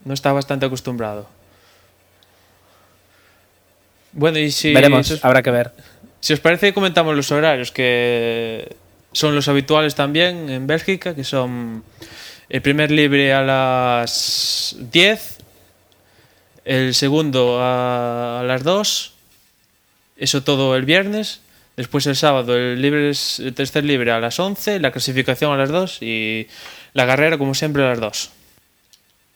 No 0.06 0.14
está 0.14 0.32
bastante 0.34 0.66
acostumbrado. 0.66 1.28
Bueno, 4.14 4.38
y 4.38 4.52
si. 4.52 4.74
Veremos, 4.74 5.08
si 5.08 5.14
os, 5.16 5.26
habrá 5.26 5.42
que 5.42 5.52
ver. 5.52 5.72
Si 6.20 6.34
os 6.34 6.40
parece, 6.40 6.74
comentamos 6.74 7.16
los 7.16 7.32
horarios, 7.32 7.72
que 7.72 8.76
son 9.12 9.36
los 9.36 9.48
habituales 9.48 9.96
también 9.96 10.50
en 10.50 10.68
Bélgica, 10.68 11.16
que 11.16 11.24
son 11.24 11.84
el 12.50 12.62
primer 12.62 12.92
libre 12.92 13.34
a 13.34 13.42
las 13.42 14.76
10, 14.92 15.38
el 16.66 16.94
segundo 16.94 17.60
a, 17.62 18.44
las 18.46 18.64
2, 18.64 19.14
eso 20.18 20.44
todo 20.44 20.76
el 20.76 20.86
viernes. 20.86 21.42
Después 21.76 22.06
el 22.06 22.16
sábado 22.16 22.56
el, 22.56 22.82
libre 22.82 23.10
es, 23.10 23.40
el 23.40 23.54
tercer 23.54 23.84
libre 23.84 24.12
a 24.12 24.20
las 24.20 24.40
11, 24.40 24.80
la 24.80 24.92
clasificación 24.92 25.52
a 25.54 25.58
las 25.58 25.70
2 25.70 26.02
y 26.02 26.48
la 26.94 27.08
carrera 27.08 27.38
como 27.38 27.56
siempre 27.56 27.84
a 27.84 27.90
las 27.90 28.00
2. 28.00 28.30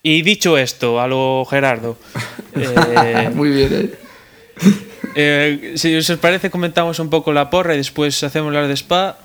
Y 0.03 0.21
dicho 0.21 0.57
esto, 0.57 1.01
a 1.01 1.07
lo 1.07 1.45
Gerardo. 1.49 1.97
Eh, 2.59 3.29
Muy 3.35 3.51
bien, 3.51 3.71
¿eh? 3.71 3.91
eh, 5.13 5.73
si 5.75 5.95
os 5.95 6.09
parece, 6.13 6.49
comentamos 6.49 6.97
un 6.97 7.11
poco 7.11 7.31
la 7.31 7.51
porra 7.51 7.75
y 7.75 7.77
después 7.77 8.23
hacemos 8.23 8.51
las 8.51 8.67
de 8.67 8.73
Spa. 8.73 9.19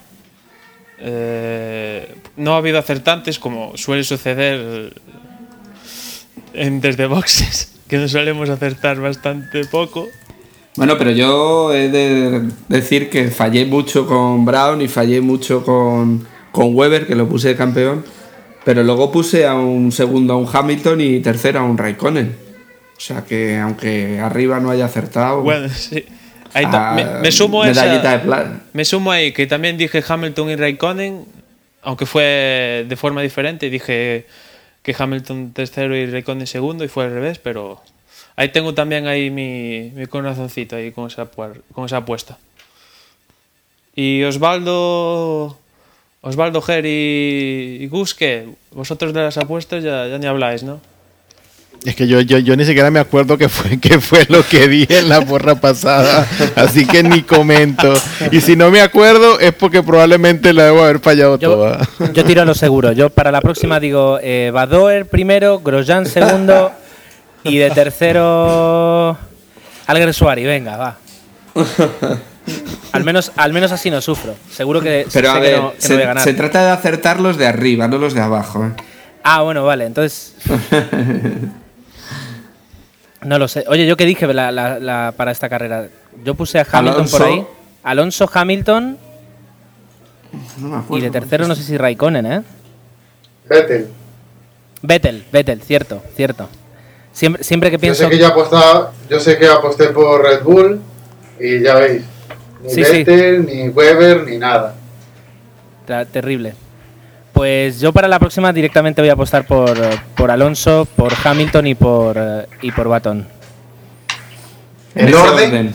Eh, 1.05 2.15
no 2.37 2.55
ha 2.55 2.59
habido 2.59 2.79
acertantes 2.79 3.41
como 3.41 3.77
suele 3.77 4.05
suceder 4.05 4.93
en 6.55 6.81
desde 6.81 7.07
boxes, 7.07 7.75
que 7.89 7.99
no 7.99 8.09
solemos 8.09 8.49
acertar 8.49 9.01
bastante 9.01 9.65
poco. 9.65 10.07
Bueno, 10.77 10.97
pero 10.97 11.11
yo 11.11 11.75
he 11.75 11.89
de 11.89 12.49
decir 12.69 13.11
que 13.11 13.31
fallé 13.31 13.67
mucho 13.67 14.07
con 14.07 14.45
Brown 14.45 14.81
y 14.81 14.89
fallé 14.89 15.21
mucho 15.21 15.65
con, 15.65 16.27
con 16.51 16.75
Weber, 16.75 17.07
que 17.07 17.15
lo 17.15 17.29
puse 17.29 17.49
de 17.49 17.57
campeón. 17.57 18.05
Pero 18.65 18.85
luego 18.85 19.11
puse 19.11 19.45
a 19.45 19.55
un 19.55 19.91
segundo 19.91 20.35
a 20.35 20.37
un 20.37 20.49
Hamilton 20.51 21.01
y 21.01 21.21
tercero 21.21 21.61
a 21.61 21.65
un 21.65 21.77
Raikkonen. 21.77 22.37
O 22.97 23.01
sea 23.01 23.25
que 23.25 23.59
aunque 23.59 24.21
arriba 24.21 24.61
no 24.61 24.71
haya 24.71 24.85
acertado. 24.85 25.43
Bueno, 25.43 25.69
sí. 25.75 26.05
Ahí 26.55 26.65
Ah, 26.69 26.93
me, 26.95 27.05
me 27.21 27.33
sumo 27.33 27.63
a 27.63 27.67
medallita 27.67 27.97
esa- 28.15 28.19
de 28.19 28.25
plata. 28.25 28.61
Me 28.73 28.85
sumo 28.85 29.11
ahí 29.13 29.33
que 29.33 29.47
también 29.47 29.77
dije 29.79 30.03
Hamilton 30.07 30.51
y 30.51 30.57
Raikkonen, 30.57 31.25
aunque 31.83 32.07
fue 32.07 32.85
de 32.89 32.97
forma 32.97 33.23
diferente. 33.23 33.71
Dije 33.71 34.27
que 34.83 34.95
Hamilton 34.99 35.53
tercero 35.53 35.97
y 35.97 36.07
Raikkonen 36.07 36.47
segundo 36.47 36.85
y 36.85 36.89
fue 36.89 37.05
al 37.05 37.13
revés, 37.15 37.39
pero 37.39 37.81
ahí 38.37 38.49
tengo 38.51 38.75
también 38.75 39.07
ahí 39.07 39.31
mi, 39.31 39.93
mi 39.95 40.07
corazoncito 40.07 40.77
ahí 40.77 40.93
con 40.93 41.07
esa, 41.07 41.27
con 41.27 41.85
esa 41.87 41.99
apuesta. 41.99 42.39
Y 43.95 44.23
Osvaldo, 44.25 45.59
Osvaldo 46.23 46.63
Ger 46.63 46.87
y, 46.87 47.79
y 47.81 47.87
Gus, 47.89 48.15
que 48.15 48.49
vosotros 48.73 49.13
de 49.13 49.23
las 49.23 49.37
apuestas 49.39 49.85
ya, 49.85 50.07
ya 50.07 50.19
ni 50.19 50.27
habláis, 50.27 50.63
¿no? 50.63 50.81
Es 51.85 51.97
que 51.97 52.07
yo, 52.07 52.21
yo, 52.21 52.39
yo 52.39 52.57
ni 52.57 52.65
siquiera 52.65 52.93
me 52.93 53.01
acuerdo 53.01 53.37
qué 53.37 53.49
fue, 53.49 53.79
qué 53.81 54.01
fue 54.01 54.25
lo 54.29 54.47
que 54.47 54.69
dije 54.69 55.01
en 55.01 55.09
la 55.09 55.21
porra 55.23 55.57
pasada, 55.57 56.27
así 56.55 56.87
que 56.87 57.03
ni 57.03 57.23
comento. 57.23 57.93
Y 58.31 58.41
si 58.41 58.55
no 58.55 58.71
me 58.71 58.81
acuerdo 58.81 59.41
es 59.41 59.53
porque 59.53 59.83
probablemente 59.83 60.53
la 60.53 60.65
debo 60.65 60.83
haber 60.83 61.01
fallado 61.01 61.39
Yo, 61.39 61.51
toda. 61.51 61.89
yo 62.13 62.25
tiro 62.25 62.43
a 62.43 62.45
lo 62.45 62.55
seguro. 62.55 62.93
Yo 62.93 63.11
para 63.11 63.33
la 63.33 63.41
próxima 63.41 63.81
digo 63.81 64.19
eh, 64.23 64.51
Badoer 64.55 65.07
primero, 65.07 65.59
Grosjean 65.61 66.07
segundo 66.07 66.71
y 67.43 67.59
de 67.59 67.71
tercero 67.71 69.19
Alguersuari. 69.87 70.45
Venga, 70.45 70.77
va. 70.77 70.99
Al 72.93 73.05
menos, 73.05 73.33
al 73.37 73.53
menos 73.53 73.73
así 73.73 73.91
no 73.91 74.01
sufro. 74.01 74.37
Seguro 74.53 74.81
que, 74.81 75.07
Pero 75.13 75.33
sé 75.33 75.39
a 75.39 75.41
que 75.41 75.49
ver, 75.49 75.61
no, 75.61 75.71
que 75.71 75.77
no 75.77 75.81
se, 75.81 75.95
voy 75.95 76.03
a 76.03 76.07
ganar. 76.07 76.25
se 76.25 76.35
trata 76.35 76.65
de 76.65 76.71
acertar 76.71 77.21
los 77.21 77.37
de 77.39 77.47
arriba, 77.47 77.89
no 77.89 77.99
los 77.99 78.15
de 78.15 78.21
abajo. 78.21 78.67
¿eh? 78.67 78.71
Ah, 79.25 79.43
bueno, 79.43 79.65
vale. 79.65 79.87
Entonces. 79.87 80.35
No 83.25 83.39
lo 83.39 83.49
sé. 83.49 83.65
Oye, 83.69 83.87
¿yo 83.87 83.97
qué 83.97 84.05
dije 84.05 84.27
la- 84.33 84.51
la- 84.51 84.79
la- 84.79 85.15
para 85.17 85.31
esta 85.31 85.49
carrera? 85.49 85.89
Yo 86.25 86.35
puse 86.35 86.59
a 86.59 86.67
Hamilton 86.71 87.09
por 87.09 87.23
ahí. 87.23 87.47
Alonso, 87.85 88.31
Hamilton 88.33 88.99
No 90.59 90.85
me 90.89 90.99
y 90.99 91.01
de 91.01 91.11
tercero 91.11 91.47
no 91.47 91.55
sé 91.55 91.63
si 91.63 91.77
Raikkonen, 91.77 92.27
¿eh? 92.27 92.43
Vettel. 93.49 93.89
Vettel, 94.83 95.25
Vettel, 95.33 95.61
cierto, 95.63 96.03
cierto. 96.17 96.49
Siempre, 97.13 97.45
siempre 97.45 97.71
que 97.71 97.77
Yo 97.77 97.81
pienso... 97.81 98.05
sé 98.05 98.11
que 98.11 98.19
yo 98.19 98.29
apostaba, 98.29 98.93
yo 99.11 99.21
sé 99.21 99.37
que 99.39 99.47
aposté 99.47 99.89
por 99.89 100.23
Red 100.23 100.43
Bull 100.43 100.81
y 101.39 101.61
ya 101.61 101.75
veis, 101.75 102.03
ni 102.63 102.71
Sí, 102.71 102.85
sí. 102.85 103.05
Vettel, 103.05 103.47
ni 103.47 103.69
Weber, 103.69 104.25
ni 104.25 104.39
nada. 104.39 104.75
Terrible. 106.11 106.55
Pues 107.33 107.81
yo 107.81 107.93
para 107.93 108.09
la 108.09 108.19
próxima 108.19 108.53
directamente 108.53 109.01
voy 109.01 109.09
a 109.09 109.15
apostar 109.15 109.47
por, 109.47 109.75
por 110.15 110.31
Alonso, 110.31 110.87
por 110.97 111.13
Hamilton 111.25 111.67
y 111.67 111.75
por, 111.75 112.17
y 112.61 112.71
por 112.73 112.89
Baton. 112.89 113.27
¿El 114.95 115.09
Ese 115.09 115.17
orden? 115.17 115.75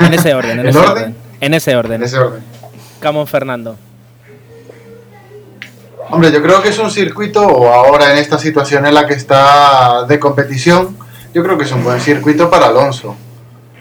En 0.00 0.14
ese 0.14 0.34
orden, 0.34 0.50
en 0.52 0.60
¿El 0.60 0.66
ese 0.68 0.78
orden? 0.78 0.90
orden. 0.92 1.16
En 1.40 1.54
ese 1.54 1.76
orden. 1.76 1.92
En 1.94 2.02
ese 2.02 2.18
orden. 2.18 2.42
Camón 3.00 3.26
Fernando. 3.26 3.76
Hombre, 6.10 6.32
yo 6.32 6.42
creo 6.42 6.62
que 6.62 6.70
es 6.70 6.78
un 6.78 6.90
circuito, 6.90 7.46
o 7.46 7.68
ahora 7.72 8.12
en 8.12 8.18
esta 8.18 8.38
situación 8.38 8.86
en 8.86 8.94
la 8.94 9.06
que 9.06 9.14
está 9.14 10.04
de 10.06 10.18
competición, 10.18 10.96
yo 11.34 11.42
creo 11.42 11.58
que 11.58 11.64
es 11.64 11.72
un 11.72 11.84
buen 11.84 12.00
circuito 12.00 12.48
para 12.50 12.66
Alonso. 12.66 13.14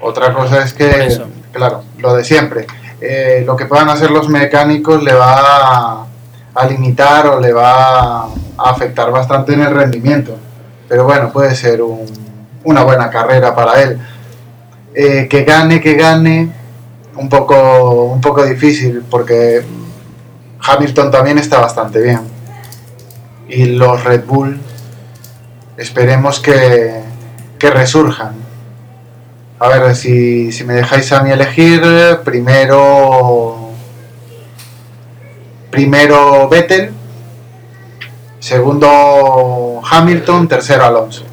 Otra 0.02 0.34
cosa 0.34 0.64
es 0.64 0.74
que, 0.74 1.20
claro, 1.52 1.84
lo 1.98 2.14
de 2.16 2.24
siempre. 2.24 2.68
eh, 3.02 3.44
lo 3.46 3.56
que 3.56 3.66
puedan 3.66 3.90
hacer 3.90 4.12
los 4.12 4.28
mecánicos 4.30 5.02
le 5.04 5.14
va 5.14 5.36
a, 6.02 6.07
a 6.58 6.66
limitar 6.66 7.28
o 7.28 7.40
le 7.40 7.54
va 7.54 8.24
a 8.24 8.30
afectar 8.58 9.12
bastante 9.12 9.54
en 9.54 9.62
el 9.62 9.74
rendimiento. 9.74 10.38
Pero 10.88 11.04
bueno, 11.06 11.32
puede 11.32 11.54
ser 11.56 11.82
un- 11.82 12.06
una 12.64 12.84
buena 12.84 13.10
carrera 13.10 13.54
para 13.56 13.82
él. 13.82 14.00
Eh, 14.94 15.28
que 15.30 15.44
gane, 15.44 15.80
que 15.80 15.94
gane, 15.96 16.52
un 17.16 17.30
poco, 17.30 18.06
un 18.06 18.22
poco 18.22 18.44
difícil 18.46 19.04
porque 19.10 19.62
Hamilton 20.62 21.12
también 21.12 21.38
está 21.38 21.60
bastante 21.60 22.02
bien. 22.02 22.22
Y 23.50 23.66
los 23.66 24.04
Red 24.04 24.26
Bull 24.26 24.60
esperemos 25.78 26.40
que, 26.40 27.02
que 27.60 27.70
resurjan. 27.70 28.34
A 29.60 29.68
ver, 29.70 29.96
si, 29.96 30.52
si 30.52 30.64
me 30.64 30.74
dejáis 30.76 31.12
a 31.12 31.22
mí 31.24 31.32
elegir, 31.32 31.82
primero 32.24 33.57
primero 35.70 36.48
Vettel, 36.50 36.92
segundo 38.40 39.82
Hamilton, 39.90 40.48
tercero 40.48 40.86
Alonso. 40.86 41.24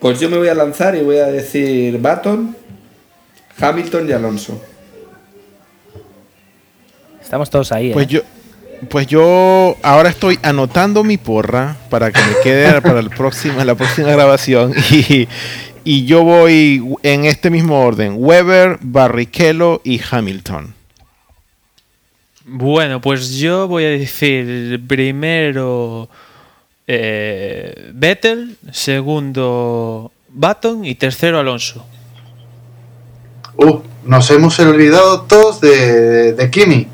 Pues 0.00 0.18
yo 0.18 0.30
me 0.30 0.38
voy 0.38 0.48
a 0.48 0.54
lanzar 0.54 0.96
y 0.96 1.02
voy 1.02 1.18
a 1.18 1.26
decir 1.26 2.00
Baton, 2.00 2.56
Hamilton 3.60 4.08
y 4.08 4.12
Alonso. 4.12 4.60
Estamos 7.20 7.50
todos 7.50 7.70
ahí, 7.70 7.90
¿eh? 7.90 7.92
Pues 7.92 8.06
yo, 8.06 8.22
pues 8.88 9.06
yo 9.06 9.76
ahora 9.82 10.08
estoy 10.08 10.38
anotando 10.42 11.04
mi 11.04 11.18
porra 11.18 11.76
para 11.90 12.10
que 12.10 12.20
me 12.20 12.42
quede 12.42 12.80
para 12.82 13.00
el 13.00 13.10
próximo, 13.10 13.62
la 13.62 13.74
próxima 13.74 14.10
grabación 14.10 14.72
y, 14.90 15.28
y 15.84 16.04
yo 16.06 16.22
voy 16.22 16.96
en 17.02 17.24
este 17.24 17.50
mismo 17.50 17.80
orden: 17.84 18.14
Weber, 18.16 18.78
Barrichello 18.80 19.80
y 19.84 20.00
Hamilton. 20.10 20.74
Bueno, 22.44 23.00
pues 23.00 23.36
yo 23.36 23.68
voy 23.68 23.84
a 23.84 23.90
decir 23.90 24.82
primero 24.88 26.08
eh, 26.86 27.90
Vettel, 27.94 28.56
segundo 28.72 30.10
Baton 30.28 30.84
y 30.84 30.96
tercero 30.96 31.38
Alonso. 31.38 31.86
Uh, 33.56 33.80
nos 34.04 34.30
hemos 34.30 34.58
olvidado 34.58 35.22
todos 35.22 35.60
de, 35.60 36.32
de 36.32 36.50
Kimi. 36.50 36.88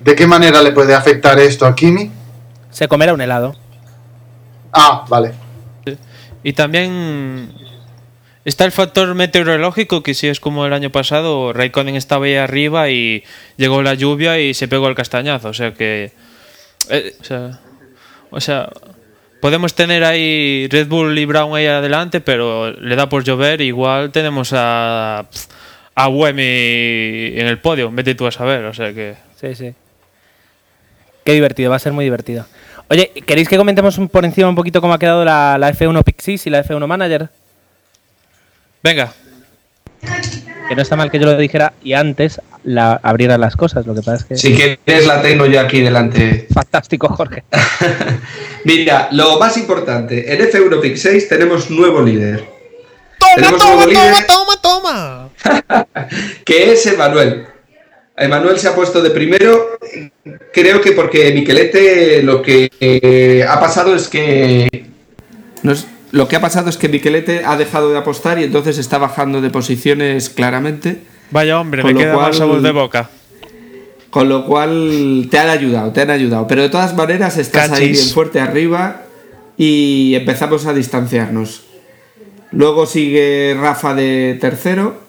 ¿De 0.00 0.14
qué 0.16 0.26
manera 0.26 0.60
le 0.62 0.72
puede 0.72 0.94
afectar 0.94 1.38
esto 1.38 1.64
a 1.64 1.74
Kimi? 1.74 2.10
Se 2.70 2.88
comerá 2.88 3.14
un 3.14 3.20
helado. 3.20 3.54
Ah, 4.72 5.04
vale. 5.08 5.41
Y 6.42 6.54
también 6.54 7.52
está 8.44 8.64
el 8.64 8.72
factor 8.72 9.14
meteorológico, 9.14 10.02
que 10.02 10.14
si 10.14 10.28
es 10.28 10.40
como 10.40 10.66
el 10.66 10.72
año 10.72 10.90
pasado, 10.90 11.52
Raikkonen 11.52 11.96
estaba 11.96 12.26
ahí 12.26 12.34
arriba 12.34 12.90
y 12.90 13.24
llegó 13.56 13.82
la 13.82 13.94
lluvia 13.94 14.38
y 14.40 14.54
se 14.54 14.68
pegó 14.68 14.88
el 14.88 14.94
castañazo. 14.94 15.48
O 15.48 15.54
sea 15.54 15.74
que... 15.74 16.12
eh, 16.88 17.14
o, 18.30 18.40
sea, 18.40 18.70
podemos 19.40 19.74
tener 19.74 20.04
ahí 20.04 20.66
Red 20.70 20.88
Bull 20.88 21.16
y 21.18 21.24
Brown 21.24 21.54
ahí 21.54 21.66
adelante, 21.66 22.20
pero 22.20 22.72
le 22.72 22.96
da 22.96 23.08
por 23.08 23.24
llover. 23.24 23.60
Igual 23.60 24.10
tenemos 24.10 24.52
a, 24.52 25.28
a 25.94 26.08
Wemi 26.08 26.42
en 26.42 27.46
el 27.46 27.58
podio, 27.58 27.90
vete 27.92 28.14
tú 28.14 28.26
a 28.26 28.32
saber. 28.32 28.64
O 28.64 28.74
sea 28.74 28.92
que... 28.92 29.14
Sí, 29.40 29.54
sí. 29.54 29.74
Qué 31.24 31.34
divertido, 31.34 31.70
va 31.70 31.76
a 31.76 31.78
ser 31.78 31.92
muy 31.92 32.04
divertido. 32.04 32.46
Oye, 32.92 33.10
¿queréis 33.26 33.48
que 33.48 33.56
comentemos 33.56 33.96
un- 33.96 34.08
por 34.10 34.22
encima 34.26 34.50
un 34.50 34.54
poquito 34.54 34.82
cómo 34.82 34.92
ha 34.92 34.98
quedado 34.98 35.24
la, 35.24 35.56
la 35.58 35.72
F1 35.72 36.04
Pixis 36.04 36.46
y 36.46 36.50
la 36.50 36.62
F1 36.62 36.86
Manager? 36.86 37.30
Venga, 38.82 39.14
Que 40.68 40.76
no 40.76 40.82
está 40.82 40.94
mal 40.94 41.10
que 41.10 41.18
yo 41.18 41.24
lo 41.24 41.38
dijera 41.38 41.72
y 41.82 41.94
antes 41.94 42.38
la, 42.64 43.00
abriera 43.02 43.38
las 43.38 43.56
cosas, 43.56 43.86
lo 43.86 43.94
que 43.94 44.00
pasa 44.02 44.16
es 44.16 44.24
que... 44.24 44.36
Si 44.36 44.54
quieres 44.54 45.06
la 45.06 45.22
tengo 45.22 45.46
yo 45.46 45.58
aquí 45.60 45.80
delante. 45.80 46.46
Fantástico, 46.52 47.08
Jorge. 47.08 47.44
Mira, 48.64 49.08
lo 49.12 49.38
más 49.38 49.56
importante, 49.56 50.30
en 50.34 50.40
F1 50.50 50.80
Pick 50.82 50.96
6 50.96 51.28
tenemos 51.30 51.70
nuevo 51.70 52.02
líder. 52.02 52.44
tenemos 53.34 53.64
nuevo 53.64 53.86
líder 53.86 54.26
toma, 54.26 54.60
toma! 54.60 55.28
que 56.44 56.72
es 56.72 56.84
Emanuel. 56.86 57.46
Emanuel 58.16 58.58
se 58.58 58.68
ha 58.68 58.74
puesto 58.74 59.00
de 59.02 59.10
primero, 59.10 59.78
creo 60.52 60.80
que 60.80 60.92
porque 60.92 61.32
Miquelete 61.32 62.22
lo 62.22 62.42
que 62.42 62.70
eh, 62.80 63.44
ha 63.48 63.58
pasado 63.58 63.94
es 63.94 64.08
que... 64.08 64.86
no 65.62 65.72
es- 65.72 65.86
lo 66.12 66.28
que 66.28 66.36
ha 66.36 66.40
pasado 66.42 66.68
es 66.68 66.76
que 66.76 66.90
Miquelete 66.90 67.42
ha 67.46 67.56
dejado 67.56 67.90
de 67.90 67.96
apostar 67.96 68.38
y 68.38 68.44
entonces 68.44 68.76
está 68.76 68.98
bajando 68.98 69.40
de 69.40 69.48
posiciones 69.48 70.28
claramente. 70.28 70.98
Vaya 71.30 71.58
hombre, 71.58 71.80
Con 71.80 71.94
me 71.94 71.98
queda 72.00 72.12
cual- 72.12 72.26
más 72.26 72.36
sabor 72.36 72.60
de 72.60 72.70
boca. 72.70 73.08
Con 74.10 74.28
lo 74.28 74.44
cual 74.44 75.28
te 75.30 75.38
han 75.38 75.48
ayudado, 75.48 75.90
te 75.92 76.02
han 76.02 76.10
ayudado. 76.10 76.46
Pero 76.46 76.60
de 76.60 76.68
todas 76.68 76.94
maneras 76.94 77.38
estás 77.38 77.70
ahí 77.72 77.92
bien 77.92 78.08
fuerte 78.08 78.40
arriba 78.40 79.04
y 79.56 80.14
empezamos 80.14 80.66
a 80.66 80.74
distanciarnos. 80.74 81.62
Luego 82.50 82.84
sigue 82.84 83.56
Rafa 83.58 83.94
de 83.94 84.36
tercero. 84.38 85.00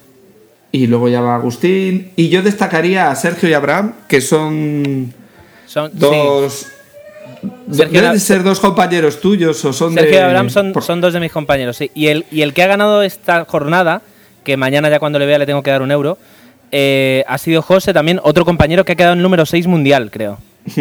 Y 0.74 0.88
luego 0.88 1.08
ya 1.08 1.22
va 1.22 1.36
Agustín. 1.36 2.12
Y 2.18 2.28
yo 2.30 2.42
destacaría 2.42 3.10
a 3.10 3.16
Sergio 3.16 3.48
y 3.48 3.54
Abraham, 3.54 3.94
que 4.10 4.20
son, 4.20 5.14
Son, 5.68 5.92
dos... 5.94 6.68
Sergio 7.72 8.02
Deben 8.02 8.16
y- 8.16 8.20
ser 8.20 8.42
dos 8.44 8.60
compañeros 8.60 9.22
tuyos 9.22 9.64
o 9.66 9.72
son 9.72 9.94
Sergio 9.94 10.12
de... 10.12 10.18
y 10.18 10.20
Abraham 10.22 10.50
son, 10.50 10.74
por- 10.74 10.84
son 10.84 11.00
dos 11.00 11.14
de 11.14 11.20
mis 11.20 11.32
compañeros, 11.32 11.78
sí. 11.78 11.92
Y 11.94 12.08
el, 12.08 12.26
y 12.32 12.42
el 12.42 12.54
que 12.54 12.64
ha 12.64 12.68
ganado 12.68 13.04
esta 13.04 13.46
jornada, 13.46 14.02
que 14.44 14.58
mañana 14.58 14.90
ya 14.90 15.00
cuando 15.00 15.20
le 15.20 15.26
vea 15.26 15.38
le 15.38 15.46
tengo 15.46 15.62
que 15.64 15.70
dar 15.72 15.82
un 15.82 15.92
euro, 15.92 16.18
eh, 16.72 17.24
ha 17.28 17.38
sido 17.38 17.62
José 17.62 17.94
también, 17.94 18.20
otro 18.24 18.44
compañero 18.44 18.84
que 18.84 18.94
ha 18.94 18.96
quedado 18.96 19.14
en 19.14 19.22
número 19.22 19.46
6 19.46 19.68
mundial, 19.68 20.10
creo. 20.12 20.40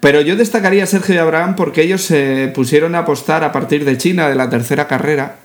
Pero 0.00 0.20
yo 0.20 0.36
destacaría 0.36 0.84
a 0.84 0.86
Sergio 0.86 1.14
y 1.14 1.18
Abraham 1.18 1.54
porque 1.56 1.82
ellos 1.82 2.02
se 2.02 2.50
pusieron 2.54 2.94
a 2.94 3.00
apostar 3.00 3.42
a 3.44 3.52
partir 3.52 3.84
de 3.84 3.96
China, 3.98 4.28
de 4.28 4.34
la 4.34 4.48
tercera 4.50 4.86
carrera. 4.88 5.36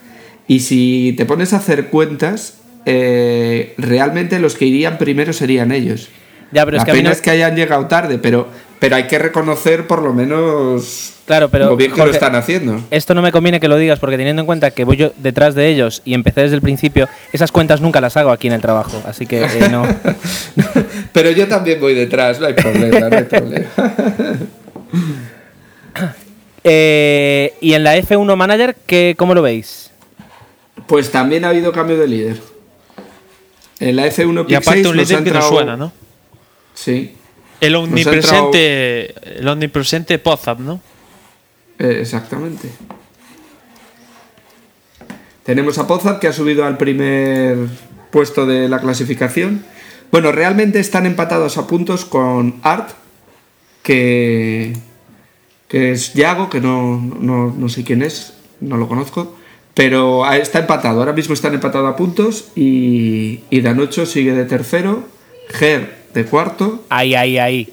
Y 0.48 0.62
si 0.62 1.14
te 1.18 1.26
pones 1.26 1.54
a 1.54 1.58
hacer 1.58 1.88
cuentas, 1.88 2.58
eh, 2.90 3.74
realmente 3.78 4.40
los 4.40 4.56
que 4.56 4.64
irían 4.66 4.98
primero 4.98 5.34
serían 5.34 5.74
ellos. 5.74 6.08
Ya, 6.54 6.64
pero 6.64 6.78
la 6.78 6.84
es 6.84 6.86
que 6.86 6.92
a 6.92 6.94
mí 6.94 7.00
pena 7.02 7.10
no- 7.10 7.14
es 7.16 7.22
que 7.22 7.30
hayan 7.32 7.54
llegado 7.58 7.86
tarde, 7.88 8.18
pero, 8.18 8.48
pero 8.80 8.96
hay 8.96 9.08
que 9.08 9.20
reconocer 9.20 9.88
por 9.88 10.02
lo 10.02 10.14
menos 10.14 11.16
Claro, 11.26 11.50
pero 11.50 11.66
lo 11.66 11.76
bien 11.76 11.92
que 11.92 11.98
Jorge, 11.98 12.08
lo 12.08 12.14
están 12.14 12.36
haciendo. 12.36 12.82
Esto 12.90 13.14
no 13.14 13.22
me 13.22 13.34
conviene 13.34 13.60
que 13.60 13.68
lo 13.68 13.76
digas 13.76 14.00
porque 14.00 14.16
teniendo 14.16 14.42
en 14.42 14.46
cuenta 14.46 14.72
que 14.72 14.86
voy 14.86 14.96
yo 14.96 15.12
detrás 15.18 15.54
de 15.56 15.68
ellos 15.68 16.02
y 16.06 16.14
empecé 16.14 16.44
desde 16.44 16.56
el 16.56 16.62
principio, 16.62 17.10
esas 17.34 17.52
cuentas 17.52 17.82
nunca 17.82 18.00
las 18.00 18.16
hago 18.16 18.32
aquí 18.32 18.48
en 18.48 18.54
el 18.54 18.62
trabajo, 18.62 19.02
así 19.06 19.26
que 19.26 19.44
eh, 19.44 19.68
no. 19.70 19.86
Pero 21.12 21.32
yo 21.32 21.46
también 21.50 21.82
voy 21.82 21.94
detrás, 21.94 22.40
no 22.40 22.46
hay 22.48 22.54
problema, 22.54 23.10
no 23.10 23.18
hay 23.18 23.24
problema. 23.24 23.68
Eh, 26.70 27.54
y 27.62 27.74
en 27.74 27.84
la 27.86 27.96
F1 27.98 28.36
Manager, 28.36 28.76
¿qué, 28.86 29.16
¿cómo 29.18 29.34
lo 29.34 29.42
veis? 29.42 29.90
Pues 30.86 31.12
también 31.12 31.46
ha 31.46 31.50
habido 31.50 31.72
cambio 31.72 31.98
de 31.98 32.08
líder. 32.08 32.38
En 33.80 33.96
la 33.96 34.08
F1 34.08 34.46
Y 34.48 34.56
aparte 34.56 34.84
6 34.84 34.88
un 34.88 34.98
líder 34.98 35.24
que 35.24 35.32
nos 35.32 35.48
suena, 35.48 35.78
¿no? 35.78 35.92
Sí. 36.74 37.16
El 37.60 37.76
omnipresente, 37.76 39.40
el 39.40 39.48
omnipresente 39.48 40.20
Pozap, 40.20 40.60
¿no? 40.60 40.82
Eh, 41.80 42.00
exactamente. 42.02 42.70
Tenemos 45.44 45.78
a 45.78 45.88
Pozat 45.88 46.20
que 46.20 46.28
ha 46.28 46.34
subido 46.34 46.66
al 46.66 46.78
primer 46.78 47.58
puesto 48.12 48.46
de 48.46 48.68
la 48.68 48.80
clasificación. 48.80 49.64
Bueno, 50.12 50.32
realmente 50.32 50.80
están 50.80 51.06
empatados 51.06 51.58
a 51.58 51.68
puntos 51.68 52.06
con 52.06 52.60
Art, 52.64 52.92
que, 53.84 54.74
que 55.68 55.92
es 55.92 56.14
Yago, 56.14 56.50
que 56.50 56.62
no, 56.62 57.02
no, 57.20 57.54
no 57.58 57.70
sé 57.70 57.84
quién 57.84 58.02
es, 58.02 58.34
no 58.60 58.78
lo 58.78 58.88
conozco, 58.88 59.37
pero 59.78 60.26
ah, 60.26 60.38
está 60.38 60.58
empatado. 60.58 61.02
Ahora 61.02 61.14
mismo 61.14 61.36
están 61.36 61.54
empatados 61.54 61.88
a 61.88 61.96
puntos 61.96 62.48
y, 62.56 63.42
y 63.52 63.62
Danucho 63.62 64.08
sigue 64.08 64.34
de 64.34 64.46
tercero, 64.46 65.04
Ger 65.50 65.98
de 66.16 66.26
cuarto. 66.26 66.84
Ahí, 66.90 67.14
ahí, 67.14 67.38
ahí. 67.38 67.70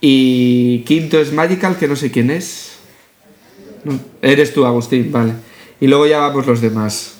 Y 0.00 0.84
quinto 0.86 1.20
es 1.20 1.32
Magical, 1.32 1.76
que 1.76 1.88
no 1.88 1.96
sé 1.96 2.12
quién 2.12 2.30
es. 2.30 2.76
No, 3.82 3.98
eres 4.22 4.54
tú, 4.54 4.64
Agustín, 4.64 5.10
vale. 5.10 5.32
Y 5.80 5.88
luego 5.88 6.06
ya 6.06 6.18
vamos 6.18 6.46
los 6.46 6.60
demás. 6.60 7.16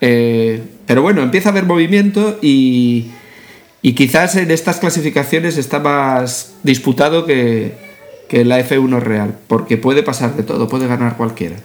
Eh, 0.00 0.62
pero 0.86 1.02
bueno, 1.02 1.20
empieza 1.20 1.48
a 1.48 1.52
haber 1.52 1.64
movimiento 1.64 2.38
y, 2.40 3.06
y 3.82 3.94
quizás 3.94 4.36
en 4.36 4.52
estas 4.52 4.78
clasificaciones 4.78 5.58
está 5.58 5.80
más 5.80 6.54
disputado 6.62 7.26
que, 7.26 7.82
la 8.30 8.60
F1 8.60 9.00
real, 9.00 9.38
porque 9.48 9.76
puede 9.76 10.04
pasar 10.04 10.36
de 10.36 10.44
todo, 10.44 10.68
puede 10.68 10.86
ganar 10.86 11.16
cualquiera. 11.16 11.56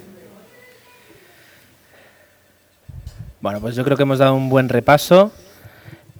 Bueno, 3.41 3.61
pues 3.61 3.75
yo 3.75 3.83
creo 3.83 3.95
que 3.95 4.03
hemos 4.03 4.19
dado 4.19 4.33
un 4.35 4.49
buen 4.49 4.69
repaso. 4.69 5.31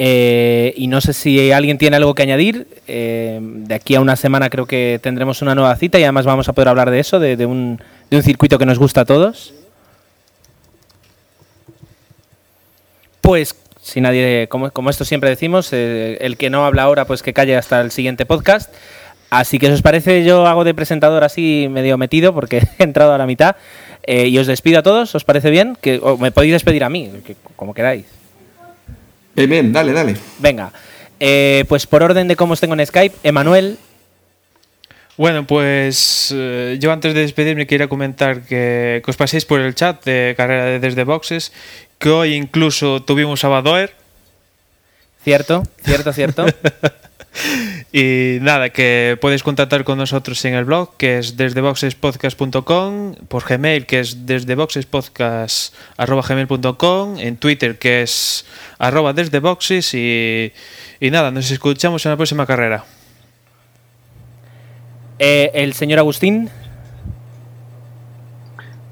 Eh, 0.02 0.74
y 0.78 0.88
no 0.88 1.02
sé 1.02 1.12
si 1.12 1.52
alguien 1.52 1.78
tiene 1.78 1.98
algo 1.98 2.16
que 2.16 2.24
añadir. 2.24 2.68
Eh, 2.88 3.40
de 3.42 3.76
aquí 3.76 3.96
a 3.96 4.02
una 4.02 4.16
semana 4.16 4.50
creo 4.50 4.66
que 4.66 5.00
tendremos 5.04 5.42
una 5.42 5.56
nueva 5.56 5.76
cita 5.76 6.00
y 6.00 6.04
además 6.04 6.26
vamos 6.26 6.48
a 6.48 6.54
poder 6.54 6.70
hablar 6.70 6.90
de 6.90 7.02
eso, 7.02 7.20
de, 7.20 7.46
un, 7.46 7.82
de 8.10 8.18
un 8.18 8.24
circuito 8.24 8.58
que 8.58 8.66
nos 8.66 8.80
gusta 8.80 9.02
a 9.02 9.06
todos. 9.06 9.54
Pues, 13.20 13.54
si 13.82 14.00
nadie, 14.00 14.48
como, 14.48 14.72
como 14.72 14.90
esto 14.90 15.04
siempre 15.04 15.30
decimos, 15.30 15.74
eh, 15.74 16.18
el 16.22 16.38
que 16.38 16.50
no 16.50 16.66
habla 16.66 16.84
ahora, 16.84 17.06
pues 17.06 17.22
que 17.22 17.34
calle 17.34 17.58
hasta 17.58 17.82
el 17.82 17.92
siguiente 17.92 18.26
podcast. 18.26 18.74
Así 19.30 19.60
que, 19.60 19.70
os 19.70 19.82
parece, 19.82 20.24
yo 20.24 20.48
hago 20.48 20.64
de 20.64 20.74
presentador 20.74 21.24
así 21.24 21.68
medio 21.70 21.98
metido 21.98 22.34
porque 22.34 22.64
he 22.80 22.84
entrado 22.84 23.14
a 23.14 23.18
la 23.18 23.26
mitad. 23.26 23.58
Eh, 24.12 24.28
y 24.30 24.40
os 24.40 24.48
despido 24.48 24.80
a 24.80 24.82
todos, 24.82 25.14
¿os 25.14 25.24
parece 25.24 25.52
bien? 25.52 25.78
Que, 25.80 26.00
o 26.02 26.18
me 26.18 26.32
podéis 26.32 26.54
despedir 26.54 26.84
a 26.84 26.90
mí, 26.90 27.12
que- 27.24 27.36
como 27.56 27.76
queráis. 27.76 28.06
Bien, 29.36 29.48
bien, 29.48 29.72
dale, 29.72 29.94
dale. 29.94 30.16
Venga, 30.40 30.72
eh, 31.20 31.64
pues 31.70 31.86
por 31.86 32.02
orden 32.02 32.28
de 32.28 32.36
cómo 32.36 32.54
os 32.54 32.60
tengo 32.60 32.74
en 32.74 32.84
Skype, 32.86 33.16
Emanuel, 33.22 33.78
Bueno, 35.16 35.46
pues 35.46 36.34
eh, 36.34 36.78
yo 36.80 36.92
antes 36.94 37.14
de 37.14 37.20
despedirme 37.22 37.68
quería 37.68 37.88
comentar 37.90 38.42
que, 38.44 39.02
que 39.04 39.12
os 39.12 39.18
paséis 39.18 39.44
por 39.46 39.60
el 39.60 39.76
chat 39.76 40.02
de 40.06 40.34
Carrera 40.38 40.64
de 40.66 40.80
Desde 40.80 41.04
Boxes, 41.04 41.52
que 42.00 42.10
hoy 42.10 42.34
incluso 42.36 43.04
tuvimos 43.04 43.44
a 43.44 43.50
Badoer. 43.50 43.94
¿cierto? 45.24 45.64
¿Cierto, 45.84 46.14
cierto? 46.14 46.46
Y 47.92 48.38
nada, 48.42 48.70
que 48.70 49.18
podéis 49.20 49.42
contactar 49.42 49.84
con 49.84 49.98
nosotros 49.98 50.46
en 50.46 50.54
el 50.54 50.66
blog, 50.66 50.96
que 50.98 51.18
es 51.18 51.36
desdeboxespodcast.com, 51.38 53.16
por 53.28 53.44
Gmail, 53.44 53.88
que 53.88 54.02
es 54.02 54.28
desdeboxespodcast.gmail.com, 54.28 57.18
en 57.18 57.38
Twitter, 57.38 57.80
que 57.80 58.04
es 58.04 58.46
arroba 58.78 59.14
desdeboxes, 59.14 59.96
y, 59.96 60.54
y 61.00 61.10
nada, 61.10 61.32
nos 61.32 61.50
escuchamos 61.50 62.06
en 62.06 62.12
la 62.12 62.18
próxima 62.18 62.46
carrera. 62.46 62.86
Eh, 65.18 65.50
el 65.56 65.74
señor 65.74 65.98
Agustín, 66.00 66.52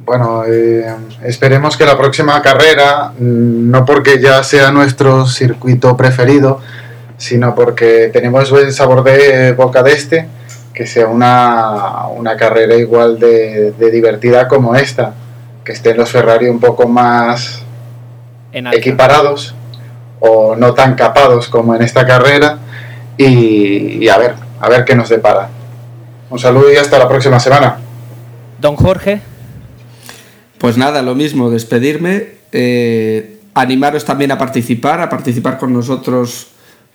Bueno, 0.07 0.45
eh, 0.45 0.85
esperemos 1.25 1.75
que 1.75 1.85
la 1.85 1.97
próxima 1.97 2.41
carrera, 2.41 3.09
mm, 3.09 3.69
no 3.69 3.83
porque 3.83 4.21
ya 4.21 4.41
sea 4.41 4.71
nuestro 4.71 5.27
circuito 5.27 5.97
preferido, 5.97 6.61
sino 7.17 7.55
porque 7.55 8.09
tenemos 8.13 8.49
buen 8.51 8.71
sabor 8.71 9.03
de 9.03 9.53
boca 9.53 9.83
de 9.83 9.91
este, 9.91 10.27
que 10.73 10.85
sea 10.85 11.07
una, 11.07 12.07
una 12.07 12.37
carrera 12.37 12.75
igual 12.75 13.19
de, 13.19 13.71
de 13.71 13.91
divertida 13.91 14.47
como 14.47 14.75
esta, 14.75 15.13
que 15.63 15.71
estén 15.71 15.97
los 15.97 16.11
Ferrari 16.11 16.47
un 16.47 16.59
poco 16.59 16.87
más 16.87 17.63
en 18.51 18.67
equiparados 18.67 19.55
o 20.19 20.55
no 20.55 20.73
tan 20.73 20.95
capados 20.95 21.47
como 21.47 21.75
en 21.75 21.81
esta 21.81 22.05
carrera 22.05 22.59
y, 23.17 24.03
y 24.03 24.09
a 24.09 24.17
ver, 24.17 24.35
a 24.59 24.69
ver 24.69 24.85
qué 24.85 24.95
nos 24.95 25.09
depara. 25.09 25.49
Un 26.29 26.39
saludo 26.39 26.71
y 26.71 26.77
hasta 26.77 26.99
la 26.99 27.07
próxima 27.07 27.39
semana. 27.39 27.77
Don 28.59 28.75
Jorge, 28.75 29.21
Pues 30.57 30.77
nada, 30.77 31.01
lo 31.01 31.13
mismo, 31.15 31.49
despedirme, 31.49 32.37
eh, 32.51 33.39
animaros 33.53 34.05
también 34.05 34.31
a 34.31 34.37
participar, 34.37 34.99
a 35.01 35.09
participar 35.09 35.57
con 35.57 35.71
nosotros 35.73 36.47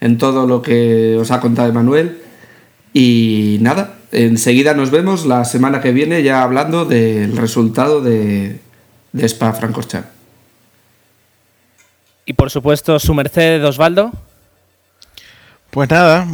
en 0.03 0.19
todo 0.19 0.47
lo 0.47 0.61
que 0.61 1.17
os 1.17 1.31
ha 1.31 1.41
contado 1.41 1.69
Emanuel. 1.69 2.19
Y 2.93 3.59
nada, 3.61 3.95
enseguida 4.11 4.75
nos 4.75 4.91
vemos 4.91 5.25
la 5.25 5.45
semana 5.45 5.81
que 5.81 5.93
viene 5.93 6.23
ya 6.25 6.43
hablando 6.43 6.85
del 6.85 7.37
resultado 7.37 8.03
de, 8.03 8.59
de 9.13 9.25
Spa 9.27 9.53
Francorchamps. 9.55 10.09
y 12.27 12.33
por 12.35 12.51
supuesto 12.51 12.99
su 12.99 13.15
merced 13.15 13.65
Osvaldo. 13.65 14.13
Pues 15.71 15.89
nada, 15.89 16.27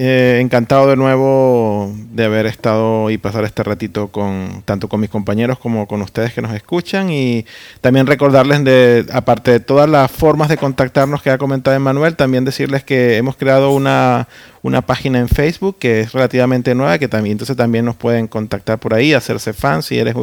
eh, 0.00 0.38
encantado 0.40 0.86
de 0.86 0.94
nuevo 0.94 1.92
de 2.12 2.24
haber 2.24 2.46
estado 2.46 3.10
y 3.10 3.18
pasar 3.18 3.42
este 3.44 3.64
ratito 3.64 4.08
con 4.08 4.62
tanto 4.64 4.88
con 4.88 5.00
mis 5.00 5.10
compañeros 5.10 5.58
como 5.58 5.88
con 5.88 6.00
ustedes 6.02 6.32
que 6.32 6.40
nos 6.40 6.54
escuchan. 6.54 7.10
Y 7.10 7.44
también 7.80 8.06
recordarles 8.06 8.62
de 8.62 9.06
aparte 9.12 9.50
de 9.50 9.60
todas 9.60 9.90
las 9.90 10.08
formas 10.08 10.48
de 10.48 10.56
contactarnos 10.56 11.20
que 11.20 11.30
ha 11.30 11.38
comentado 11.38 11.76
Emanuel, 11.76 12.14
también 12.14 12.44
decirles 12.44 12.84
que 12.84 13.16
hemos 13.16 13.36
creado 13.36 13.72
una, 13.72 14.28
una 14.62 14.82
página 14.82 15.18
en 15.18 15.28
Facebook 15.28 15.78
que 15.80 16.02
es 16.02 16.12
relativamente 16.12 16.76
nueva 16.76 16.98
que 16.98 17.08
también 17.08 17.32
entonces 17.32 17.56
también 17.56 17.84
nos 17.84 17.96
pueden 17.96 18.28
contactar 18.28 18.78
por 18.78 18.94
ahí, 18.94 19.14
hacerse 19.14 19.52
fan. 19.52 19.82
Si 19.82 19.98
eres 19.98 20.14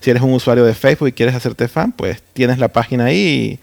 si 0.00 0.10
eres 0.10 0.22
un 0.22 0.32
usuario 0.32 0.64
de 0.64 0.72
Facebook 0.72 1.08
y 1.08 1.12
quieres 1.12 1.34
hacerte 1.34 1.68
fan, 1.68 1.92
pues 1.92 2.22
tienes 2.32 2.58
la 2.58 2.68
página 2.68 3.04
ahí 3.04 3.60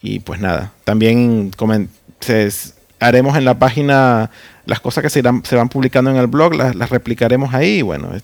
y, 0.00 0.20
pues 0.20 0.40
nada, 0.40 0.72
también 0.84 1.50
haremos 3.00 3.36
en 3.36 3.44
la 3.44 3.58
página 3.58 4.30
las 4.68 4.78
cosas 4.80 5.02
que 5.02 5.10
se, 5.10 5.20
irán- 5.22 5.42
se 5.44 5.56
van 5.56 5.68
publicando 5.68 6.10
en 6.10 6.16
el 6.18 6.28
blog, 6.28 6.54
las, 6.54 6.90
replicaremos 6.90 7.52
ahí. 7.54 7.82
Bueno, 7.82 8.10
es 8.14 8.22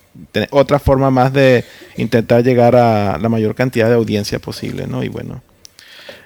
otra 0.50 0.78
forma 0.78 1.10
más 1.10 1.32
de 1.32 1.64
intentar 1.96 2.44
llegar 2.44 2.76
a 2.76 3.18
la 3.18 3.28
mayor 3.28 3.54
cantidad 3.56 3.88
de 3.88 3.94
audiencia 3.94 4.38
posible, 4.38 4.86
¿no? 4.86 5.02
Y 5.02 5.08
bueno, 5.08 5.42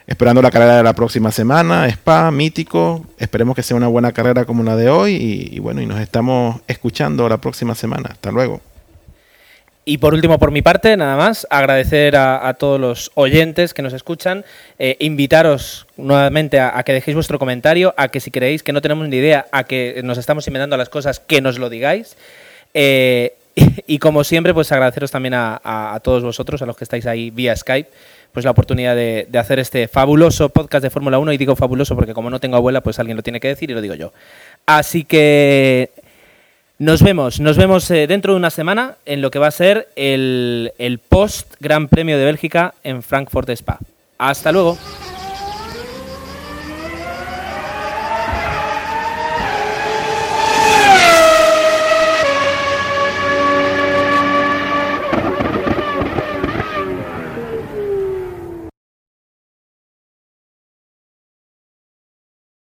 esperando 0.06 0.42
la 0.42 0.50
carrera 0.50 0.76
de 0.76 0.82
la 0.82 0.92
próxima 0.92 1.30
semana, 1.30 1.86
Spa, 1.86 2.30
mítico. 2.30 3.06
Esperemos 3.18 3.54
que 3.54 3.62
sea 3.62 3.76
una 3.76 3.88
buena 3.88 4.12
carrera 4.12 4.44
como 4.44 4.62
la 4.62 4.76
de 4.76 4.90
hoy. 4.90 5.14
Y, 5.14 5.56
y 5.56 5.58
bueno, 5.60 5.80
y 5.80 5.86
nos 5.86 6.00
estamos 6.00 6.60
escuchando 6.66 7.28
la 7.28 7.38
próxima 7.38 7.74
semana. 7.74 8.10
Hasta 8.12 8.30
luego. 8.30 8.60
Y 9.88 9.96
por 9.96 10.12
último, 10.12 10.38
por 10.38 10.50
mi 10.50 10.60
parte, 10.60 10.94
nada 10.98 11.16
más, 11.16 11.46
agradecer 11.48 12.14
a, 12.14 12.52
todos 12.58 12.78
los 12.78 13.10
oyentes 13.14 13.72
que 13.72 13.80
nos 13.80 13.94
escuchan, 13.94 14.44
eh, 14.78 14.98
invitaros 15.00 15.86
nuevamente 15.96 16.60
a, 16.60 16.82
que 16.82 16.92
dejéis 16.92 17.14
vuestro 17.14 17.38
comentario, 17.38 17.94
a 17.96 18.08
que 18.08 18.20
si 18.20 18.30
creéis 18.30 18.62
que 18.62 18.74
no 18.74 18.82
tenemos 18.82 19.08
ni 19.08 19.16
idea, 19.16 19.46
a 19.50 19.64
que 19.64 20.02
nos 20.04 20.18
estamos 20.18 20.46
inventando 20.46 20.76
las 20.76 20.90
cosas, 20.90 21.20
que 21.20 21.40
nos 21.40 21.58
lo 21.58 21.70
digáis. 21.70 22.18
Eh, 22.74 23.32
y, 23.86 23.98
como 23.98 24.24
siempre, 24.24 24.52
pues 24.52 24.70
agradeceros 24.72 25.10
también 25.10 25.32
a 25.32 25.98
todos 26.04 26.22
vosotros, 26.22 26.60
a 26.60 26.66
los 26.66 26.76
que 26.76 26.84
estáis 26.84 27.06
ahí 27.06 27.30
vía 27.30 27.56
Skype, 27.56 27.88
pues 28.32 28.44
la 28.44 28.50
oportunidad 28.50 28.94
de, 28.94 29.26
de 29.26 29.38
hacer 29.38 29.58
este 29.58 29.88
fabuloso 29.88 30.50
podcast 30.50 30.82
de 30.82 30.90
Fórmula 30.90 31.18
1. 31.18 31.32
Y 31.32 31.38
digo 31.38 31.56
fabuloso 31.56 31.94
porque 31.94 32.12
como 32.12 32.28
no 32.28 32.40
tengo 32.40 32.56
abuela, 32.58 32.82
pues 32.82 32.98
alguien 32.98 33.16
lo 33.16 33.22
tiene 33.22 33.40
que 33.40 33.48
decir 33.48 33.70
y 33.70 33.74
lo 33.74 33.80
digo 33.80 33.94
yo. 33.94 34.12
Así 34.66 35.04
que 35.04 35.92
nos 36.78 37.02
vemos, 37.02 37.40
nos 37.40 37.56
vemos 37.56 37.90
eh, 37.90 38.06
dentro 38.06 38.32
de 38.32 38.38
una 38.38 38.50
semana 38.50 38.96
en 39.04 39.20
lo 39.20 39.30
que 39.30 39.38
va 39.38 39.48
a 39.48 39.52
ser 39.52 39.88
el, 39.96 40.72
el 40.78 40.98
post 40.98 41.54
Gran 41.60 41.88
Premio 41.88 42.16
de 42.16 42.24
Bélgica 42.24 42.74
en 42.84 43.02
Frankfurt 43.02 43.50
Spa. 43.50 43.78
Hasta 44.18 44.52
luego. 44.52 44.78